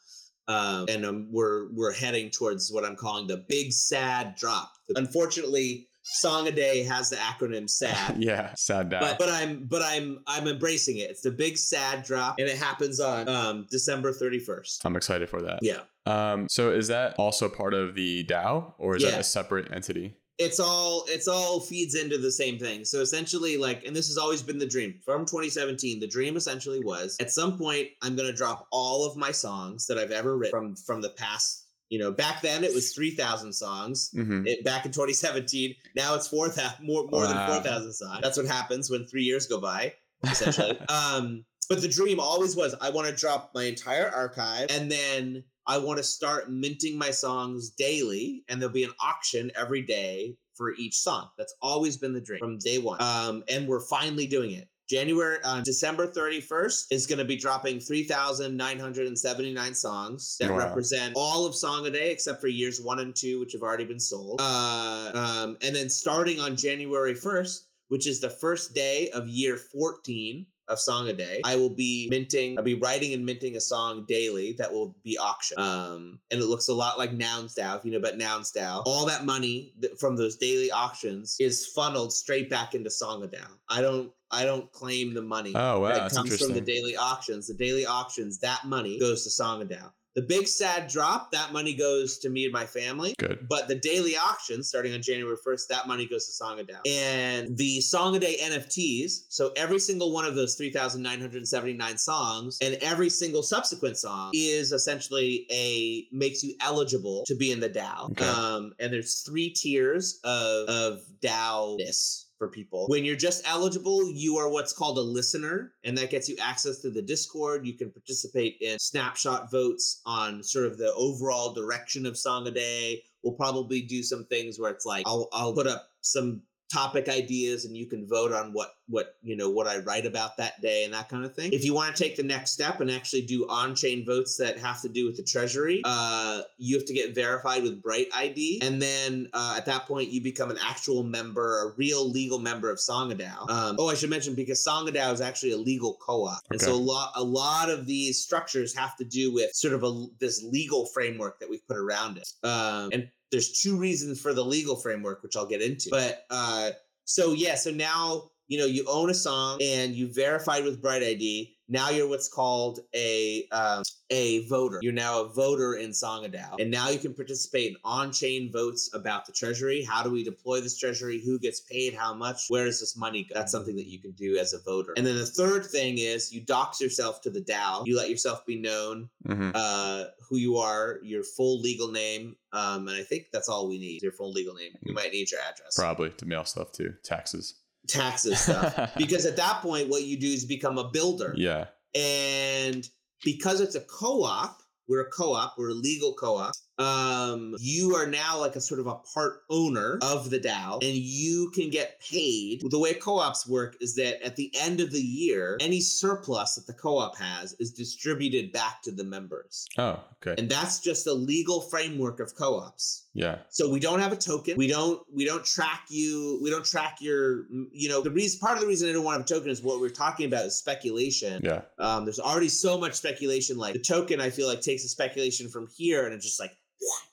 um, 0.48 0.86
and 0.88 1.04
um, 1.04 1.28
we're 1.30 1.68
we're 1.72 1.92
heading 1.92 2.30
towards 2.30 2.72
what 2.72 2.86
I'm 2.86 2.96
calling 2.96 3.26
the 3.26 3.44
big 3.50 3.70
sad 3.70 4.34
drop. 4.36 4.72
Unfortunately, 4.96 5.88
Song 6.04 6.46
a 6.46 6.52
Day 6.52 6.82
has 6.82 7.10
the 7.10 7.16
acronym 7.16 7.68
SAD. 7.68 8.16
yeah, 8.18 8.52
sad 8.56 8.90
dad. 8.90 9.00
But, 9.00 9.18
but 9.18 9.28
I'm 9.30 9.64
but 9.64 9.82
I'm 9.82 10.20
I'm 10.26 10.46
embracing 10.46 10.98
it. 10.98 11.10
It's 11.10 11.22
the 11.22 11.30
big 11.30 11.56
sad 11.56 12.04
drop, 12.04 12.36
and 12.38 12.48
it 12.48 12.58
happens 12.58 13.00
on 13.00 13.28
um, 13.28 13.66
December 13.70 14.12
31st. 14.12 14.84
I'm 14.84 14.96
excited 14.96 15.28
for 15.28 15.40
that. 15.42 15.60
Yeah, 15.62 15.80
Um, 16.06 16.46
so 16.50 16.70
is 16.70 16.88
that 16.88 17.14
also 17.18 17.48
part 17.48 17.74
of 17.74 17.94
the 17.94 18.24
DAO 18.24 18.74
or 18.78 18.96
is 18.96 19.02
that 19.02 19.18
a 19.18 19.24
separate 19.24 19.72
entity? 19.72 20.16
it's 20.38 20.58
all 20.58 21.04
it's 21.08 21.28
all 21.28 21.60
feeds 21.60 21.94
into 21.94 22.18
the 22.18 22.32
same 22.32 22.58
thing. 22.58 22.84
So 22.84 23.00
essentially, 23.00 23.56
like, 23.56 23.84
and 23.84 23.94
this 23.94 24.08
has 24.08 24.18
always 24.18 24.42
been 24.42 24.58
the 24.58 24.66
dream 24.66 24.98
from 25.04 25.24
2017. 25.24 26.00
The 26.00 26.08
dream 26.08 26.36
essentially 26.36 26.80
was 26.80 27.16
at 27.20 27.30
some 27.30 27.56
point 27.56 27.88
I'm 28.02 28.16
gonna 28.16 28.32
drop 28.32 28.66
all 28.72 29.06
of 29.06 29.16
my 29.16 29.30
songs 29.30 29.86
that 29.86 29.98
I've 29.98 30.10
ever 30.10 30.36
written 30.36 30.50
from 30.50 30.76
from 30.76 31.00
the 31.02 31.10
past. 31.10 31.63
You 31.94 32.00
know, 32.00 32.10
back 32.10 32.42
then 32.42 32.64
it 32.64 32.74
was 32.74 32.92
3,000 32.92 33.52
songs. 33.52 34.10
Mm-hmm. 34.16 34.48
It, 34.48 34.64
back 34.64 34.84
in 34.84 34.90
2017, 34.90 35.76
now 35.94 36.16
it's 36.16 36.26
4,000 36.26 36.84
more 36.84 37.06
more 37.06 37.22
Wow. 37.22 37.46
than 37.46 37.62
4,000 37.62 37.92
songs. 37.92 38.18
That's 38.20 38.36
what 38.36 38.46
happens 38.46 38.90
when 38.90 39.04
three 39.06 39.22
years 39.22 39.46
go 39.46 39.60
by. 39.60 39.94
essentially. 40.24 40.76
um, 40.88 41.44
but 41.68 41.80
the 41.82 41.88
dream 41.88 42.18
always 42.18 42.56
was 42.56 42.74
I 42.80 42.90
want 42.90 43.06
to 43.08 43.14
drop 43.14 43.52
my 43.54 43.62
entire 43.64 44.08
archive 44.10 44.66
and 44.70 44.90
then 44.90 45.44
I 45.66 45.78
want 45.78 45.98
to 45.98 46.02
start 46.02 46.50
minting 46.50 46.98
my 46.98 47.10
songs 47.10 47.70
daily, 47.70 48.44
and 48.48 48.60
there'll 48.60 48.72
be 48.74 48.84
an 48.84 48.92
auction 49.00 49.50
every 49.56 49.82
day 49.82 50.36
for 50.56 50.74
each 50.74 50.96
song. 50.98 51.28
That's 51.38 51.54
always 51.62 51.96
been 51.96 52.12
the 52.12 52.20
dream 52.20 52.38
from 52.40 52.58
day 52.58 52.78
one. 52.78 53.00
Um, 53.00 53.44
and 53.48 53.66
we're 53.68 53.80
finally 53.80 54.26
doing 54.26 54.50
it. 54.50 54.68
January, 54.88 55.38
uh, 55.44 55.60
December 55.62 56.06
31st 56.06 56.86
is 56.90 57.06
going 57.06 57.18
to 57.18 57.24
be 57.24 57.36
dropping 57.36 57.80
3,979 57.80 59.74
songs 59.74 60.36
that 60.38 60.50
Wow. 60.50 60.58
represent 60.58 61.14
all 61.16 61.46
of 61.46 61.54
Song 61.54 61.86
a 61.86 61.90
Day 61.90 62.10
except 62.10 62.40
for 62.40 62.48
years 62.48 62.80
one 62.80 62.98
and 63.00 63.14
two, 63.16 63.40
which 63.40 63.52
have 63.52 63.62
already 63.62 63.84
been 63.84 64.00
sold. 64.00 64.40
Uh, 64.40 65.10
um, 65.14 65.56
and 65.62 65.74
then 65.74 65.88
starting 65.88 66.38
on 66.40 66.54
January 66.56 67.14
1st, 67.14 67.60
which 67.88 68.06
is 68.06 68.20
the 68.20 68.30
first 68.30 68.74
day 68.74 69.10
of 69.10 69.26
year 69.28 69.56
14 69.56 70.46
of 70.68 70.78
Song 70.78 71.08
a 71.08 71.12
Day, 71.12 71.40
I 71.44 71.56
will 71.56 71.70
be 71.70 72.08
minting, 72.10 72.58
I'll 72.58 72.64
be 72.64 72.74
writing 72.74 73.12
and 73.12 73.24
minting 73.24 73.56
a 73.56 73.60
song 73.60 74.04
daily 74.08 74.52
that 74.54 74.72
will 74.72 74.94
be 75.02 75.18
auctioned. 75.18 75.60
Um, 75.60 76.18
and 76.30 76.40
it 76.40 76.46
looks 76.46 76.68
a 76.68 76.74
lot 76.74 76.98
like 76.98 77.12
Nouns 77.12 77.54
DAO, 77.54 77.78
if 77.78 77.84
you 77.84 77.92
know 77.92 77.98
about 77.98 78.16
Nouns 78.16 78.52
DAO. 78.52 78.82
All 78.86 79.06
that 79.06 79.24
money 79.24 79.72
that, 79.80 79.98
from 79.98 80.16
those 80.16 80.36
daily 80.36 80.70
auctions 80.70 81.36
is 81.40 81.66
funneled 81.66 82.12
straight 82.12 82.50
back 82.50 82.74
into 82.74 82.90
Song 82.90 83.22
a 83.24 83.28
DAO. 83.28 83.46
I 83.68 83.80
don't, 83.80 84.10
I 84.30 84.44
don't 84.44 84.70
claim 84.72 85.14
the 85.14 85.22
money 85.22 85.52
Oh 85.54 85.80
wow, 85.80 85.88
that 85.88 86.12
comes 86.12 86.42
from 86.42 86.54
the 86.54 86.60
daily 86.60 86.96
auctions. 86.96 87.46
The 87.46 87.54
daily 87.54 87.86
auctions, 87.86 88.38
that 88.40 88.64
money 88.64 88.98
goes 88.98 89.24
to 89.24 89.30
Song 89.30 89.62
a 89.62 89.64
DAO. 89.64 89.90
The 90.14 90.22
big 90.22 90.46
sad 90.46 90.88
drop, 90.88 91.32
that 91.32 91.52
money 91.52 91.74
goes 91.74 92.18
to 92.18 92.30
me 92.30 92.44
and 92.44 92.52
my 92.52 92.66
family. 92.66 93.14
Good. 93.18 93.46
But 93.48 93.68
the 93.68 93.74
daily 93.74 94.16
auction, 94.16 94.62
starting 94.62 94.94
on 94.94 95.02
January 95.02 95.36
1st, 95.36 95.68
that 95.68 95.88
money 95.88 96.06
goes 96.06 96.26
to 96.26 96.32
Song 96.32 96.60
a 96.60 96.64
DAO. 96.64 96.80
And 96.86 97.56
the 97.56 97.80
Song 97.80 98.14
a 98.14 98.20
Day 98.20 98.36
NFTs, 98.40 99.24
so 99.28 99.52
every 99.56 99.80
single 99.80 100.12
one 100.12 100.24
of 100.24 100.34
those 100.34 100.54
3,979 100.54 101.98
songs 101.98 102.58
and 102.62 102.74
every 102.76 103.10
single 103.10 103.42
subsequent 103.42 103.98
song 103.98 104.30
is 104.34 104.72
essentially 104.72 105.46
a 105.50 106.06
makes 106.14 106.44
you 106.44 106.54
eligible 106.60 107.24
to 107.26 107.34
be 107.34 107.50
in 107.50 107.60
the 107.60 107.70
DAO. 107.70 108.10
Okay. 108.12 108.24
Um, 108.24 108.72
and 108.78 108.92
there's 108.92 109.20
three 109.20 109.50
tiers 109.50 110.20
of, 110.24 110.68
of 110.68 111.00
DAO-ness 111.20 112.23
for 112.38 112.48
people. 112.48 112.86
When 112.88 113.04
you're 113.04 113.16
just 113.16 113.46
eligible, 113.48 114.10
you 114.10 114.36
are 114.36 114.48
what's 114.48 114.72
called 114.72 114.98
a 114.98 115.02
listener, 115.02 115.72
and 115.84 115.96
that 115.98 116.10
gets 116.10 116.28
you 116.28 116.36
access 116.40 116.80
to 116.80 116.90
the 116.90 117.02
Discord. 117.02 117.66
You 117.66 117.74
can 117.74 117.90
participate 117.90 118.58
in 118.60 118.78
snapshot 118.78 119.50
votes 119.50 120.00
on 120.06 120.42
sort 120.42 120.66
of 120.66 120.78
the 120.78 120.92
overall 120.94 121.52
direction 121.52 122.06
of 122.06 122.16
Song 122.16 122.46
a 122.46 122.50
Day. 122.50 123.02
We'll 123.22 123.34
probably 123.34 123.82
do 123.82 124.02
some 124.02 124.24
things 124.26 124.58
where 124.58 124.70
it's 124.70 124.86
like 124.86 125.06
I'll 125.06 125.28
I'll 125.32 125.54
put 125.54 125.66
up 125.66 125.88
some 126.00 126.42
topic 126.72 127.08
ideas 127.08 127.64
and 127.64 127.76
you 127.76 127.86
can 127.86 128.06
vote 128.06 128.32
on 128.32 128.52
what 128.52 128.74
what 128.86 129.16
you 129.22 129.36
know 129.36 129.48
what 129.48 129.66
I 129.66 129.78
write 129.78 130.04
about 130.04 130.36
that 130.36 130.60
day 130.60 130.84
and 130.84 130.92
that 130.92 131.08
kind 131.08 131.24
of 131.24 131.34
thing. 131.34 131.52
If 131.52 131.64
you 131.64 131.74
want 131.74 131.94
to 131.94 132.02
take 132.02 132.16
the 132.16 132.22
next 132.22 132.52
step 132.52 132.80
and 132.80 132.90
actually 132.90 133.22
do 133.22 133.46
on-chain 133.48 134.04
votes 134.04 134.36
that 134.36 134.58
have 134.58 134.82
to 134.82 134.88
do 134.88 135.06
with 135.06 135.16
the 135.16 135.22
treasury, 135.22 135.80
uh, 135.84 136.42
you 136.58 136.76
have 136.76 136.86
to 136.86 136.94
get 136.94 137.14
verified 137.14 137.62
with 137.62 137.82
Bright 137.82 138.08
ID, 138.14 138.60
and 138.62 138.80
then 138.80 139.28
uh, 139.32 139.54
at 139.56 139.66
that 139.66 139.86
point 139.86 140.10
you 140.10 140.22
become 140.22 140.50
an 140.50 140.58
actual 140.62 141.02
member, 141.02 141.68
a 141.68 141.74
real 141.76 142.08
legal 142.08 142.38
member 142.38 142.70
of 142.70 142.78
Songadao. 142.78 143.48
Um, 143.50 143.76
oh, 143.78 143.88
I 143.88 143.94
should 143.94 144.10
mention 144.10 144.34
because 144.34 144.64
Songadao 144.64 145.12
is 145.12 145.20
actually 145.20 145.52
a 145.52 145.58
legal 145.58 145.96
co-op, 146.00 146.40
and 146.50 146.60
so 146.60 146.72
a 146.72 146.74
lot 146.74 147.12
a 147.16 147.24
lot 147.24 147.70
of 147.70 147.86
these 147.86 148.18
structures 148.18 148.74
have 148.76 148.96
to 148.96 149.04
do 149.04 149.32
with 149.32 149.54
sort 149.54 149.74
of 149.74 149.82
a 149.84 150.06
this 150.18 150.42
legal 150.42 150.86
framework 150.86 151.40
that 151.40 151.48
we've 151.48 151.66
put 151.66 151.76
around 151.76 152.18
it. 152.18 152.28
Um, 152.46 152.90
and 152.92 153.08
there's 153.34 153.50
two 153.50 153.76
reasons 153.76 154.20
for 154.20 154.32
the 154.32 154.44
legal 154.44 154.76
framework, 154.76 155.24
which 155.24 155.36
I'll 155.36 155.44
get 155.44 155.60
into. 155.60 155.90
But 155.90 156.24
uh, 156.30 156.70
so 157.04 157.32
yeah, 157.32 157.56
so 157.56 157.72
now 157.72 158.30
you 158.48 158.58
know 158.58 158.66
you 158.66 158.84
own 158.88 159.10
a 159.10 159.14
song 159.14 159.58
and 159.62 159.94
you 159.94 160.12
verified 160.12 160.64
with 160.64 160.80
Bright 160.80 161.02
ID. 161.02 161.56
Now 161.66 161.88
you're 161.88 162.08
what's 162.08 162.28
called 162.28 162.80
a 162.94 163.48
um, 163.50 163.82
a 164.10 164.46
voter. 164.48 164.80
You're 164.82 164.92
now 164.92 165.22
a 165.22 165.28
voter 165.28 165.74
in 165.74 165.90
Songadao, 165.90 166.60
and 166.60 166.70
now 166.70 166.90
you 166.90 166.98
can 166.98 167.14
participate 167.14 167.70
in 167.70 167.76
on-chain 167.84 168.52
votes 168.52 168.90
about 168.92 169.24
the 169.24 169.32
treasury. 169.32 169.82
How 169.82 170.02
do 170.02 170.10
we 170.10 170.22
deploy 170.22 170.60
this 170.60 170.78
treasury? 170.78 171.22
Who 171.24 171.38
gets 171.38 171.60
paid? 171.60 171.94
How 171.94 172.12
much? 172.12 172.48
Where 172.48 172.66
does 172.66 172.80
this 172.80 172.98
money 172.98 173.24
go? 173.24 173.34
That's 173.34 173.50
something 173.50 173.76
that 173.76 173.86
you 173.86 173.98
can 173.98 174.10
do 174.12 174.36
as 174.36 174.52
a 174.52 174.60
voter. 174.60 174.92
And 174.96 175.06
then 175.06 175.16
the 175.16 175.24
third 175.24 175.64
thing 175.64 175.96
is 175.96 176.32
you 176.32 176.42
dox 176.42 176.82
yourself 176.82 177.22
to 177.22 177.30
the 177.30 177.40
DAO. 177.40 177.86
You 177.86 177.96
let 177.96 178.10
yourself 178.10 178.44
be 178.44 178.60
known 178.60 179.08
hmm 179.26 179.50
uh, 179.54 180.04
who 180.28 180.36
you 180.36 180.58
are, 180.58 180.98
your 181.02 181.22
full 181.22 181.60
legal 181.60 181.90
name, 181.90 182.36
um, 182.52 182.88
and 182.88 182.96
I 182.96 183.02
think 183.02 183.26
that's 183.32 183.48
all 183.48 183.68
we 183.68 183.78
need. 183.78 184.02
Your 184.02 184.12
full 184.12 184.32
legal 184.32 184.54
name. 184.54 184.72
We 184.84 184.92
might 184.92 185.12
need 185.12 185.30
your 185.30 185.40
address, 185.40 185.76
Probably 185.76 186.10
to 186.10 186.26
mail 186.26 186.44
stuff 186.44 186.72
too. 186.72 186.94
Taxes. 187.02 187.54
Taxes 187.86 188.40
stuff. 188.40 188.92
because 188.96 189.26
at 189.26 189.36
that 189.36 189.60
point, 189.62 189.88
what 189.88 190.04
you 190.04 190.18
do 190.18 190.26
is 190.26 190.44
become 190.44 190.78
a 190.78 190.90
builder, 190.90 191.34
yeah. 191.36 191.66
and 191.94 192.88
because 193.24 193.60
it's 193.60 193.74
a 193.74 193.80
co-op, 193.80 194.60
we're 194.88 195.02
a 195.02 195.10
co-op, 195.10 195.54
we're 195.56 195.70
a 195.70 195.74
legal 195.74 196.14
co-op. 196.14 196.52
Um, 196.78 197.54
you 197.60 197.94
are 197.94 198.06
now 198.06 198.38
like 198.40 198.56
a 198.56 198.60
sort 198.60 198.80
of 198.80 198.86
a 198.86 198.96
part 198.96 199.42
owner 199.48 199.98
of 200.02 200.30
the 200.30 200.40
DAO, 200.40 200.74
and 200.82 200.94
you 200.96 201.50
can 201.54 201.70
get 201.70 202.00
paid. 202.00 202.62
The 202.68 202.78
way 202.78 202.94
co-ops 202.94 203.46
work 203.46 203.76
is 203.80 203.94
that 203.96 204.24
at 204.24 204.36
the 204.36 204.52
end 204.60 204.80
of 204.80 204.90
the 204.90 205.00
year, 205.00 205.56
any 205.60 205.80
surplus 205.80 206.56
that 206.56 206.66
the 206.66 206.72
co-op 206.72 207.16
has 207.16 207.54
is 207.60 207.72
distributed 207.72 208.52
back 208.52 208.82
to 208.82 208.90
the 208.90 209.04
members. 209.04 209.66
Oh, 209.78 210.00
okay. 210.26 210.34
and 210.40 210.48
that's 210.50 210.80
just 210.80 211.04
the 211.04 211.14
legal 211.14 211.60
framework 211.60 212.18
of 212.20 212.34
co-ops 212.34 213.04
Yeah. 213.14 213.38
so 213.50 213.68
we 213.70 213.78
don't 213.80 214.00
have 214.00 214.12
a 214.12 214.16
token 214.16 214.56
we 214.56 214.66
don't 214.66 215.00
we 215.12 215.24
don't 215.24 215.44
track 215.44 215.84
you 215.90 216.38
we 216.42 216.50
don't 216.50 216.64
track 216.64 216.98
your 217.00 217.44
you 217.72 217.88
know 217.88 218.00
the 218.00 218.10
reason 218.10 218.40
part 218.40 218.54
of 218.56 218.60
the 218.62 218.66
reason 218.66 218.88
i 218.88 218.92
don't 218.92 219.04
want 219.04 219.14
to 219.14 219.18
have 219.34 219.38
a 219.38 219.40
token 219.40 219.50
is 219.50 219.62
what 219.62 219.80
we're 219.80 219.88
talking 219.90 220.26
about 220.26 220.44
is 220.46 220.56
speculation 220.56 221.40
Yeah. 221.44 221.62
um 221.78 222.04
there's 222.04 222.20
already 222.20 222.48
so 222.48 222.78
much 222.78 222.94
speculation 222.94 223.56
like 223.58 223.74
the 223.74 223.80
token 223.80 224.20
i 224.20 224.30
feel 224.30 224.48
like 224.48 224.60
takes 224.60 224.82
the 224.82 224.88
speculation 224.88 225.48
from 225.48 225.68
here 225.76 226.04
and 226.06 226.14
it's 226.14 226.24
just 226.24 226.40
like 226.40 226.52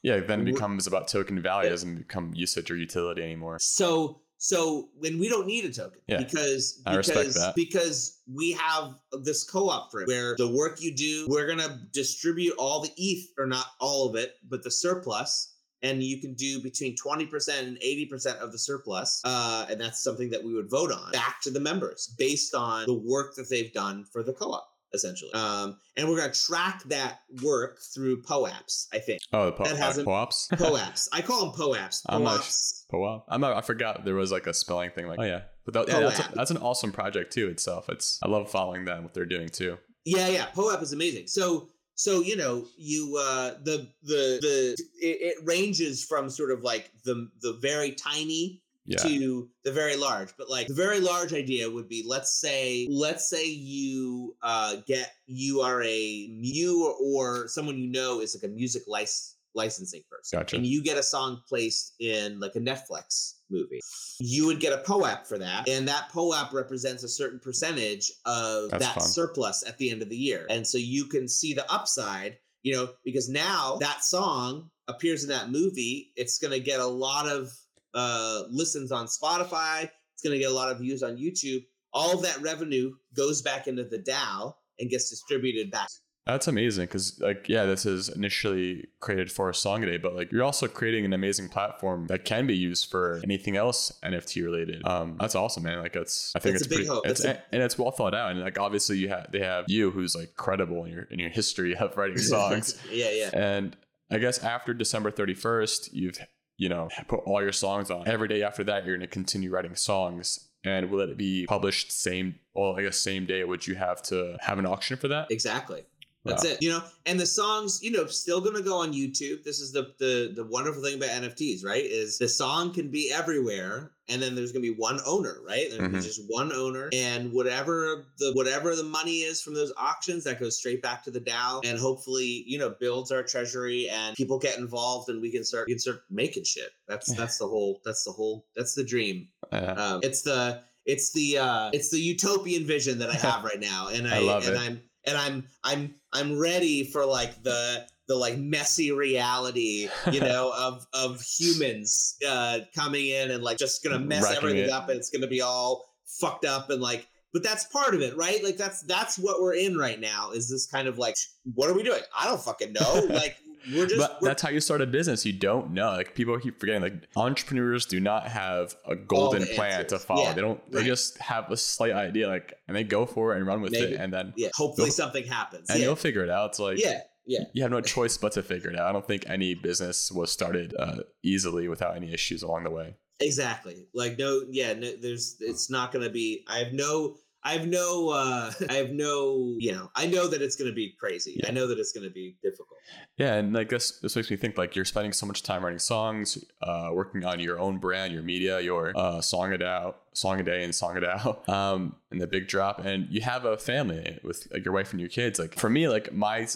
Yeah. 0.03 0.19
Then 0.19 0.41
it 0.41 0.53
becomes 0.53 0.87
about 0.87 1.07
token 1.07 1.41
value. 1.41 1.67
It 1.67 1.71
doesn't 1.71 1.95
become 1.95 2.31
usage 2.33 2.71
or 2.71 2.75
utility 2.75 3.21
anymore. 3.23 3.57
so 3.59 4.21
so 4.43 4.89
when 4.97 5.19
we 5.19 5.29
don't 5.29 5.45
need 5.45 5.65
a 5.65 5.71
token 5.71 5.99
Yeah, 6.07 6.17
because 6.17 6.81
I 6.87 6.95
respect 6.95 7.19
because 7.19 7.35
that. 7.35 7.55
because 7.55 8.19
we 8.27 8.53
have 8.53 8.95
this 9.21 9.43
co-op 9.43 9.91
frame 9.91 10.07
where 10.07 10.35
the 10.35 10.47
work 10.51 10.81
you 10.81 10.95
do 10.95 11.27
we're 11.29 11.47
gonna 11.47 11.79
distribute 11.93 12.55
all 12.57 12.81
the 12.81 12.89
ETH 12.97 13.27
or 13.37 13.45
not 13.45 13.67
all 13.79 14.09
of 14.09 14.15
it 14.15 14.37
but 14.49 14.63
the 14.63 14.71
surplus 14.71 15.53
and 15.83 16.01
you 16.03 16.19
can 16.19 16.33
do 16.33 16.59
between 16.61 16.95
20% 16.95 17.59
and 17.59 17.77
80% 17.79 18.37
of 18.37 18.51
the 18.51 18.57
surplus 18.57 19.21
uh, 19.25 19.67
and 19.69 19.79
that's 19.79 20.03
something 20.03 20.31
that 20.31 20.43
we 20.43 20.55
would 20.55 20.71
vote 20.71 20.91
on 20.91 21.11
back 21.11 21.39
to 21.41 21.51
the 21.51 21.59
members 21.59 22.11
based 22.17 22.55
on 22.55 22.85
the 22.87 22.93
work 22.95 23.35
that 23.35 23.47
they've 23.47 23.73
done 23.73 24.05
for 24.11 24.23
the 24.23 24.33
co-op 24.33 24.67
essentially. 24.93 25.31
Um, 25.33 25.77
and 25.97 26.07
we're 26.09 26.17
gonna 26.17 26.33
track 26.33 26.83
that 26.85 27.19
work 27.43 27.79
through 27.93 28.21
POAPs, 28.23 28.87
I 28.93 28.99
think. 28.99 29.21
Oh, 29.33 29.45
the 29.45 29.51
po- 29.53 29.63
That 29.65 29.73
uh, 29.73 29.77
hasn't- 29.77 30.07
POAPs. 30.07 30.49
POAPs. 30.53 31.09
I 31.11 31.21
call 31.21 31.45
them 31.51 31.59
POAPs. 31.59 32.03
I'm 32.07 32.23
not 32.23 32.41
POAPs. 32.41 32.85
POAP. 32.91 33.23
I'm 33.29 33.41
not, 33.41 33.55
I 33.55 33.61
forgot 33.61 34.05
there 34.05 34.15
was 34.15 34.31
like 34.31 34.47
a 34.47 34.53
spelling 34.53 34.91
thing. 34.91 35.07
Like, 35.07 35.19
oh 35.19 35.23
yeah, 35.23 35.41
but 35.65 35.73
that, 35.73 35.87
yeah, 35.87 35.99
that's, 36.01 36.19
a, 36.19 36.31
that's 36.33 36.51
an 36.51 36.57
awesome 36.57 36.91
project 36.91 37.33
too 37.33 37.47
itself. 37.47 37.89
It's 37.89 38.19
I 38.23 38.27
love 38.27 38.49
following 38.49 38.85
them 38.85 39.03
what 39.03 39.13
they're 39.13 39.25
doing 39.25 39.49
too. 39.49 39.77
Yeah, 40.05 40.27
yeah. 40.27 40.45
POAP 40.47 40.81
is 40.81 40.93
amazing. 40.93 41.27
So 41.27 41.69
so 41.95 42.21
you 42.21 42.35
know 42.35 42.65
you 42.77 43.17
uh 43.17 43.55
the 43.63 43.87
the 44.03 44.39
the 44.41 44.77
it, 44.99 45.17
it 45.21 45.35
ranges 45.43 46.03
from 46.03 46.29
sort 46.29 46.51
of 46.51 46.63
like 46.63 46.91
the 47.03 47.29
the 47.41 47.53
very 47.61 47.91
tiny 47.91 48.61
Yeah, 48.91 49.03
to 49.03 49.49
the 49.63 49.71
very 49.71 49.95
large 49.95 50.29
but 50.37 50.49
like 50.49 50.67
the 50.67 50.73
very 50.73 50.99
large 50.99 51.33
idea 51.33 51.69
would 51.69 51.87
be 51.87 52.03
let's 52.05 52.39
say 52.39 52.87
let's 52.89 53.29
say 53.29 53.45
you 53.47 54.35
uh 54.43 54.77
get 54.87 55.11
you 55.27 55.61
are 55.61 55.81
a 55.83 55.97
you 55.97 56.95
or 57.01 57.47
someone 57.47 57.77
you 57.77 57.89
know 57.89 58.19
is 58.21 58.35
like 58.35 58.49
a 58.49 58.53
music 58.53 58.83
lic- 58.87 59.07
licensing 59.53 60.01
person 60.09 60.39
Gotcha. 60.39 60.55
and 60.55 60.65
you 60.65 60.81
get 60.81 60.97
a 60.97 61.03
song 61.03 61.41
placed 61.47 61.93
in 61.99 62.39
like 62.39 62.55
a 62.55 62.59
netflix 62.59 63.33
movie 63.49 63.81
you 64.19 64.45
would 64.45 64.59
get 64.59 64.71
a 64.71 64.77
poap 64.77 65.27
for 65.27 65.37
that 65.37 65.67
and 65.67 65.87
that 65.87 66.09
poap 66.11 66.53
represents 66.53 67.03
a 67.03 67.09
certain 67.09 67.39
percentage 67.39 68.11
of 68.25 68.69
That's 68.69 68.85
that 68.85 68.95
fun. 68.95 69.03
surplus 69.07 69.67
at 69.67 69.77
the 69.77 69.89
end 69.91 70.01
of 70.01 70.09
the 70.09 70.15
year 70.17 70.45
and 70.49 70.65
so 70.65 70.77
you 70.77 71.05
can 71.05 71.27
see 71.27 71.53
the 71.53 71.69
upside 71.71 72.37
you 72.63 72.73
know 72.73 72.89
because 73.03 73.27
now 73.29 73.77
that 73.81 74.03
song 74.03 74.69
appears 74.87 75.23
in 75.23 75.29
that 75.29 75.49
movie 75.49 76.11
it's 76.15 76.37
going 76.39 76.51
to 76.53 76.59
get 76.59 76.79
a 76.79 76.85
lot 76.85 77.27
of 77.27 77.51
uh 77.93 78.43
listens 78.49 78.91
on 78.91 79.05
spotify 79.07 79.83
it's 80.13 80.21
going 80.23 80.33
to 80.33 80.39
get 80.39 80.51
a 80.51 80.53
lot 80.53 80.71
of 80.71 80.79
views 80.79 81.03
on 81.03 81.17
youtube 81.17 81.63
all 81.93 82.13
of 82.13 82.21
that 82.23 82.39
revenue 82.41 82.91
goes 83.15 83.41
back 83.41 83.67
into 83.67 83.83
the 83.83 83.99
dao 83.99 84.53
and 84.79 84.89
gets 84.89 85.09
distributed 85.09 85.69
back 85.71 85.89
that's 86.27 86.47
amazing 86.47 86.85
because 86.85 87.19
like 87.19 87.49
yeah, 87.49 87.65
this 87.65 87.83
is 87.83 88.07
initially 88.07 88.87
created 88.99 89.31
for 89.31 89.49
a 89.49 89.55
song 89.55 89.83
a 89.83 89.87
day, 89.87 89.97
but 89.97 90.13
like 90.15 90.31
you're 90.31 90.43
also 90.43 90.67
creating 90.67 91.03
an 91.03 91.13
amazing 91.13 91.49
platform 91.49 92.05
that 92.07 92.25
can 92.25 92.45
be 92.45 92.55
used 92.55 92.91
for 92.91 93.19
anything 93.23 93.57
else 93.57 93.91
NFT 94.05 94.43
related. 94.43 94.85
Um, 94.87 95.17
that's 95.19 95.33
awesome, 95.33 95.63
man. 95.63 95.79
Like 95.79 95.93
that's 95.93 96.31
I 96.35 96.39
think 96.39 96.53
That's 96.53 96.67
it's 96.67 96.67
a 96.67 96.77
big 96.77 96.85
pretty 96.87 96.89
hope. 96.89 97.07
it's 97.07 97.23
a- 97.25 97.41
and 97.51 97.63
it's 97.63 97.75
well 97.75 97.89
thought 97.89 98.13
out, 98.13 98.29
and 98.31 98.39
like 98.39 98.59
obviously 98.59 98.97
you 98.99 99.09
have 99.09 99.31
they 99.31 99.39
have 99.39 99.65
you 99.67 99.89
who's 99.89 100.15
like 100.15 100.35
credible 100.35 100.85
in 100.85 100.91
your 100.91 101.03
in 101.09 101.17
your 101.17 101.31
history 101.31 101.75
of 101.75 101.97
writing 101.97 102.17
songs. 102.19 102.79
yeah 102.91 103.09
yeah 103.09 103.29
And 103.33 103.75
I 104.11 104.19
guess 104.19 104.43
after 104.43 104.75
December 104.75 105.09
31st, 105.11 105.89
you've, 105.91 106.19
you 106.61 106.69
know, 106.69 106.89
put 107.07 107.21
all 107.25 107.41
your 107.41 107.51
songs 107.51 107.89
on. 107.89 108.07
Every 108.07 108.27
day 108.27 108.43
after 108.43 108.63
that, 108.65 108.85
you're 108.85 108.95
going 108.95 109.07
to 109.07 109.11
continue 109.11 109.49
writing 109.49 109.75
songs. 109.75 110.47
And 110.63 110.91
will 110.91 110.99
it 110.99 111.17
be 111.17 111.47
published 111.47 111.91
same, 111.91 112.35
well, 112.53 112.75
I 112.77 112.83
guess 112.83 112.99
same 112.99 113.25
day? 113.25 113.43
Would 113.43 113.65
you 113.65 113.73
have 113.73 114.03
to 114.03 114.37
have 114.41 114.59
an 114.59 114.67
auction 114.67 114.95
for 114.95 115.07
that? 115.07 115.31
Exactly. 115.31 115.85
That's 116.23 116.43
Wow. 116.43 116.51
it. 116.51 116.57
You 116.61 116.69
know, 116.69 116.83
and 117.07 117.19
the 117.19 117.25
songs, 117.25 117.81
you 117.81 117.89
know, 117.91 118.05
still 118.05 118.41
gonna 118.41 118.61
go 118.61 118.77
on 118.77 118.93
YouTube. 118.93 119.43
This 119.43 119.59
is 119.59 119.71
the 119.71 119.93
the 119.97 120.31
the 120.35 120.45
wonderful 120.45 120.83
thing 120.83 120.95
about 120.95 121.09
NFTs, 121.09 121.63
right? 121.65 121.83
Is 121.83 122.17
the 122.19 122.29
song 122.29 122.73
can 122.73 122.89
be 122.91 123.11
everywhere, 123.11 123.93
and 124.07 124.21
then 124.21 124.35
there's 124.35 124.51
gonna 124.51 124.61
be 124.61 124.69
one 124.75 124.99
owner, 125.05 125.37
right? 125.47 125.67
There's 125.69 125.81
Mhm. 125.81 126.03
just 126.03 126.21
one 126.27 126.53
owner, 126.53 126.89
and 126.93 127.33
whatever 127.33 128.05
the 128.19 128.33
whatever 128.33 128.75
the 128.75 128.83
money 128.83 129.21
is 129.21 129.41
from 129.41 129.55
those 129.55 129.73
auctions, 129.77 130.23
that 130.25 130.39
goes 130.39 130.57
straight 130.57 130.83
back 130.83 131.03
to 131.05 131.11
the 131.11 131.19
DAO, 131.21 131.61
and 131.65 131.79
hopefully, 131.79 132.43
you 132.45 132.59
know, 132.59 132.69
builds 132.69 133.11
our 133.11 133.23
treasury, 133.23 133.89
and 133.89 134.15
people 134.15 134.37
get 134.37 134.59
involved, 134.59 135.09
and 135.09 135.21
we 135.21 135.31
can 135.31 135.43
start 135.43 135.67
we 135.67 135.73
can 135.73 135.79
start 135.79 136.03
making 136.11 136.43
shit. 136.43 136.71
That's 136.87 137.11
that's 137.15 137.39
the 137.39 137.47
whole 137.47 137.81
that's 137.83 138.03
the 138.03 138.11
whole 138.11 138.45
that's 138.55 138.75
the 138.75 138.83
dream. 138.83 139.27
Um, 139.51 140.01
it's 140.03 140.21
the 140.21 140.61
it's 140.85 141.11
the 141.13 141.39
uh, 141.39 141.71
it's 141.73 141.89
the 141.89 141.99
utopian 141.99 142.65
vision 142.65 142.99
that 142.99 143.09
I 143.09 143.15
have 143.15 143.43
right 143.43 143.59
now, 143.59 143.87
and 143.87 144.07
I, 144.13 144.17
I 144.17 144.37
and 144.37 144.55
it. 144.55 144.57
I'm 144.59 144.81
and 145.05 145.17
I'm 145.17 145.47
I'm 145.63 145.95
I'm 146.13 146.37
ready 146.39 146.83
for 146.83 147.05
like 147.05 147.43
the 147.43 147.85
the 148.07 148.15
like 148.15 148.37
messy 148.37 148.91
reality, 148.91 149.87
you 150.11 150.19
know, 150.21 150.53
of 150.57 150.85
of 150.93 151.21
humans 151.21 152.17
uh, 152.27 152.59
coming 152.75 153.07
in 153.07 153.31
and 153.31 153.43
like 153.43 153.57
just 153.57 153.83
gonna 153.83 153.99
mess 153.99 154.23
Wrecking 154.23 154.37
everything 154.37 154.65
it. 154.65 154.69
up, 154.69 154.89
and 154.89 154.97
it's 154.97 155.09
gonna 155.09 155.27
be 155.27 155.41
all 155.41 155.93
fucked 156.05 156.45
up 156.45 156.69
and 156.69 156.81
like. 156.81 157.07
But 157.33 157.43
that's 157.43 157.63
part 157.63 157.95
of 157.95 158.01
it, 158.01 158.17
right? 158.17 158.43
Like 158.43 158.57
that's 158.57 158.81
that's 158.81 159.17
what 159.17 159.41
we're 159.41 159.53
in 159.53 159.77
right 159.77 159.97
now. 159.97 160.31
Is 160.31 160.49
this 160.49 160.65
kind 160.65 160.89
of 160.89 160.97
like, 160.97 161.15
what 161.53 161.69
are 161.69 161.73
we 161.73 161.81
doing? 161.81 162.01
I 162.13 162.25
don't 162.25 162.41
fucking 162.41 162.73
know. 162.73 163.05
Like 163.09 163.37
we're 163.73 163.85
just 163.85 163.97
but 163.99 164.21
we're, 164.21 164.29
that's 164.29 164.41
how 164.41 164.49
you 164.49 164.59
start 164.59 164.81
a 164.81 164.87
business. 164.87 165.25
You 165.25 165.33
don't 165.33 165.71
know. 165.71 165.91
Like 165.91 166.15
people 166.15 166.37
keep 166.39 166.59
forgetting. 166.59 166.81
Like 166.81 167.07
entrepreneurs 167.15 167.85
do 167.85 167.99
not 167.99 168.27
have 168.27 168.75
a 168.87 168.95
golden 168.95 169.45
plan 169.47 169.85
to 169.87 169.99
follow. 169.99 170.23
Yeah, 170.23 170.33
they 170.33 170.41
don't. 170.41 170.71
They 170.71 170.83
just 170.83 171.17
have 171.19 171.51
a 171.51 171.57
slight 171.57 171.91
idea, 171.91 172.27
like, 172.27 172.53
and 172.67 172.75
they 172.75 172.83
go 172.83 173.05
for 173.05 173.33
it 173.33 173.37
and 173.37 173.47
run 173.47 173.61
with 173.61 173.71
Maybe. 173.71 173.93
it, 173.93 173.99
and 173.99 174.13
then 174.13 174.33
yeah. 174.35 174.49
Hopefully 174.55 174.89
something 174.89 175.25
happens. 175.25 175.69
and 175.69 175.79
yeah. 175.79 175.85
you'll 175.85 175.95
figure 175.95 176.23
it 176.23 176.29
out. 176.29 176.51
It's 176.51 176.59
like 176.59 176.79
yeah. 176.79 177.01
Yeah. 177.25 177.43
you 177.53 177.61
have 177.61 177.71
no 177.71 177.81
choice 177.81 178.17
but 178.17 178.31
to 178.33 178.43
figure 178.43 178.71
it 178.71 178.77
out. 178.77 178.87
I 178.87 178.91
don't 178.91 179.07
think 179.07 179.23
any 179.27 179.53
business 179.53 180.11
was 180.11 180.31
started 180.31 180.73
uh, 180.77 181.03
easily 181.23 181.67
without 181.67 181.95
any 181.95 182.13
issues 182.13 182.43
along 182.43 182.63
the 182.63 182.71
way. 182.71 182.95
Exactly. 183.19 183.85
Like 183.93 184.17
no, 184.17 184.41
yeah, 184.49 184.73
no, 184.73 184.91
there's 184.95 185.37
it's 185.39 185.69
not 185.69 185.91
going 185.91 186.03
to 186.03 186.11
be 186.11 186.43
I 186.47 186.59
have 186.59 186.73
no 186.73 187.17
I 187.43 187.53
have 187.53 187.67
no 187.67 188.09
uh 188.09 188.51
I 188.69 188.73
have 188.73 188.91
no, 188.91 189.55
you 189.57 189.71
know, 189.71 189.89
I 189.95 190.05
know 190.07 190.27
that 190.27 190.41
it's 190.41 190.55
going 190.55 190.69
to 190.69 190.75
be 190.75 190.93
crazy. 190.99 191.39
Yeah. 191.41 191.49
I 191.49 191.51
know 191.51 191.67
that 191.67 191.79
it's 191.79 191.91
going 191.91 192.03
to 192.07 192.13
be 192.13 192.37
difficult. 192.43 192.77
Yeah, 193.17 193.35
and 193.35 193.53
like 193.53 193.69
this, 193.69 193.99
this 193.99 194.15
makes 194.15 194.29
me 194.29 194.37
think 194.37 194.57
like 194.57 194.75
you're 194.75 194.85
spending 194.85 195.13
so 195.13 195.25
much 195.25 195.43
time 195.43 195.63
writing 195.63 195.79
songs, 195.79 196.43
uh, 196.61 196.89
working 196.91 197.23
on 197.23 197.39
your 197.39 197.59
own 197.59 197.77
brand, 197.77 198.13
your 198.13 198.23
media, 198.23 198.59
your 198.59 198.91
uh, 198.95 199.21
song 199.21 199.53
it 199.53 199.61
out, 199.61 200.01
song 200.13 200.39
a 200.39 200.43
day, 200.43 200.63
and 200.63 200.73
song 200.73 200.97
it 200.97 201.03
out, 201.05 201.47
um, 201.47 201.95
and 202.11 202.19
the 202.19 202.27
big 202.27 202.47
drop, 202.47 202.83
and 202.83 203.07
you 203.09 203.21
have 203.21 203.45
a 203.45 203.57
family 203.57 204.19
with 204.23 204.47
like 204.51 204.65
your 204.65 204.73
wife 204.73 204.91
and 204.91 204.99
your 204.99 205.09
kids. 205.09 205.39
Like 205.39 205.57
for 205.57 205.69
me, 205.69 205.87
like 205.87 206.11
my 206.13 206.47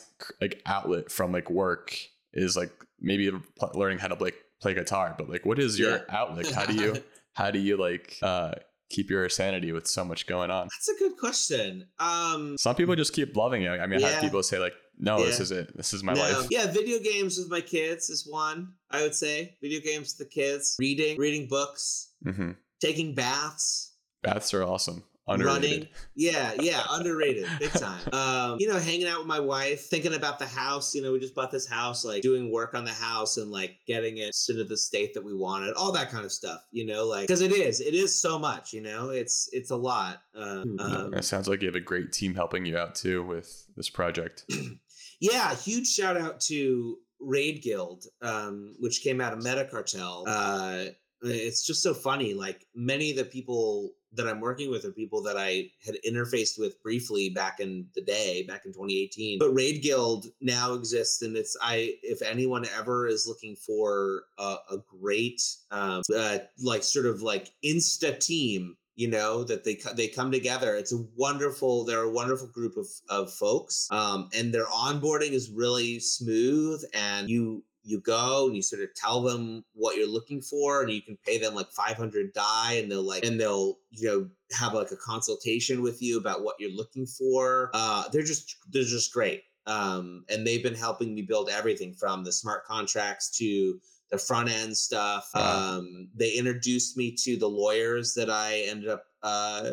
like 0.42 0.62
outlet 0.66 1.12
from 1.12 1.32
like 1.32 1.50
work 1.50 1.96
is 2.34 2.58
like 2.58 2.72
maybe 3.00 3.32
learning 3.74 4.00
how 4.00 4.08
to 4.08 4.16
like 4.16 4.36
play 4.62 4.74
guitar, 4.74 5.16
but 5.18 5.30
like 5.30 5.46
what 5.46 5.60
is 5.60 5.78
your 5.80 5.92
Yeah. 5.92 6.04
outlet? 6.10 6.52
How 6.52 6.66
do 6.66 6.74
you 6.84 7.04
how 7.34 7.52
do 7.52 7.60
you 7.60 7.78
like 7.78 8.18
uh, 8.22 8.54
keep 8.96 9.10
your 9.10 9.28
sanity 9.30 9.72
with 9.72 9.88
so 9.88 10.06
much 10.06 10.28
going 10.28 10.52
on? 10.52 10.68
That's 10.72 10.90
a 10.90 11.00
good 11.04 11.18
question. 11.18 11.88
Um 12.00 12.58
Some 12.58 12.76
people 12.76 12.96
just 12.96 13.14
keep 13.14 13.36
loving 13.36 13.64
it. 13.64 13.70
I 13.70 13.88
mean, 13.88 14.04
I 14.04 14.10
have 14.10 14.22
people 14.22 14.44
say 14.44 14.60
like, 14.60 14.74
"No, 14.98 15.24
this 15.24 15.40
is 15.40 15.52
it. 15.52 15.76
This 15.76 15.94
is 15.94 16.04
my 16.04 16.14
no. 16.14 16.22
life." 16.22 16.48
Yeah, 16.50 16.72
video 16.72 17.00
games 17.00 17.38
with 17.38 17.50
my 17.50 17.62
kids 17.62 18.10
is 18.10 18.28
one, 18.28 18.74
I 18.92 19.02
would 19.04 19.16
say. 19.16 19.58
Video 19.62 19.80
games 19.82 20.16
with 20.18 20.28
the 20.28 20.34
kids, 20.34 20.76
reading, 20.80 21.18
reading 21.18 21.48
books, 21.48 22.14
mm-hmm. 22.26 22.52
taking 22.80 23.16
baths, 23.16 23.96
Baths 24.26 24.56
are 24.56 24.64
awesome. 24.64 25.04
Underrated. 25.28 25.72
running. 25.72 25.88
Yeah, 26.14 26.54
yeah, 26.60 26.84
underrated, 26.92 27.48
big 27.60 27.72
time. 27.72 28.00
Um, 28.16 28.58
you 28.60 28.68
know, 28.68 28.80
hanging 28.80 29.08
out 29.08 29.20
with 29.20 29.28
my 29.28 29.40
wife, 29.40 29.88
thinking 29.88 30.14
about 30.14 30.40
the 30.40 30.46
house. 30.46 30.96
You 30.96 31.02
know, 31.02 31.12
we 31.12 31.20
just 31.20 31.36
bought 31.36 31.52
this 31.52 31.68
house, 31.68 32.06
like 32.06 32.22
doing 32.22 32.52
work 32.52 32.74
on 32.74 32.86
the 32.86 32.94
house 32.94 33.38
and 33.38 33.52
like 33.52 33.78
getting 33.88 34.18
it 34.18 34.36
into 34.50 34.64
the 34.64 34.78
state 34.78 35.14
that 35.14 35.24
we 35.24 35.34
wanted, 35.34 35.74
all 35.74 35.92
that 35.92 36.10
kind 36.10 36.24
of 36.24 36.32
stuff. 36.32 36.62
You 36.72 36.86
know, 36.86 37.06
like 37.06 37.28
because 37.28 37.42
it 37.42 37.52
is, 37.52 37.82
it 37.82 37.94
is 37.94 38.16
so 38.16 38.40
much. 38.40 38.74
You 38.74 38.82
know, 38.82 39.10
it's 39.10 39.50
it's 39.52 39.72
a 39.72 39.76
lot. 39.76 40.22
Um, 40.36 40.78
um, 40.80 41.14
it 41.14 41.26
sounds 41.26 41.48
like 41.48 41.62
you 41.62 41.68
have 41.68 41.76
a 41.76 41.82
great 41.82 42.12
team 42.12 42.36
helping 42.36 42.66
you 42.66 42.78
out 42.78 42.96
too 42.96 43.24
with 43.24 43.66
this 43.76 43.90
project. 43.90 44.46
yeah, 45.20 45.56
huge 45.56 45.88
shout 45.88 46.18
out 46.18 46.40
to 46.42 46.98
Raid 47.20 47.62
Guild, 47.64 48.06
um, 48.22 48.76
which 48.80 49.02
came 49.02 49.20
out 49.20 49.34
of 49.34 49.40
Metacartel. 49.40 50.24
Uh, 50.28 50.92
it's 51.22 51.66
just 51.66 51.82
so 51.82 51.94
funny. 51.94 52.34
Like 52.34 52.66
many 52.76 53.12
of 53.12 53.18
the 53.18 53.26
people 53.26 53.92
that 54.16 54.28
I'm 54.28 54.40
working 54.40 54.70
with 54.70 54.86
are 54.86 54.92
people 54.92 55.22
that 55.24 55.38
I 55.38 55.70
had 55.86 55.96
interfaced 56.08 56.60
with 56.60 56.82
briefly 56.82 57.30
back 57.30 57.60
in 57.60 57.88
the 57.96 58.02
day, 58.02 58.44
back 58.44 58.66
in 58.66 58.74
2018. 58.74 59.40
But 59.40 59.54
Raid 59.54 59.82
Guild 59.82 60.28
now 60.42 60.74
exists, 60.74 61.22
and 61.22 61.36
it's 61.36 61.56
I. 61.62 61.96
If 62.02 62.22
anyone 62.22 62.66
ever 62.78 63.08
is 63.08 63.28
looking 63.28 63.56
for 63.56 64.24
a, 64.38 64.58
a 64.72 64.78
great, 65.00 65.42
um, 65.72 66.02
uh, 66.16 66.40
like 66.62 66.84
sort 66.84 67.06
of 67.06 67.22
like 67.22 67.52
insta 67.64 68.20
team. 68.20 68.78
You 68.98 69.10
know 69.10 69.44
that 69.44 69.66
they 69.66 69.78
they 69.96 70.08
come 70.08 70.32
together. 70.32 70.76
It's 70.76 70.94
a 70.94 71.06
wonderful. 71.18 71.84
They're 71.84 72.04
a 72.04 72.10
wonderful 72.10 72.48
group 72.48 72.78
of 72.78 72.88
of 73.10 73.34
folks, 73.34 73.90
um, 73.92 74.30
and 74.34 74.54
their 74.54 74.68
onboarding 74.68 75.32
is 75.32 75.50
really 75.50 76.00
smooth. 76.00 76.82
And 76.94 77.30
you 77.30 77.62
you 77.86 78.00
go 78.02 78.48
and 78.48 78.56
you 78.56 78.62
sort 78.62 78.82
of 78.82 78.94
tell 78.96 79.22
them 79.22 79.64
what 79.74 79.96
you're 79.96 80.08
looking 80.08 80.42
for 80.42 80.82
and 80.82 80.92
you 80.92 81.02
can 81.02 81.18
pay 81.24 81.38
them 81.38 81.54
like 81.54 81.70
500 81.72 82.34
DAI 82.34 82.80
and 82.82 82.92
they'll 82.92 83.04
like 83.04 83.24
and 83.24 83.40
they'll 83.40 83.78
you 83.92 84.08
know 84.08 84.28
have 84.58 84.74
like 84.74 84.92
a 84.92 84.98
consultation 84.98 85.82
with 85.82 86.02
you 86.02 86.18
about 86.18 86.44
what 86.44 86.56
you're 86.60 86.72
looking 86.72 87.06
for. 87.06 87.70
Uh 87.74 88.10
they're 88.10 88.24
just 88.24 88.58
they're 88.72 88.84
just 88.84 89.14
great. 89.14 89.44
Um 89.68 90.26
and 90.30 90.46
they've 90.46 90.64
been 90.64 90.76
helping 90.76 91.14
me 91.14 91.22
build 91.22 91.50
everything 91.50 91.94
from 91.94 92.24
the 92.24 92.32
smart 92.32 92.66
contracts 92.66 93.30
to 93.38 93.80
the 94.10 94.18
front 94.18 94.50
end 94.50 94.76
stuff. 94.76 95.30
Wow. 95.36 95.78
um 95.78 96.08
they 96.16 96.32
introduced 96.32 96.98
me 96.98 97.12
to 97.24 97.38
the 97.38 97.48
lawyers 97.48 98.14
that 98.16 98.30
i 98.30 98.64
ended 98.68 98.90
up 98.90 99.06
uh 99.22 99.72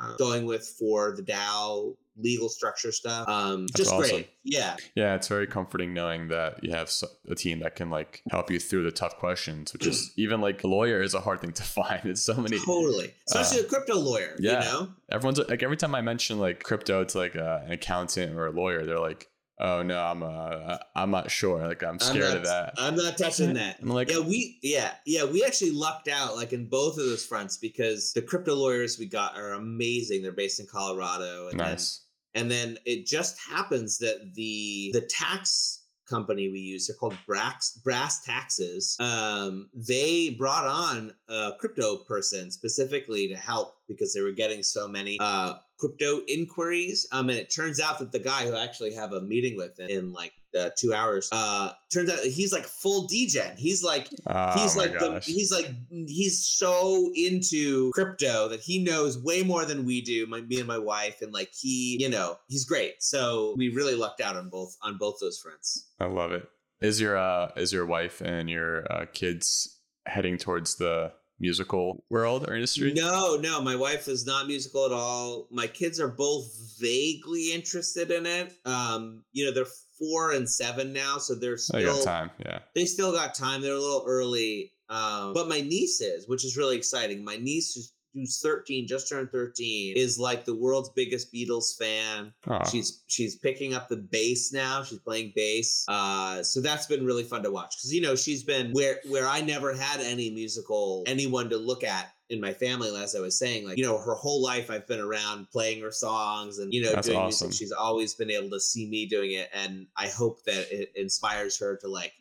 uh, 0.00 0.16
going 0.16 0.44
with 0.44 0.66
for 0.78 1.14
the 1.16 1.22
DAO 1.22 1.94
legal 2.16 2.48
structure 2.48 2.92
stuff. 2.92 3.28
Um, 3.28 3.66
That's 3.66 3.78
just 3.80 3.92
awesome. 3.92 4.10
great. 4.10 4.30
Yeah. 4.44 4.76
Yeah, 4.94 5.14
it's 5.14 5.28
very 5.28 5.46
comforting 5.46 5.94
knowing 5.94 6.28
that 6.28 6.62
you 6.62 6.70
have 6.70 6.90
a 7.28 7.34
team 7.34 7.60
that 7.60 7.76
can 7.76 7.90
like 7.90 8.22
help 8.30 8.50
you 8.50 8.60
through 8.60 8.84
the 8.84 8.92
tough 8.92 9.16
questions, 9.18 9.72
which 9.72 9.86
is 9.86 10.12
even 10.16 10.40
like 10.40 10.62
a 10.64 10.66
lawyer 10.68 11.02
is 11.02 11.14
a 11.14 11.20
hard 11.20 11.40
thing 11.40 11.52
to 11.52 11.62
find. 11.78 12.04
It's 12.04 12.22
so 12.22 12.34
many. 12.34 12.58
Totally. 12.58 13.12
Especially 13.28 13.60
a 13.60 13.64
crypto 13.64 13.96
lawyer, 13.98 14.32
Uh, 14.34 14.36
yeah. 14.40 14.58
you 14.64 14.70
know? 14.72 14.88
Everyone's 15.10 15.38
like 15.38 15.62
every 15.62 15.76
time 15.76 15.94
I 15.94 16.00
mention 16.02 16.38
like 16.38 16.62
crypto 16.62 17.04
to 17.04 17.18
like 17.18 17.36
uh, 17.36 17.60
an 17.64 17.72
accountant 17.72 18.36
or 18.36 18.46
a 18.46 18.50
lawyer, 18.52 18.84
they're 18.84 18.98
like, 18.98 19.28
"Oh 19.60 19.82
no, 19.82 19.98
I'm 20.02 20.22
uh, 20.22 20.78
I'm 20.96 21.10
not 21.10 21.30
sure. 21.30 21.66
Like 21.66 21.82
I'm 21.84 22.00
scared 22.00 22.24
I'm 22.30 22.36
of 22.38 22.42
not, 22.44 22.44
that." 22.44 22.74
I'm 22.78 22.96
not 22.96 23.18
touching 23.18 23.52
that. 23.54 23.78
I'm 23.82 23.88
like, 23.88 24.10
Yeah, 24.10 24.20
we 24.20 24.58
yeah, 24.62 24.92
yeah, 25.06 25.24
we 25.24 25.44
actually 25.44 25.70
lucked 25.72 26.08
out 26.08 26.36
like 26.36 26.52
in 26.52 26.66
both 26.68 26.96
of 26.98 27.04
those 27.04 27.24
fronts 27.24 27.58
because 27.58 28.12
the 28.14 28.22
crypto 28.22 28.54
lawyers 28.54 28.98
we 28.98 29.06
got 29.06 29.36
are 29.36 29.52
amazing. 29.52 30.22
They're 30.22 30.32
based 30.32 30.58
in 30.58 30.66
Colorado. 30.66 31.48
And 31.48 31.58
nice. 31.58 32.00
And 32.34 32.50
then 32.50 32.78
it 32.84 33.06
just 33.06 33.38
happens 33.38 33.98
that 33.98 34.34
the 34.34 34.90
the 34.92 35.02
tax 35.02 35.84
company 36.08 36.50
we 36.50 36.58
use, 36.58 36.86
they're 36.86 36.96
called 36.96 37.16
Brass 37.26 38.22
Taxes. 38.24 38.96
Um, 39.00 39.70
they 39.72 40.30
brought 40.30 40.66
on 40.66 41.12
a 41.28 41.52
crypto 41.58 41.98
person 41.98 42.50
specifically 42.50 43.28
to 43.28 43.36
help 43.36 43.76
because 43.88 44.12
they 44.12 44.20
were 44.20 44.32
getting 44.32 44.62
so 44.62 44.86
many 44.86 45.16
uh 45.20 45.54
crypto 45.78 46.20
inquiries. 46.28 47.06
Um, 47.12 47.30
and 47.30 47.38
it 47.38 47.54
turns 47.54 47.80
out 47.80 47.98
that 47.98 48.12
the 48.12 48.18
guy 48.18 48.46
who 48.46 48.54
I 48.54 48.64
actually 48.64 48.94
have 48.94 49.12
a 49.12 49.20
meeting 49.20 49.56
with 49.56 49.78
in, 49.80 49.90
in 49.90 50.12
like 50.12 50.32
uh, 50.58 50.70
two 50.76 50.94
hours, 50.94 51.28
uh, 51.32 51.70
turns 51.92 52.10
out 52.10 52.20
he's 52.20 52.52
like 52.52 52.64
full 52.64 53.06
degen. 53.06 53.56
He's 53.56 53.82
like 53.82 54.08
Oh 54.26 54.52
he's 54.54 54.76
like 54.76 54.92
the, 54.92 55.20
he's 55.24 55.52
like 55.52 55.70
he's 55.90 56.44
so 56.44 57.10
into 57.14 57.90
crypto 57.92 58.48
that 58.48 58.60
he 58.60 58.82
knows 58.82 59.22
way 59.22 59.42
more 59.42 59.64
than 59.64 59.84
we 59.84 60.00
do 60.00 60.26
my 60.26 60.40
me 60.42 60.58
and 60.58 60.68
my 60.68 60.78
wife 60.78 61.22
and 61.22 61.32
like 61.32 61.50
he 61.52 61.96
you 62.00 62.08
know 62.08 62.36
he's 62.48 62.64
great 62.64 63.02
so 63.02 63.54
we 63.56 63.68
really 63.68 63.94
lucked 63.94 64.20
out 64.20 64.36
on 64.36 64.48
both 64.48 64.76
on 64.82 64.96
both 64.96 65.16
those 65.20 65.38
fronts 65.38 65.88
I 66.00 66.06
love 66.06 66.32
it. 66.32 66.48
Is 66.80 67.00
your 67.00 67.16
uh 67.16 67.50
is 67.56 67.72
your 67.72 67.86
wife 67.86 68.20
and 68.20 68.48
your 68.48 68.90
uh, 68.92 69.06
kids 69.12 69.80
heading 70.06 70.38
towards 70.38 70.76
the 70.76 71.12
musical 71.40 72.04
world 72.10 72.48
or 72.48 72.54
industry? 72.54 72.92
no 72.94 73.36
no 73.36 73.60
my 73.60 73.76
wife 73.76 74.08
is 74.08 74.26
not 74.26 74.46
musical 74.46 74.86
at 74.86 74.92
all 74.92 75.48
my 75.50 75.66
kids 75.66 76.00
are 76.00 76.08
both 76.08 76.76
vaguely 76.80 77.52
interested 77.52 78.10
in 78.10 78.24
it 78.26 78.52
um 78.64 79.22
you 79.32 79.44
know 79.44 79.52
they're 79.52 79.66
four 79.98 80.32
and 80.32 80.48
seven 80.48 80.92
now 80.92 81.18
so 81.18 81.34
they're 81.34 81.56
still 81.56 81.96
got 81.96 82.04
time. 82.04 82.30
Yeah. 82.44 82.58
they 82.74 82.84
still 82.84 83.12
got 83.12 83.34
time. 83.34 83.60
They're 83.62 83.74
a 83.74 83.78
little 83.80 84.04
early. 84.06 84.72
Um, 84.88 85.32
but 85.32 85.48
my 85.48 85.60
niece 85.60 86.00
is, 86.00 86.28
which 86.28 86.44
is 86.44 86.56
really 86.56 86.76
exciting. 86.76 87.24
My 87.24 87.36
niece 87.36 87.74
who's, 87.74 87.92
who's 88.12 88.40
13, 88.40 88.86
just 88.86 89.08
turned 89.08 89.30
13, 89.30 89.96
is 89.96 90.18
like 90.18 90.44
the 90.44 90.54
world's 90.54 90.90
biggest 90.90 91.32
Beatles 91.32 91.76
fan. 91.78 92.32
Oh, 92.46 92.60
She's 92.70 93.02
she's 93.06 93.34
picking 93.36 93.74
up 93.74 93.88
the 93.88 93.96
bass 93.96 94.52
now. 94.52 94.82
She's 94.82 94.98
playing 94.98 95.32
bass. 95.34 95.84
Uh, 95.88 96.42
so 96.42 96.60
that's 96.60 96.86
been 96.86 97.04
really 97.04 97.24
fun 97.24 97.42
to 97.44 97.50
watch 97.50 97.76
because 97.76 97.92
you 97.94 98.02
know 98.02 98.14
she's 98.14 98.44
been 98.44 98.72
where 98.72 99.00
where 99.08 99.26
I 99.26 99.40
never 99.40 99.72
had 99.74 100.00
any 100.00 100.30
musical 100.30 101.02
anyone 101.06 101.48
to 101.50 101.56
look 101.56 101.82
at 101.82 102.12
in 102.30 102.40
my 102.40 102.52
family. 102.52 102.94
As 102.96 103.14
I 103.14 103.20
was 103.20 103.38
saying, 103.38 103.66
like 103.66 103.78
you 103.78 103.84
know, 103.84 103.98
her 103.98 104.14
whole 104.14 104.42
life 104.42 104.70
I've 104.70 104.86
been 104.86 105.00
around 105.00 105.50
playing 105.50 105.82
her 105.82 105.92
songs 105.92 106.58
and 106.58 106.72
you 106.72 106.82
know 106.82 106.92
That's 106.92 107.06
doing 107.06 107.18
awesome. 107.18 107.48
music. 107.48 107.58
She's 107.58 107.72
always 107.72 108.14
been 108.14 108.30
able 108.30 108.50
to 108.50 108.60
see 108.60 108.88
me 108.88 109.06
doing 109.06 109.32
it, 109.32 109.50
and 109.52 109.86
I 109.96 110.08
hope 110.08 110.44
that 110.44 110.72
it 110.72 110.92
inspires 110.96 111.58
her 111.58 111.76
to 111.78 111.88
like 111.88 112.12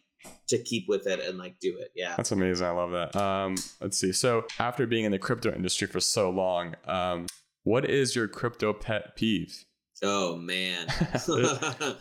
to 0.47 0.57
keep 0.57 0.87
with 0.87 1.07
it 1.07 1.19
and 1.19 1.37
like 1.37 1.59
do 1.59 1.77
it. 1.79 1.91
Yeah. 1.95 2.15
That's 2.15 2.31
amazing. 2.31 2.67
I 2.67 2.71
love 2.71 2.91
that. 2.91 3.15
Um, 3.15 3.55
let's 3.81 3.97
see. 3.97 4.11
So 4.11 4.45
after 4.59 4.85
being 4.85 5.05
in 5.05 5.11
the 5.11 5.19
crypto 5.19 5.53
industry 5.53 5.87
for 5.87 5.99
so 5.99 6.29
long, 6.29 6.75
um, 6.85 7.27
what 7.63 7.89
is 7.89 8.15
your 8.15 8.27
crypto 8.27 8.73
pet 8.73 9.15
peeve? 9.15 9.65
Oh 10.01 10.35
man. 10.35 10.87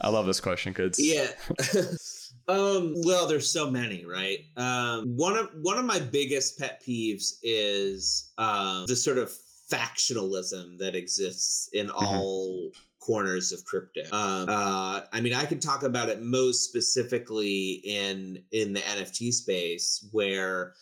I 0.01 0.09
love 0.09 0.27
this 0.27 0.41
question 0.41 0.73
because 0.73 0.99
yeah 0.99 1.29
um 2.49 2.95
well 3.05 3.27
there's 3.27 3.51
so 3.51 3.71
many 3.71 4.05
right? 4.05 4.41
Um 4.57 5.17
one 5.17 5.37
of 5.37 5.51
one 5.63 5.79
of 5.79 5.85
my 5.85 5.99
biggest 5.99 6.59
pet 6.59 6.83
peeves 6.87 7.35
is 7.43 8.33
um 8.39 8.85
the 8.87 8.97
sort 8.97 9.19
of 9.19 9.33
factionalism 9.71 10.79
that 10.79 10.95
exists 10.95 11.69
in 11.73 11.91
all 11.91 12.71
corners 13.01 13.53
of 13.53 13.65
crypto. 13.65 14.03
Um 14.13 14.49
uh 14.49 15.01
i 15.13 15.21
mean 15.21 15.35
i 15.35 15.45
could 15.45 15.63
talk 15.63 15.83
about 15.83 16.09
it 16.09 16.23
most 16.23 16.65
specifically 16.69 17.83
in 17.85 18.43
in 18.53 18.73
the 18.73 18.81
nft 18.81 19.33
space 19.33 20.09
where 20.13 20.75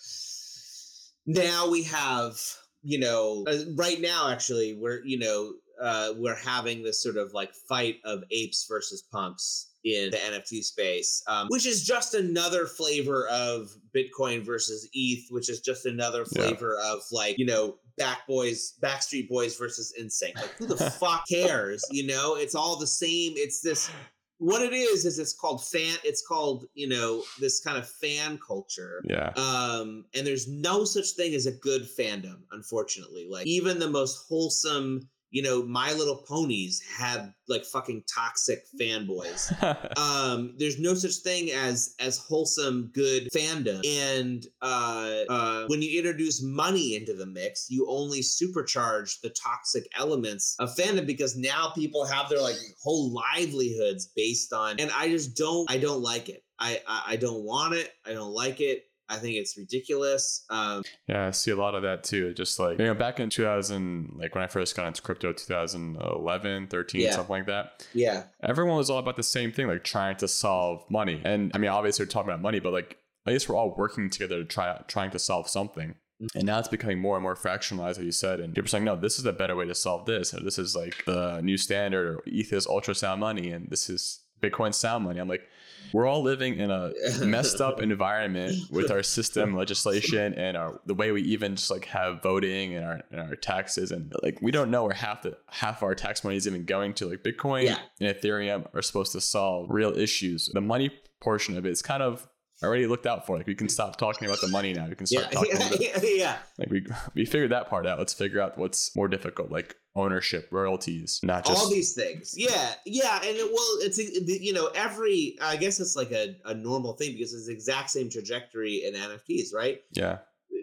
now 1.27 1.69
we 1.71 1.83
have 1.85 2.41
you 2.83 2.99
know 2.99 3.45
uh, 3.47 3.59
right 3.75 4.01
now 4.01 4.31
actually 4.31 4.75
we're 4.75 5.03
you 5.05 5.19
know 5.19 5.53
uh, 5.81 6.13
we're 6.19 6.37
having 6.37 6.83
this 6.83 7.03
sort 7.03 7.17
of 7.17 7.33
like 7.33 7.55
fight 7.55 7.97
of 8.05 8.23
apes 8.31 8.67
versus 8.69 9.03
punks 9.11 9.70
in 9.85 10.11
the 10.11 10.17
NFT 10.19 10.63
space, 10.63 11.23
um, 11.27 11.47
which 11.49 11.67
is 11.67 11.85
just 11.85 12.15
another 12.15 12.67
flavor 12.67 13.27
of 13.29 13.71
Bitcoin 13.97 14.45
versus 14.45 14.89
ETH, 14.93 15.27
which 15.31 15.49
is 15.49 15.61
just 15.61 15.87
another 15.87 16.21
Yeah. 16.21 16.43
flavor 16.43 16.77
of 16.85 17.01
like 17.13 17.39
you 17.39 17.47
know 17.47 17.79
Back 17.97 18.27
Boys, 18.27 18.75
Backstreet 18.83 19.29
Boys 19.29 19.57
versus 19.57 19.93
NSYNC. 20.01 20.37
Like 20.37 20.55
who 20.59 20.67
the 20.67 20.77
fuck 21.01 21.25
cares? 21.29 21.85
You 21.91 22.07
know, 22.07 22.37
it's 22.37 22.55
all 22.55 22.77
the 22.79 22.87
same. 22.87 23.33
It's 23.37 23.61
this. 23.61 23.91
What 24.39 24.63
it 24.63 24.73
is 24.73 25.05
is 25.05 25.19
it's 25.19 25.35
called 25.35 25.63
fan. 25.67 25.97
It's 26.03 26.27
called 26.27 26.65
you 26.75 26.89
know 26.89 27.23
this 27.41 27.61
kind 27.61 27.77
of 27.77 27.87
fan 27.87 28.39
culture 28.39 29.03
yeah, 29.05 29.33
um 29.37 30.07
and 30.15 30.27
there's 30.27 30.49
no 30.49 30.85
such 30.87 31.11
thing 31.11 31.35
as 31.35 31.45
a 31.45 31.53
good 31.53 31.83
fandom 31.83 32.39
unfortunately 32.53 33.27
like 33.31 33.47
even 33.47 33.79
the 33.79 33.91
most 33.91 34.25
wholesome 34.29 35.07
you 35.31 35.43
know 35.43 35.63
my 35.63 35.93
little 35.93 36.17
ponies 36.17 36.83
have 36.99 37.33
like 37.49 37.65
fucking 37.65 38.03
toxic 38.13 38.65
fanboys. 38.81 39.51
Um 39.97 40.55
there's 40.59 40.79
no 40.79 40.95
such 40.95 41.17
thing 41.17 41.51
as 41.51 41.95
as 42.01 42.19
wholesome 42.19 42.91
good 42.95 43.29
fandom. 43.35 43.81
And 43.87 44.47
uh 44.63 45.23
uh 45.29 45.65
when 45.69 45.83
you 45.83 45.99
introduce 45.99 46.43
money 46.43 46.97
into 46.97 47.15
the 47.15 47.27
mix 47.27 47.67
you 47.71 47.87
only 47.89 48.21
supercharge 48.21 49.21
the 49.21 49.31
toxic 49.31 49.87
elements 49.99 50.57
of 50.59 50.75
fandom 50.77 51.07
because 51.07 51.37
now 51.37 51.73
people 51.75 52.05
have 52.05 52.29
their 52.29 52.41
like 52.41 52.57
whole 52.83 53.13
livelihoods 53.13 54.07
based 54.17 54.53
on 54.53 54.77
and 54.79 54.91
i 54.97 55.09
just 55.09 55.37
don't 55.37 55.71
i 55.71 55.79
don't 55.79 56.03
like 56.03 56.29
it. 56.29 56.45
I 56.59 56.81
i, 56.87 57.03
I 57.09 57.17
don't 57.17 57.45
want 57.45 57.75
it. 57.75 57.91
I 58.07 58.13
don't 58.13 58.33
like 58.33 58.61
it 58.61 58.85
I 59.11 59.17
think 59.17 59.35
it's 59.37 59.59
ridiculous. 59.59 60.45
Um, 60.51 60.83
yeah. 61.09 61.27
I 61.27 61.31
see 61.33 61.51
a 61.51 61.57
lot 61.57 61.75
of 61.75 61.83
that 61.83 62.05
too. 62.05 62.33
Just 62.33 62.59
like 62.59 62.79
you 62.79 62.85
know, 62.87 62.95
back 62.95 63.19
in 63.21 63.29
2000, 63.29 64.15
like 64.17 64.35
when 64.35 64.45
I 64.45 64.47
first 64.47 64.77
got 64.77 64.87
into 64.87 65.03
crypto, 65.03 65.33
2011, 65.33 66.69
13, 66.69 67.01
Yeah. 67.01 67.11
something 67.13 67.31
like 67.31 67.47
that. 67.47 67.87
yeah, 67.93 68.25
everyone 68.43 68.77
was 68.77 68.91
all 68.91 68.99
about 68.99 69.17
the 69.17 69.23
same 69.23 69.53
thing, 69.53 69.67
like 69.67 69.85
trying 69.85 70.17
to 70.19 70.29
solve 70.29 70.85
money. 70.91 71.21
And 71.25 71.51
I 71.55 71.59
mean, 71.59 71.71
obviously, 71.71 72.05
we're 72.05 72.11
talking 72.11 72.31
about 72.31 72.41
money, 72.43 72.61
but 72.61 72.73
like 72.73 72.99
at 73.27 73.33
least 73.33 73.49
we're 73.49 73.57
all 73.57 73.75
working 73.77 74.11
together 74.11 74.39
to 74.39 74.45
try 74.45 74.81
trying 74.89 75.11
to 75.11 75.19
solve 75.19 75.49
something. 75.49 75.95
And 76.35 76.45
now 76.45 76.59
it's 76.59 76.69
becoming 76.69 76.99
more 76.99 77.17
and 77.17 77.23
more 77.23 77.35
fractionalized, 77.35 77.93
as 77.99 78.05
you 78.05 78.13
said. 78.13 78.41
And 78.41 78.55
people 78.55 78.67
are 78.67 78.69
saying, 78.69 78.85
no, 78.85 78.95
this 78.95 79.19
is 79.19 79.25
a 79.25 79.33
better 79.33 79.57
way 79.57 79.67
to 79.67 79.75
solve 79.75 80.05
this. 80.05 80.35
Or 80.35 80.41
this 80.41 80.59
is 80.59 80.77
like 80.77 81.05
the 81.07 81.41
new 81.41 81.57
standard, 81.57 82.07
or 82.07 82.23
ETH 82.27 82.53
is 82.53 82.67
ultrasound 82.67 83.21
money, 83.21 83.51
and 83.51 83.71
this 83.71 83.89
is 83.89 84.21
Bitcoin 84.43 84.75
sound 84.75 85.05
money. 85.05 85.19
I'm 85.19 85.29
like, 85.29 85.49
we're 85.93 86.07
all 86.07 86.23
living 86.23 86.57
in 86.59 86.71
a 86.71 86.93
messed 87.25 87.61
up 87.61 87.81
environment 87.83 88.57
with 88.71 88.91
our 88.91 89.03
system 89.03 89.55
legislation 89.63 90.35
and 90.35 90.57
our 90.57 90.81
the 90.87 90.95
way 90.95 91.11
we 91.13 91.23
even 91.23 91.57
just 91.57 91.71
like 91.71 91.85
have 91.87 92.23
voting 92.23 92.75
and 92.75 92.85
our 92.85 93.01
and 93.11 93.21
our 93.21 93.37
taxes. 93.37 93.91
And 93.91 94.13
like 94.23 94.41
we 94.43 94.51
don't 94.51 94.71
know 94.71 94.85
where 94.85 94.95
half 94.95 95.23
the 95.23 95.37
half 95.49 95.83
our 95.83 95.95
tax 95.95 96.23
money 96.25 96.37
is 96.37 96.47
even 96.47 96.65
going 96.65 96.95
to. 96.95 97.09
Like 97.09 97.23
bitcoin 97.23 97.65
Yeah. 97.65 97.79
and 98.01 98.15
ethereum 98.17 98.67
are 98.75 98.83
supposed 98.83 99.13
to 99.13 99.21
solve 99.21 99.67
real 99.71 99.97
issues. 99.97 100.49
The 100.53 100.61
money 100.61 100.91
portion 101.21 101.57
of 101.59 101.67
it 101.67 101.71
is 101.71 101.83
kind 101.83 102.03
of 102.03 102.27
already 102.63 102.87
looked 102.87 103.07
out 103.07 103.27
for 103.27 103.37
like 103.37 103.47
we 103.47 103.55
can 103.55 103.69
stop 103.69 103.97
talking 103.97 104.27
about 104.27 104.41
the 104.41 104.49
money 104.49 104.73
now 104.73 104.87
we 104.87 104.95
can 104.95 105.07
yeah, 105.11 105.21
start 105.21 105.33
talking 105.33 105.57
about 105.57 105.81
yeah, 105.81 105.99
yeah. 106.03 106.37
like 106.59 106.71
we 106.71 106.87
we 107.15 107.25
figured 107.25 107.51
that 107.51 107.69
part 107.69 107.87
out 107.87 107.99
let's 107.99 108.15
figure 108.15 108.41
out 108.41 108.59
what's 108.59 108.95
more 108.95 109.09
difficult 109.09 109.51
like 109.51 109.77
ownership 109.97 110.49
royalties 110.51 111.21
not 111.23 111.45
just 111.45 111.61
All 111.61 111.71
these 111.71 111.95
things. 111.95 112.35
Yeah, 112.37 112.73
yeah, 112.87 113.17
and 113.17 113.37
it, 113.37 113.45
well, 113.45 113.79
it's 113.81 113.99
you 113.99 114.53
know 114.53 114.71
every. 114.75 115.37
I 115.41 115.57
guess 115.57 115.81
it's 115.81 115.97
like 115.97 116.13
a, 116.13 116.37
a 116.45 116.55
normal 116.55 116.95
thing 116.95 117.13
because 117.13 117.35
it's 117.35 117.47
the 117.47 117.53
exact 117.53 117.91
same 117.91 118.09
trajectory 118.09 118.85
in 118.85 118.95
NFTs, 118.95 119.55
right? 119.55 119.83
yeah 119.93 120.19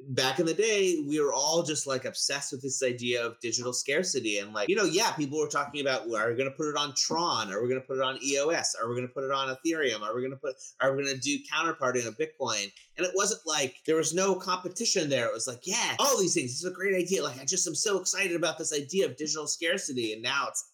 back 0.09 0.39
in 0.39 0.45
the 0.45 0.53
day, 0.53 1.03
we 1.07 1.19
were 1.19 1.33
all 1.33 1.63
just 1.63 1.87
like 1.87 2.05
obsessed 2.05 2.51
with 2.51 2.61
this 2.61 2.81
idea 2.83 3.25
of 3.25 3.39
digital 3.39 3.73
scarcity. 3.73 4.39
And 4.39 4.53
like, 4.53 4.69
you 4.69 4.75
know, 4.75 4.83
yeah, 4.83 5.11
people 5.11 5.39
were 5.39 5.47
talking 5.47 5.81
about, 5.81 6.01
are 6.03 6.29
we 6.29 6.35
going 6.35 6.49
to 6.49 6.55
put 6.55 6.69
it 6.69 6.75
on 6.75 6.93
Tron? 6.95 7.51
Are 7.51 7.61
we 7.61 7.69
going 7.69 7.81
to 7.81 7.87
put 7.87 7.97
it 7.97 8.03
on 8.03 8.17
EOS? 8.23 8.75
Are 8.81 8.87
we 8.87 8.95
going 8.95 9.07
to 9.07 9.13
put 9.13 9.23
it 9.23 9.31
on 9.31 9.55
Ethereum? 9.55 10.01
Are 10.01 10.15
we 10.15 10.21
going 10.21 10.31
to 10.31 10.37
put, 10.37 10.55
are 10.81 10.95
we 10.95 11.03
going 11.03 11.15
to 11.15 11.21
do 11.21 11.37
counterparty 11.53 12.05
on 12.05 12.13
Bitcoin? 12.13 12.71
And 12.97 13.05
it 13.05 13.11
wasn't 13.15 13.41
like 13.45 13.75
there 13.85 13.95
was 13.95 14.13
no 14.13 14.35
competition 14.35 15.09
there. 15.09 15.25
It 15.25 15.33
was 15.33 15.47
like, 15.47 15.65
yeah, 15.65 15.95
all 15.99 16.19
these 16.19 16.33
things. 16.33 16.51
This 16.51 16.63
is 16.63 16.71
a 16.71 16.75
great 16.75 16.95
idea. 16.95 17.23
Like, 17.23 17.39
I 17.39 17.45
just 17.45 17.67
am 17.67 17.75
so 17.75 17.99
excited 17.99 18.35
about 18.35 18.57
this 18.57 18.73
idea 18.73 19.05
of 19.05 19.17
digital 19.17 19.47
scarcity. 19.47 20.13
And 20.13 20.21
now 20.21 20.47
it's, 20.49 20.71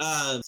um, 0.00 0.40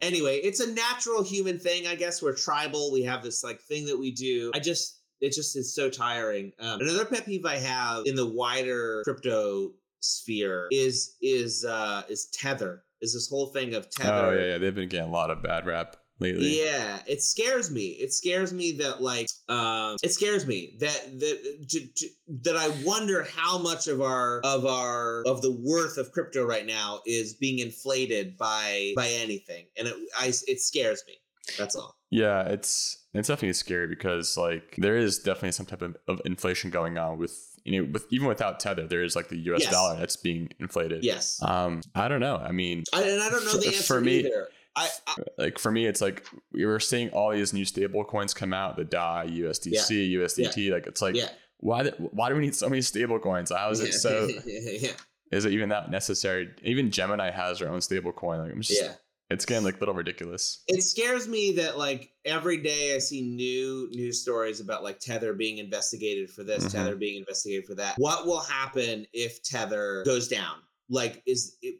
anyway, 0.00 0.38
it's 0.38 0.60
a 0.60 0.72
natural 0.72 1.22
human 1.22 1.58
thing, 1.58 1.86
I 1.86 1.94
guess. 1.94 2.22
We're 2.22 2.34
tribal. 2.34 2.92
We 2.92 3.02
have 3.04 3.22
this 3.22 3.44
like 3.44 3.60
thing 3.60 3.86
that 3.86 3.98
we 3.98 4.10
do. 4.10 4.50
I 4.54 4.58
just, 4.58 5.01
it 5.22 5.32
just 5.32 5.56
is 5.56 5.74
so 5.74 5.88
tiring. 5.88 6.52
Um, 6.58 6.80
another 6.80 7.06
pet 7.06 7.24
peeve 7.24 7.46
I 7.46 7.56
have 7.56 8.04
in 8.06 8.16
the 8.16 8.26
wider 8.26 9.02
crypto 9.04 9.72
sphere 10.00 10.66
is 10.72 11.16
is 11.22 11.64
uh 11.64 12.02
is 12.08 12.26
tether 12.32 12.82
is 13.00 13.14
this 13.14 13.28
whole 13.28 13.46
thing 13.46 13.74
of 13.74 13.88
tether. 13.88 14.26
Oh 14.26 14.32
yeah, 14.32 14.46
yeah. 14.52 14.58
They've 14.58 14.74
been 14.74 14.88
getting 14.88 15.08
a 15.08 15.12
lot 15.12 15.30
of 15.30 15.42
bad 15.42 15.64
rap 15.64 15.96
lately. 16.18 16.60
Yeah, 16.60 17.00
it 17.06 17.22
scares 17.22 17.70
me. 17.70 17.88
It 18.00 18.12
scares 18.12 18.52
me 18.52 18.72
that 18.78 19.00
like 19.00 19.28
um 19.48 19.96
it 20.02 20.12
scares 20.12 20.46
me 20.46 20.76
that 20.80 21.20
that 21.20 21.66
to, 21.68 21.86
to, 21.86 22.06
that 22.42 22.56
I 22.56 22.68
wonder 22.84 23.26
how 23.34 23.58
much 23.58 23.86
of 23.86 24.00
our 24.00 24.40
of 24.40 24.66
our 24.66 25.22
of 25.26 25.40
the 25.42 25.52
worth 25.52 25.98
of 25.98 26.10
crypto 26.12 26.44
right 26.44 26.66
now 26.66 27.00
is 27.06 27.34
being 27.34 27.60
inflated 27.60 28.36
by 28.36 28.92
by 28.96 29.08
anything, 29.08 29.66
and 29.78 29.86
it 29.88 29.94
I 30.18 30.26
it 30.48 30.60
scares 30.60 31.02
me. 31.06 31.14
That's 31.58 31.76
all. 31.76 31.96
Yeah, 32.10 32.42
it's 32.42 33.01
it's 33.14 33.28
definitely 33.28 33.52
scary 33.52 33.86
because 33.86 34.36
like 34.36 34.74
there 34.78 34.96
is 34.96 35.18
definitely 35.18 35.52
some 35.52 35.66
type 35.66 35.82
of, 35.82 35.96
of 36.08 36.20
inflation 36.24 36.70
going 36.70 36.96
on 36.98 37.18
with 37.18 37.58
you 37.64 37.82
know 37.82 37.88
with 37.92 38.06
even 38.10 38.26
without 38.26 38.58
tether 38.58 38.86
there 38.86 39.02
is 39.02 39.14
like 39.14 39.28
the 39.28 39.36
U.S. 39.36 39.62
Yes. 39.64 39.72
dollar 39.72 39.96
that's 39.98 40.16
being 40.16 40.50
inflated. 40.58 41.04
Yes, 41.04 41.40
Um, 41.42 41.82
I 41.94 42.08
don't 42.08 42.20
know. 42.20 42.36
I 42.36 42.52
mean, 42.52 42.84
I, 42.92 43.02
and 43.02 43.22
I 43.22 43.30
don't 43.30 43.44
know 43.44 43.56
the 43.56 43.66
answer 43.66 43.82
for 43.82 44.00
me- 44.00 44.20
either. 44.20 44.48
I, 44.74 44.88
I 45.06 45.16
like 45.36 45.58
for 45.58 45.70
me, 45.70 45.84
it's 45.84 46.00
like 46.00 46.26
we 46.52 46.64
were 46.64 46.80
seeing 46.80 47.10
all 47.10 47.30
these 47.30 47.52
new 47.52 47.64
stable 47.66 48.04
coins 48.04 48.32
come 48.32 48.54
out, 48.54 48.76
the 48.76 48.84
DAI, 48.84 49.26
USDC, 49.30 50.12
USDT. 50.12 50.72
Like 50.72 50.86
it's 50.86 51.02
like 51.02 51.14
yeah. 51.14 51.28
why 51.58 51.90
why 51.98 52.30
do 52.30 52.36
we 52.36 52.40
need 52.40 52.54
so 52.54 52.70
many 52.70 52.80
stable 52.80 53.18
coins? 53.18 53.52
How 53.54 53.68
is 53.70 53.80
it 53.80 53.92
so? 53.92 54.30
yeah, 54.46 54.92
is 55.30 55.44
it 55.44 55.52
even 55.52 55.68
that 55.68 55.90
necessary? 55.90 56.50
Even 56.62 56.90
Gemini 56.90 57.30
has 57.30 57.58
their 57.58 57.68
own 57.68 57.82
stable 57.82 58.12
coin. 58.12 58.38
Like 58.40 58.52
I'm 58.52 58.62
just, 58.62 58.82
yeah. 58.82 58.92
It's 59.32 59.44
getting 59.44 59.64
like 59.64 59.76
a 59.76 59.78
little 59.80 59.94
ridiculous. 59.94 60.62
It 60.68 60.82
scares 60.82 61.26
me 61.28 61.52
that 61.52 61.78
like 61.78 62.12
every 62.24 62.58
day 62.58 62.94
I 62.94 62.98
see 62.98 63.22
new 63.22 63.88
news 63.92 64.20
stories 64.22 64.60
about 64.60 64.82
like 64.82 64.98
Tether 65.00 65.32
being 65.34 65.58
investigated 65.58 66.30
for 66.30 66.44
this, 66.44 66.64
Mhm. 66.64 66.70
Tether 66.72 66.96
being 66.96 67.18
investigated 67.18 67.66
for 67.66 67.74
that. 67.76 67.94
What 67.98 68.26
will 68.26 68.40
happen 68.40 69.06
if 69.12 69.42
Tether 69.42 70.02
goes 70.04 70.28
down? 70.28 70.56
Like, 70.88 71.22
is 71.26 71.56
it, 71.62 71.76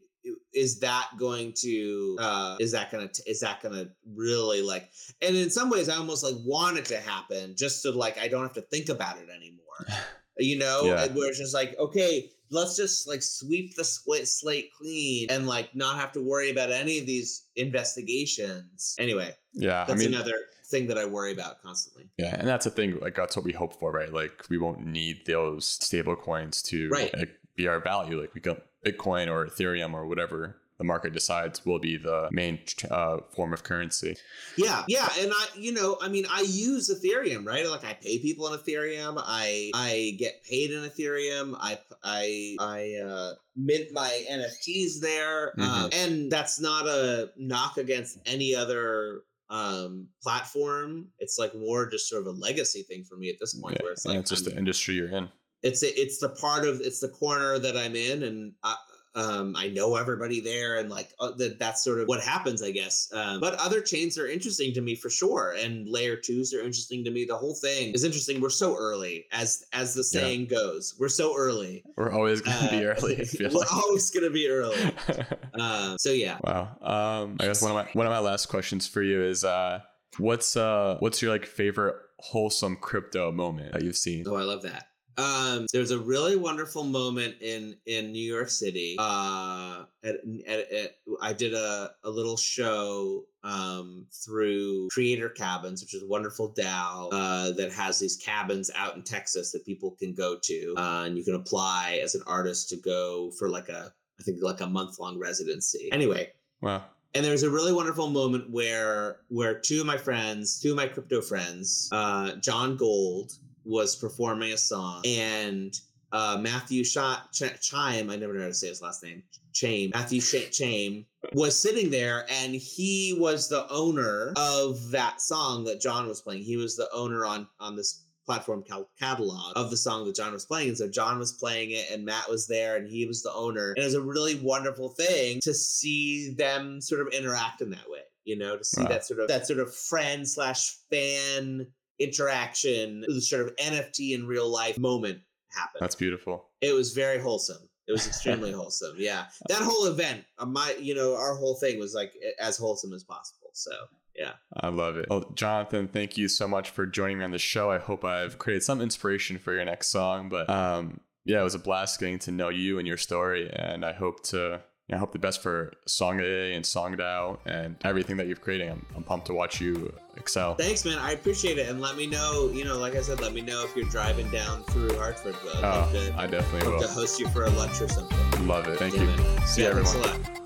is 0.55 0.78
that 0.78 1.09
going 1.18 1.53
to 1.53 2.16
uh 2.20 2.57
is 2.61 2.70
that 2.70 2.92
gonna 2.92 3.09
t- 3.09 3.24
is 3.26 3.40
that 3.40 3.61
gonna 3.61 3.88
really 4.14 4.62
like 4.62 4.88
and 5.20 5.34
in 5.34 5.50
some 5.50 5.68
ways 5.68 5.88
i 5.88 5.96
almost 5.96 6.22
like 6.22 6.36
want 6.44 6.78
it 6.78 6.84
to 6.84 6.96
happen 6.96 7.57
just 7.57 7.82
so 7.82 7.90
like 7.90 8.16
i 8.18 8.28
don't 8.28 8.42
have 8.42 8.53
to 8.53 8.61
think 8.61 8.88
about 8.88 9.16
it 9.16 9.28
anymore 9.34 9.59
you 10.38 10.57
know 10.59 10.82
Yeah. 10.84 11.09
Where 11.09 11.28
it's 11.28 11.38
just 11.38 11.55
like 11.55 11.76
okay 11.76 12.30
let's 12.53 12.76
just 12.76 13.09
like 13.09 13.22
sweep 13.22 13.74
the 13.74 13.84
slate 13.84 14.70
clean 14.78 15.26
and 15.30 15.46
like 15.46 15.74
not 15.74 15.96
have 15.96 16.12
to 16.12 16.20
worry 16.20 16.50
about 16.50 16.70
any 16.70 16.98
of 16.98 17.07
these 17.07 17.46
investigations 17.57 18.94
anyway 18.98 19.34
Yeah, 19.53 19.82
I 19.82 19.86
that's 19.86 20.00
mean, 20.00 20.14
another 20.14 20.34
thing 20.66 20.86
that 20.86 20.98
i 20.98 21.05
worry 21.05 21.32
about 21.32 21.62
constantly 21.62 22.09
yeah, 22.18 22.36
and 22.38 22.46
that's 22.46 22.64
the 22.64 22.70
thing. 22.70 22.98
Like 23.00 23.14
that's 23.14 23.36
what 23.36 23.44
we 23.44 23.53
hope 23.53 23.78
for, 23.78 23.90
right? 23.90 24.12
Like 24.12 24.44
we 24.48 24.59
won't 24.59 24.84
need 24.86 25.26
those 25.26 25.66
stable 25.66 26.14
coins 26.16 26.62
to 26.64 26.88
Right. 26.88 27.12
like, 27.16 27.30
be 27.57 27.66
our 27.68 27.80
value. 27.80 28.20
Like 28.20 28.34
we 28.34 28.40
go 28.40 28.57
Bitcoin 28.86 29.28
or 29.28 29.46
Ethereum 29.46 29.92
or 29.94 30.07
whatever 30.07 30.57
the 30.78 30.84
market 30.84 31.12
decides 31.12 31.64
will 31.64 31.78
be 31.78 31.96
the 31.96 32.28
main 32.32 32.58
uh, 32.90 33.18
form 33.34 33.52
of 33.52 33.62
currency. 33.62 34.16
Yeah, 34.56 34.82
yeah, 34.88 35.08
and 35.20 35.30
I, 35.34 35.46
you 35.56 35.72
know, 35.72 35.96
I 36.00 36.08
mean, 36.08 36.24
I 36.30 36.40
use 36.40 36.90
Ethereum, 36.90 37.46
right? 37.46 37.66
Like, 37.68 37.84
I 37.84 37.94
pay 37.94 38.18
people 38.18 38.52
in 38.52 38.58
Ethereum. 38.58 39.22
I, 39.24 39.70
I 39.74 40.16
get 40.18 40.42
paid 40.48 40.70
in 40.70 40.82
Ethereum. 40.82 41.54
I, 41.60 41.78
I, 42.02 42.56
I 42.58 42.94
uh, 43.06 43.32
mint 43.56 43.88
my 43.92 44.24
NFTs 44.30 45.00
there, 45.00 45.52
um, 45.60 45.90
and 45.92 46.30
that's 46.30 46.60
not 46.60 46.86
a 46.86 47.30
knock 47.36 47.76
against 47.78 48.18
any 48.26 48.54
other 48.54 49.22
um 49.50 50.06
platform 50.22 51.08
it's 51.18 51.38
like 51.38 51.54
more 51.54 51.86
just 51.86 52.08
sort 52.08 52.22
of 52.22 52.26
a 52.26 52.30
legacy 52.38 52.82
thing 52.84 53.04
for 53.04 53.18
me 53.18 53.28
at 53.28 53.34
this 53.38 53.52
point 53.60 53.76
Yeah, 53.78 53.82
where 53.82 53.92
it's 53.92 54.06
like 54.06 54.16
it's 54.16 54.30
just 54.30 54.46
I'm- 54.46 54.54
the 54.54 54.58
industry 54.58 54.94
you're 54.94 55.10
in. 55.14 55.28
it's 55.62 55.82
it's 55.82 56.18
the 56.20 56.30
part 56.30 56.64
of 56.64 56.80
it's 56.80 57.00
the 57.00 57.08
corner 57.10 57.58
that 57.58 57.76
I'm 57.76 57.94
in, 57.94 58.22
and 58.22 58.54
I, 58.62 58.74
um, 59.14 59.54
I 59.56 59.68
know 59.68 59.96
everybody 59.96 60.40
there, 60.40 60.76
and 60.78 60.88
like 60.88 61.10
uh, 61.20 61.32
that 61.32 61.58
that's 61.58 61.84
sort 61.84 62.00
of 62.00 62.08
what 62.08 62.20
happens, 62.20 62.62
I 62.62 62.70
guess. 62.70 63.08
Um, 63.12 63.40
but 63.40 63.54
other 63.60 63.80
chains 63.80 64.16
are 64.18 64.26
interesting 64.26 64.72
to 64.74 64.80
me 64.80 64.94
for 64.94 65.10
sure, 65.10 65.54
and 65.58 65.86
layer 65.88 66.16
twos 66.16 66.54
are 66.54 66.60
interesting 66.60 67.04
to 67.04 67.10
me. 67.10 67.24
The 67.26 67.36
whole 67.36 67.54
thing 67.54 67.92
is 67.92 68.04
interesting. 68.04 68.40
We're 68.40 68.48
so 68.50 68.76
early, 68.76 69.26
as 69.32 69.64
as 69.72 69.94
the 69.94 70.00
Yeah. 70.12 70.20
saying 70.24 70.46
goes. 70.46 70.94
We're 70.98 71.08
so 71.10 71.36
early. 71.36 71.84
We're 71.96 72.12
always 72.12 72.40
gonna 72.40 72.70
be 72.70 72.86
Uh, 72.86 72.94
early. 72.94 73.20
I 73.20 73.26
We're 73.40 73.48
like. 73.50 73.72
always 73.74 74.10
gonna 74.10 74.30
be 74.30 74.48
early. 74.48 74.76
Um, 75.54 75.98
so 75.98 76.10
yeah. 76.12 76.38
Wow. 76.42 76.76
Um, 76.80 77.36
I 77.38 77.44
guess 77.44 77.60
one 77.60 77.70
of 77.72 77.74
my 77.76 77.90
one 77.92 78.06
of 78.06 78.10
my 78.10 78.20
last 78.20 78.46
questions 78.46 78.86
for 78.88 79.02
you 79.02 79.22
is 79.22 79.44
uh, 79.44 79.80
what's 80.16 80.56
uh, 80.56 80.96
what's 81.00 81.20
your 81.20 81.30
like 81.30 81.44
favorite 81.44 81.96
wholesome 82.20 82.76
crypto 82.76 83.30
moment 83.32 83.72
that 83.74 83.82
you've 83.82 83.96
seen? 83.96 84.24
Oh, 84.26 84.36
I 84.36 84.42
love 84.44 84.62
that. 84.62 84.86
Um, 85.18 85.66
there's 85.72 85.90
a 85.90 85.98
really 85.98 86.36
wonderful 86.36 86.84
moment 86.84 87.36
in 87.40 87.76
in 87.86 88.12
New 88.12 88.22
York 88.32 88.48
City. 88.48 88.96
Uh, 88.98 89.84
at, 90.04 90.16
at, 90.46 90.72
at 90.72 90.96
I 91.20 91.32
did 91.32 91.54
a 91.54 91.92
a 92.04 92.10
little 92.10 92.36
show 92.36 93.24
um 93.44 94.06
through 94.24 94.88
Creator 94.90 95.30
Cabins, 95.30 95.82
which 95.82 95.94
is 95.94 96.02
a 96.02 96.06
wonderful 96.06 96.52
DAO 96.54 97.08
uh, 97.12 97.50
that 97.52 97.72
has 97.72 97.98
these 97.98 98.16
cabins 98.16 98.70
out 98.74 98.96
in 98.96 99.02
Texas 99.02 99.52
that 99.52 99.64
people 99.66 99.92
can 99.98 100.14
go 100.14 100.38
to, 100.42 100.74
uh, 100.76 101.02
and 101.06 101.18
you 101.18 101.24
can 101.24 101.34
apply 101.34 102.00
as 102.02 102.14
an 102.14 102.22
artist 102.26 102.68
to 102.70 102.76
go 102.76 103.30
for 103.38 103.48
like 103.48 103.68
a 103.68 103.92
I 104.18 104.22
think 104.22 104.38
like 104.40 104.60
a 104.60 104.66
month 104.66 104.98
long 104.98 105.18
residency. 105.18 105.88
Anyway, 105.92 106.32
Wow. 106.60 106.84
and 107.14 107.24
there's 107.24 107.42
a 107.42 107.50
really 107.50 107.72
wonderful 107.72 108.08
moment 108.08 108.48
where 108.50 109.18
where 109.28 109.58
two 109.58 109.80
of 109.80 109.86
my 109.86 109.96
friends 109.98 110.60
two 110.60 110.70
of 110.70 110.76
my 110.76 110.86
crypto 110.86 111.20
friends 111.20 111.88
uh 111.92 112.36
john 112.36 112.76
gold 112.76 113.32
was 113.64 113.96
performing 113.96 114.52
a 114.52 114.58
song 114.58 115.02
and 115.06 115.78
uh 116.12 116.36
matthew 116.40 116.84
Sh- 116.84 116.98
Ch- 117.32 117.60
chime 117.60 118.10
i 118.10 118.16
never 118.16 118.34
know 118.34 118.40
how 118.42 118.46
to 118.48 118.54
say 118.54 118.68
his 118.68 118.82
last 118.82 119.02
name 119.02 119.22
chame 119.52 119.90
matthew 119.94 120.20
Ch- 120.20 120.50
chame 120.50 121.04
was 121.34 121.58
sitting 121.58 121.90
there 121.90 122.26
and 122.30 122.54
he 122.54 123.16
was 123.18 123.48
the 123.48 123.66
owner 123.70 124.32
of 124.36 124.90
that 124.90 125.20
song 125.20 125.64
that 125.64 125.80
john 125.80 126.06
was 126.08 126.20
playing 126.20 126.42
he 126.42 126.56
was 126.56 126.76
the 126.76 126.88
owner 126.92 127.24
on 127.24 127.46
on 127.60 127.76
this 127.76 128.04
platform 128.24 128.62
cal- 128.62 128.88
catalog 128.98 129.52
of 129.56 129.68
the 129.70 129.76
song 129.76 130.04
that 130.06 130.14
John 130.14 130.32
was 130.32 130.44
playing. 130.46 130.68
And 130.68 130.78
so 130.78 130.88
John 130.88 131.18
was 131.18 131.32
playing 131.32 131.72
it 131.72 131.90
and 131.90 132.04
Matt 132.04 132.30
was 132.30 132.46
there 132.46 132.76
and 132.76 132.86
he 132.88 133.04
was 133.04 133.20
the 133.20 133.32
owner. 133.32 133.70
And 133.70 133.78
it 133.78 133.84
was 133.84 133.94
a 133.94 134.00
really 134.00 134.36
wonderful 134.36 134.90
thing 134.90 135.40
to 135.42 135.52
see 135.52 136.32
them 136.38 136.80
sort 136.80 137.00
of 137.00 137.08
interact 137.12 137.62
in 137.62 137.70
that 137.70 137.90
way, 137.90 137.98
you 138.24 138.38
know, 138.38 138.56
to 138.56 138.62
see 138.62 138.80
Wow. 138.82 138.88
that 138.90 139.04
sort 139.04 139.18
of 139.18 139.26
that 139.26 139.48
sort 139.48 139.58
of 139.58 139.74
friend 139.74 140.26
slash 140.26 140.76
fan 140.88 141.66
interaction, 141.99 143.05
the 143.07 143.20
sort 143.20 143.47
of 143.47 143.57
NFT 143.57 144.14
in 144.14 144.26
real 144.26 144.51
life 144.51 144.78
moment 144.78 145.20
happen. 145.51 145.78
That's 145.80 145.95
beautiful. 145.95 146.51
it 146.61 146.74
was 146.74 146.93
very 146.93 147.18
wholesome. 147.18 147.68
It 147.86 147.93
was 147.93 148.07
extremely 148.09 148.53
wholesome. 148.53 148.95
Yeah. 148.97 149.26
That 149.49 149.62
whole 149.62 149.86
event, 149.86 150.24
uh, 150.38 150.47
my 150.47 150.76
you 150.80 150.95
know, 150.95 151.14
our 151.16 151.34
whole 151.34 151.57
thing 151.57 151.78
was 151.78 151.95
like 151.95 152.12
as 152.40 152.57
wholesome 152.57 152.93
as 152.93 153.05
possible. 153.05 153.51
So 153.53 153.72
yeah. 154.16 154.32
I 154.55 154.68
love 154.68 154.97
it. 154.97 155.07
Well, 155.09 155.30
Jonathan, 155.34 155.88
thank 155.88 156.16
you 156.16 156.28
so 156.28 156.47
much 156.47 156.70
for 156.70 156.86
joining 156.86 157.18
me 157.18 157.24
on 157.24 157.30
the 157.30 157.38
show. 157.38 157.70
I 157.70 157.78
hope 157.78 158.05
I've 158.05 158.38
created 158.38 158.62
some 158.62 158.80
inspiration 158.80 159.38
for 159.38 159.53
your 159.53 159.64
next 159.64 159.88
song. 159.88 160.28
But 160.28 160.51
um, 160.51 161.01
yeah, 161.24 161.40
it 161.40 161.45
was 161.45 161.55
a 161.55 161.59
blast 161.59 161.99
getting 162.01 162.18
to 162.20 162.30
know 162.30 162.49
you 162.49 162.78
and 162.78 162.86
your 162.86 162.97
story, 162.97 163.51
and 163.53 163.84
I 163.84 163.93
hope 163.93 164.22
to. 164.24 164.62
I 164.93 164.99
hope 164.99 165.12
the 165.12 165.18
best 165.18 165.43
for 165.43 165.72
Song 165.86 166.20
A 166.20 166.55
and 166.55 166.64
SongDAO 166.64 167.38
and 167.47 167.76
everything 167.84 168.16
that 168.18 168.26
you're 168.26 168.36
creating. 168.36 168.70
I'm, 168.70 168.84
I'm 168.97 169.03
pumped 169.03 169.26
to 169.28 169.34
watch 169.34 169.61
you 169.61 169.93
excel. 170.16 170.55
Thanks, 170.55 170.84
man. 170.84 170.99
I 170.99 171.12
appreciate 171.12 171.59
it. 171.59 171.68
And 171.68 171.80
let 171.80 171.97
me 171.97 172.07
know, 172.07 172.51
you 172.53 172.64
know, 172.64 172.78
like 172.78 172.95
I 172.95 173.01
said, 173.03 173.20
let 173.20 173.32
me 173.32 173.40
know 173.40 173.64
if 173.64 173.74
you're 173.74 173.88
driving 173.88 174.30
down 174.30 174.62
through 174.64 174.97
Hartford. 174.99 175.34
Oh, 175.45 175.90
to, 175.93 176.14
I 176.16 176.26
definitely 176.26 176.70
love 176.70 176.82
to 176.82 176.88
host 176.88 177.18
you 177.18 177.28
for 177.28 177.45
a 177.45 177.51
lunch 177.51 177.80
or 177.80 177.88
something. 177.88 178.47
Love 178.47 178.68
it. 178.68 178.78
Thank 178.78 178.95
Yeah, 178.95 179.03
you. 179.03 179.07
man. 179.09 179.47
See 179.47 179.62
Yeah, 179.62 179.68
everyone. 179.68 179.97
a 179.97 179.99
lot. 180.01 180.41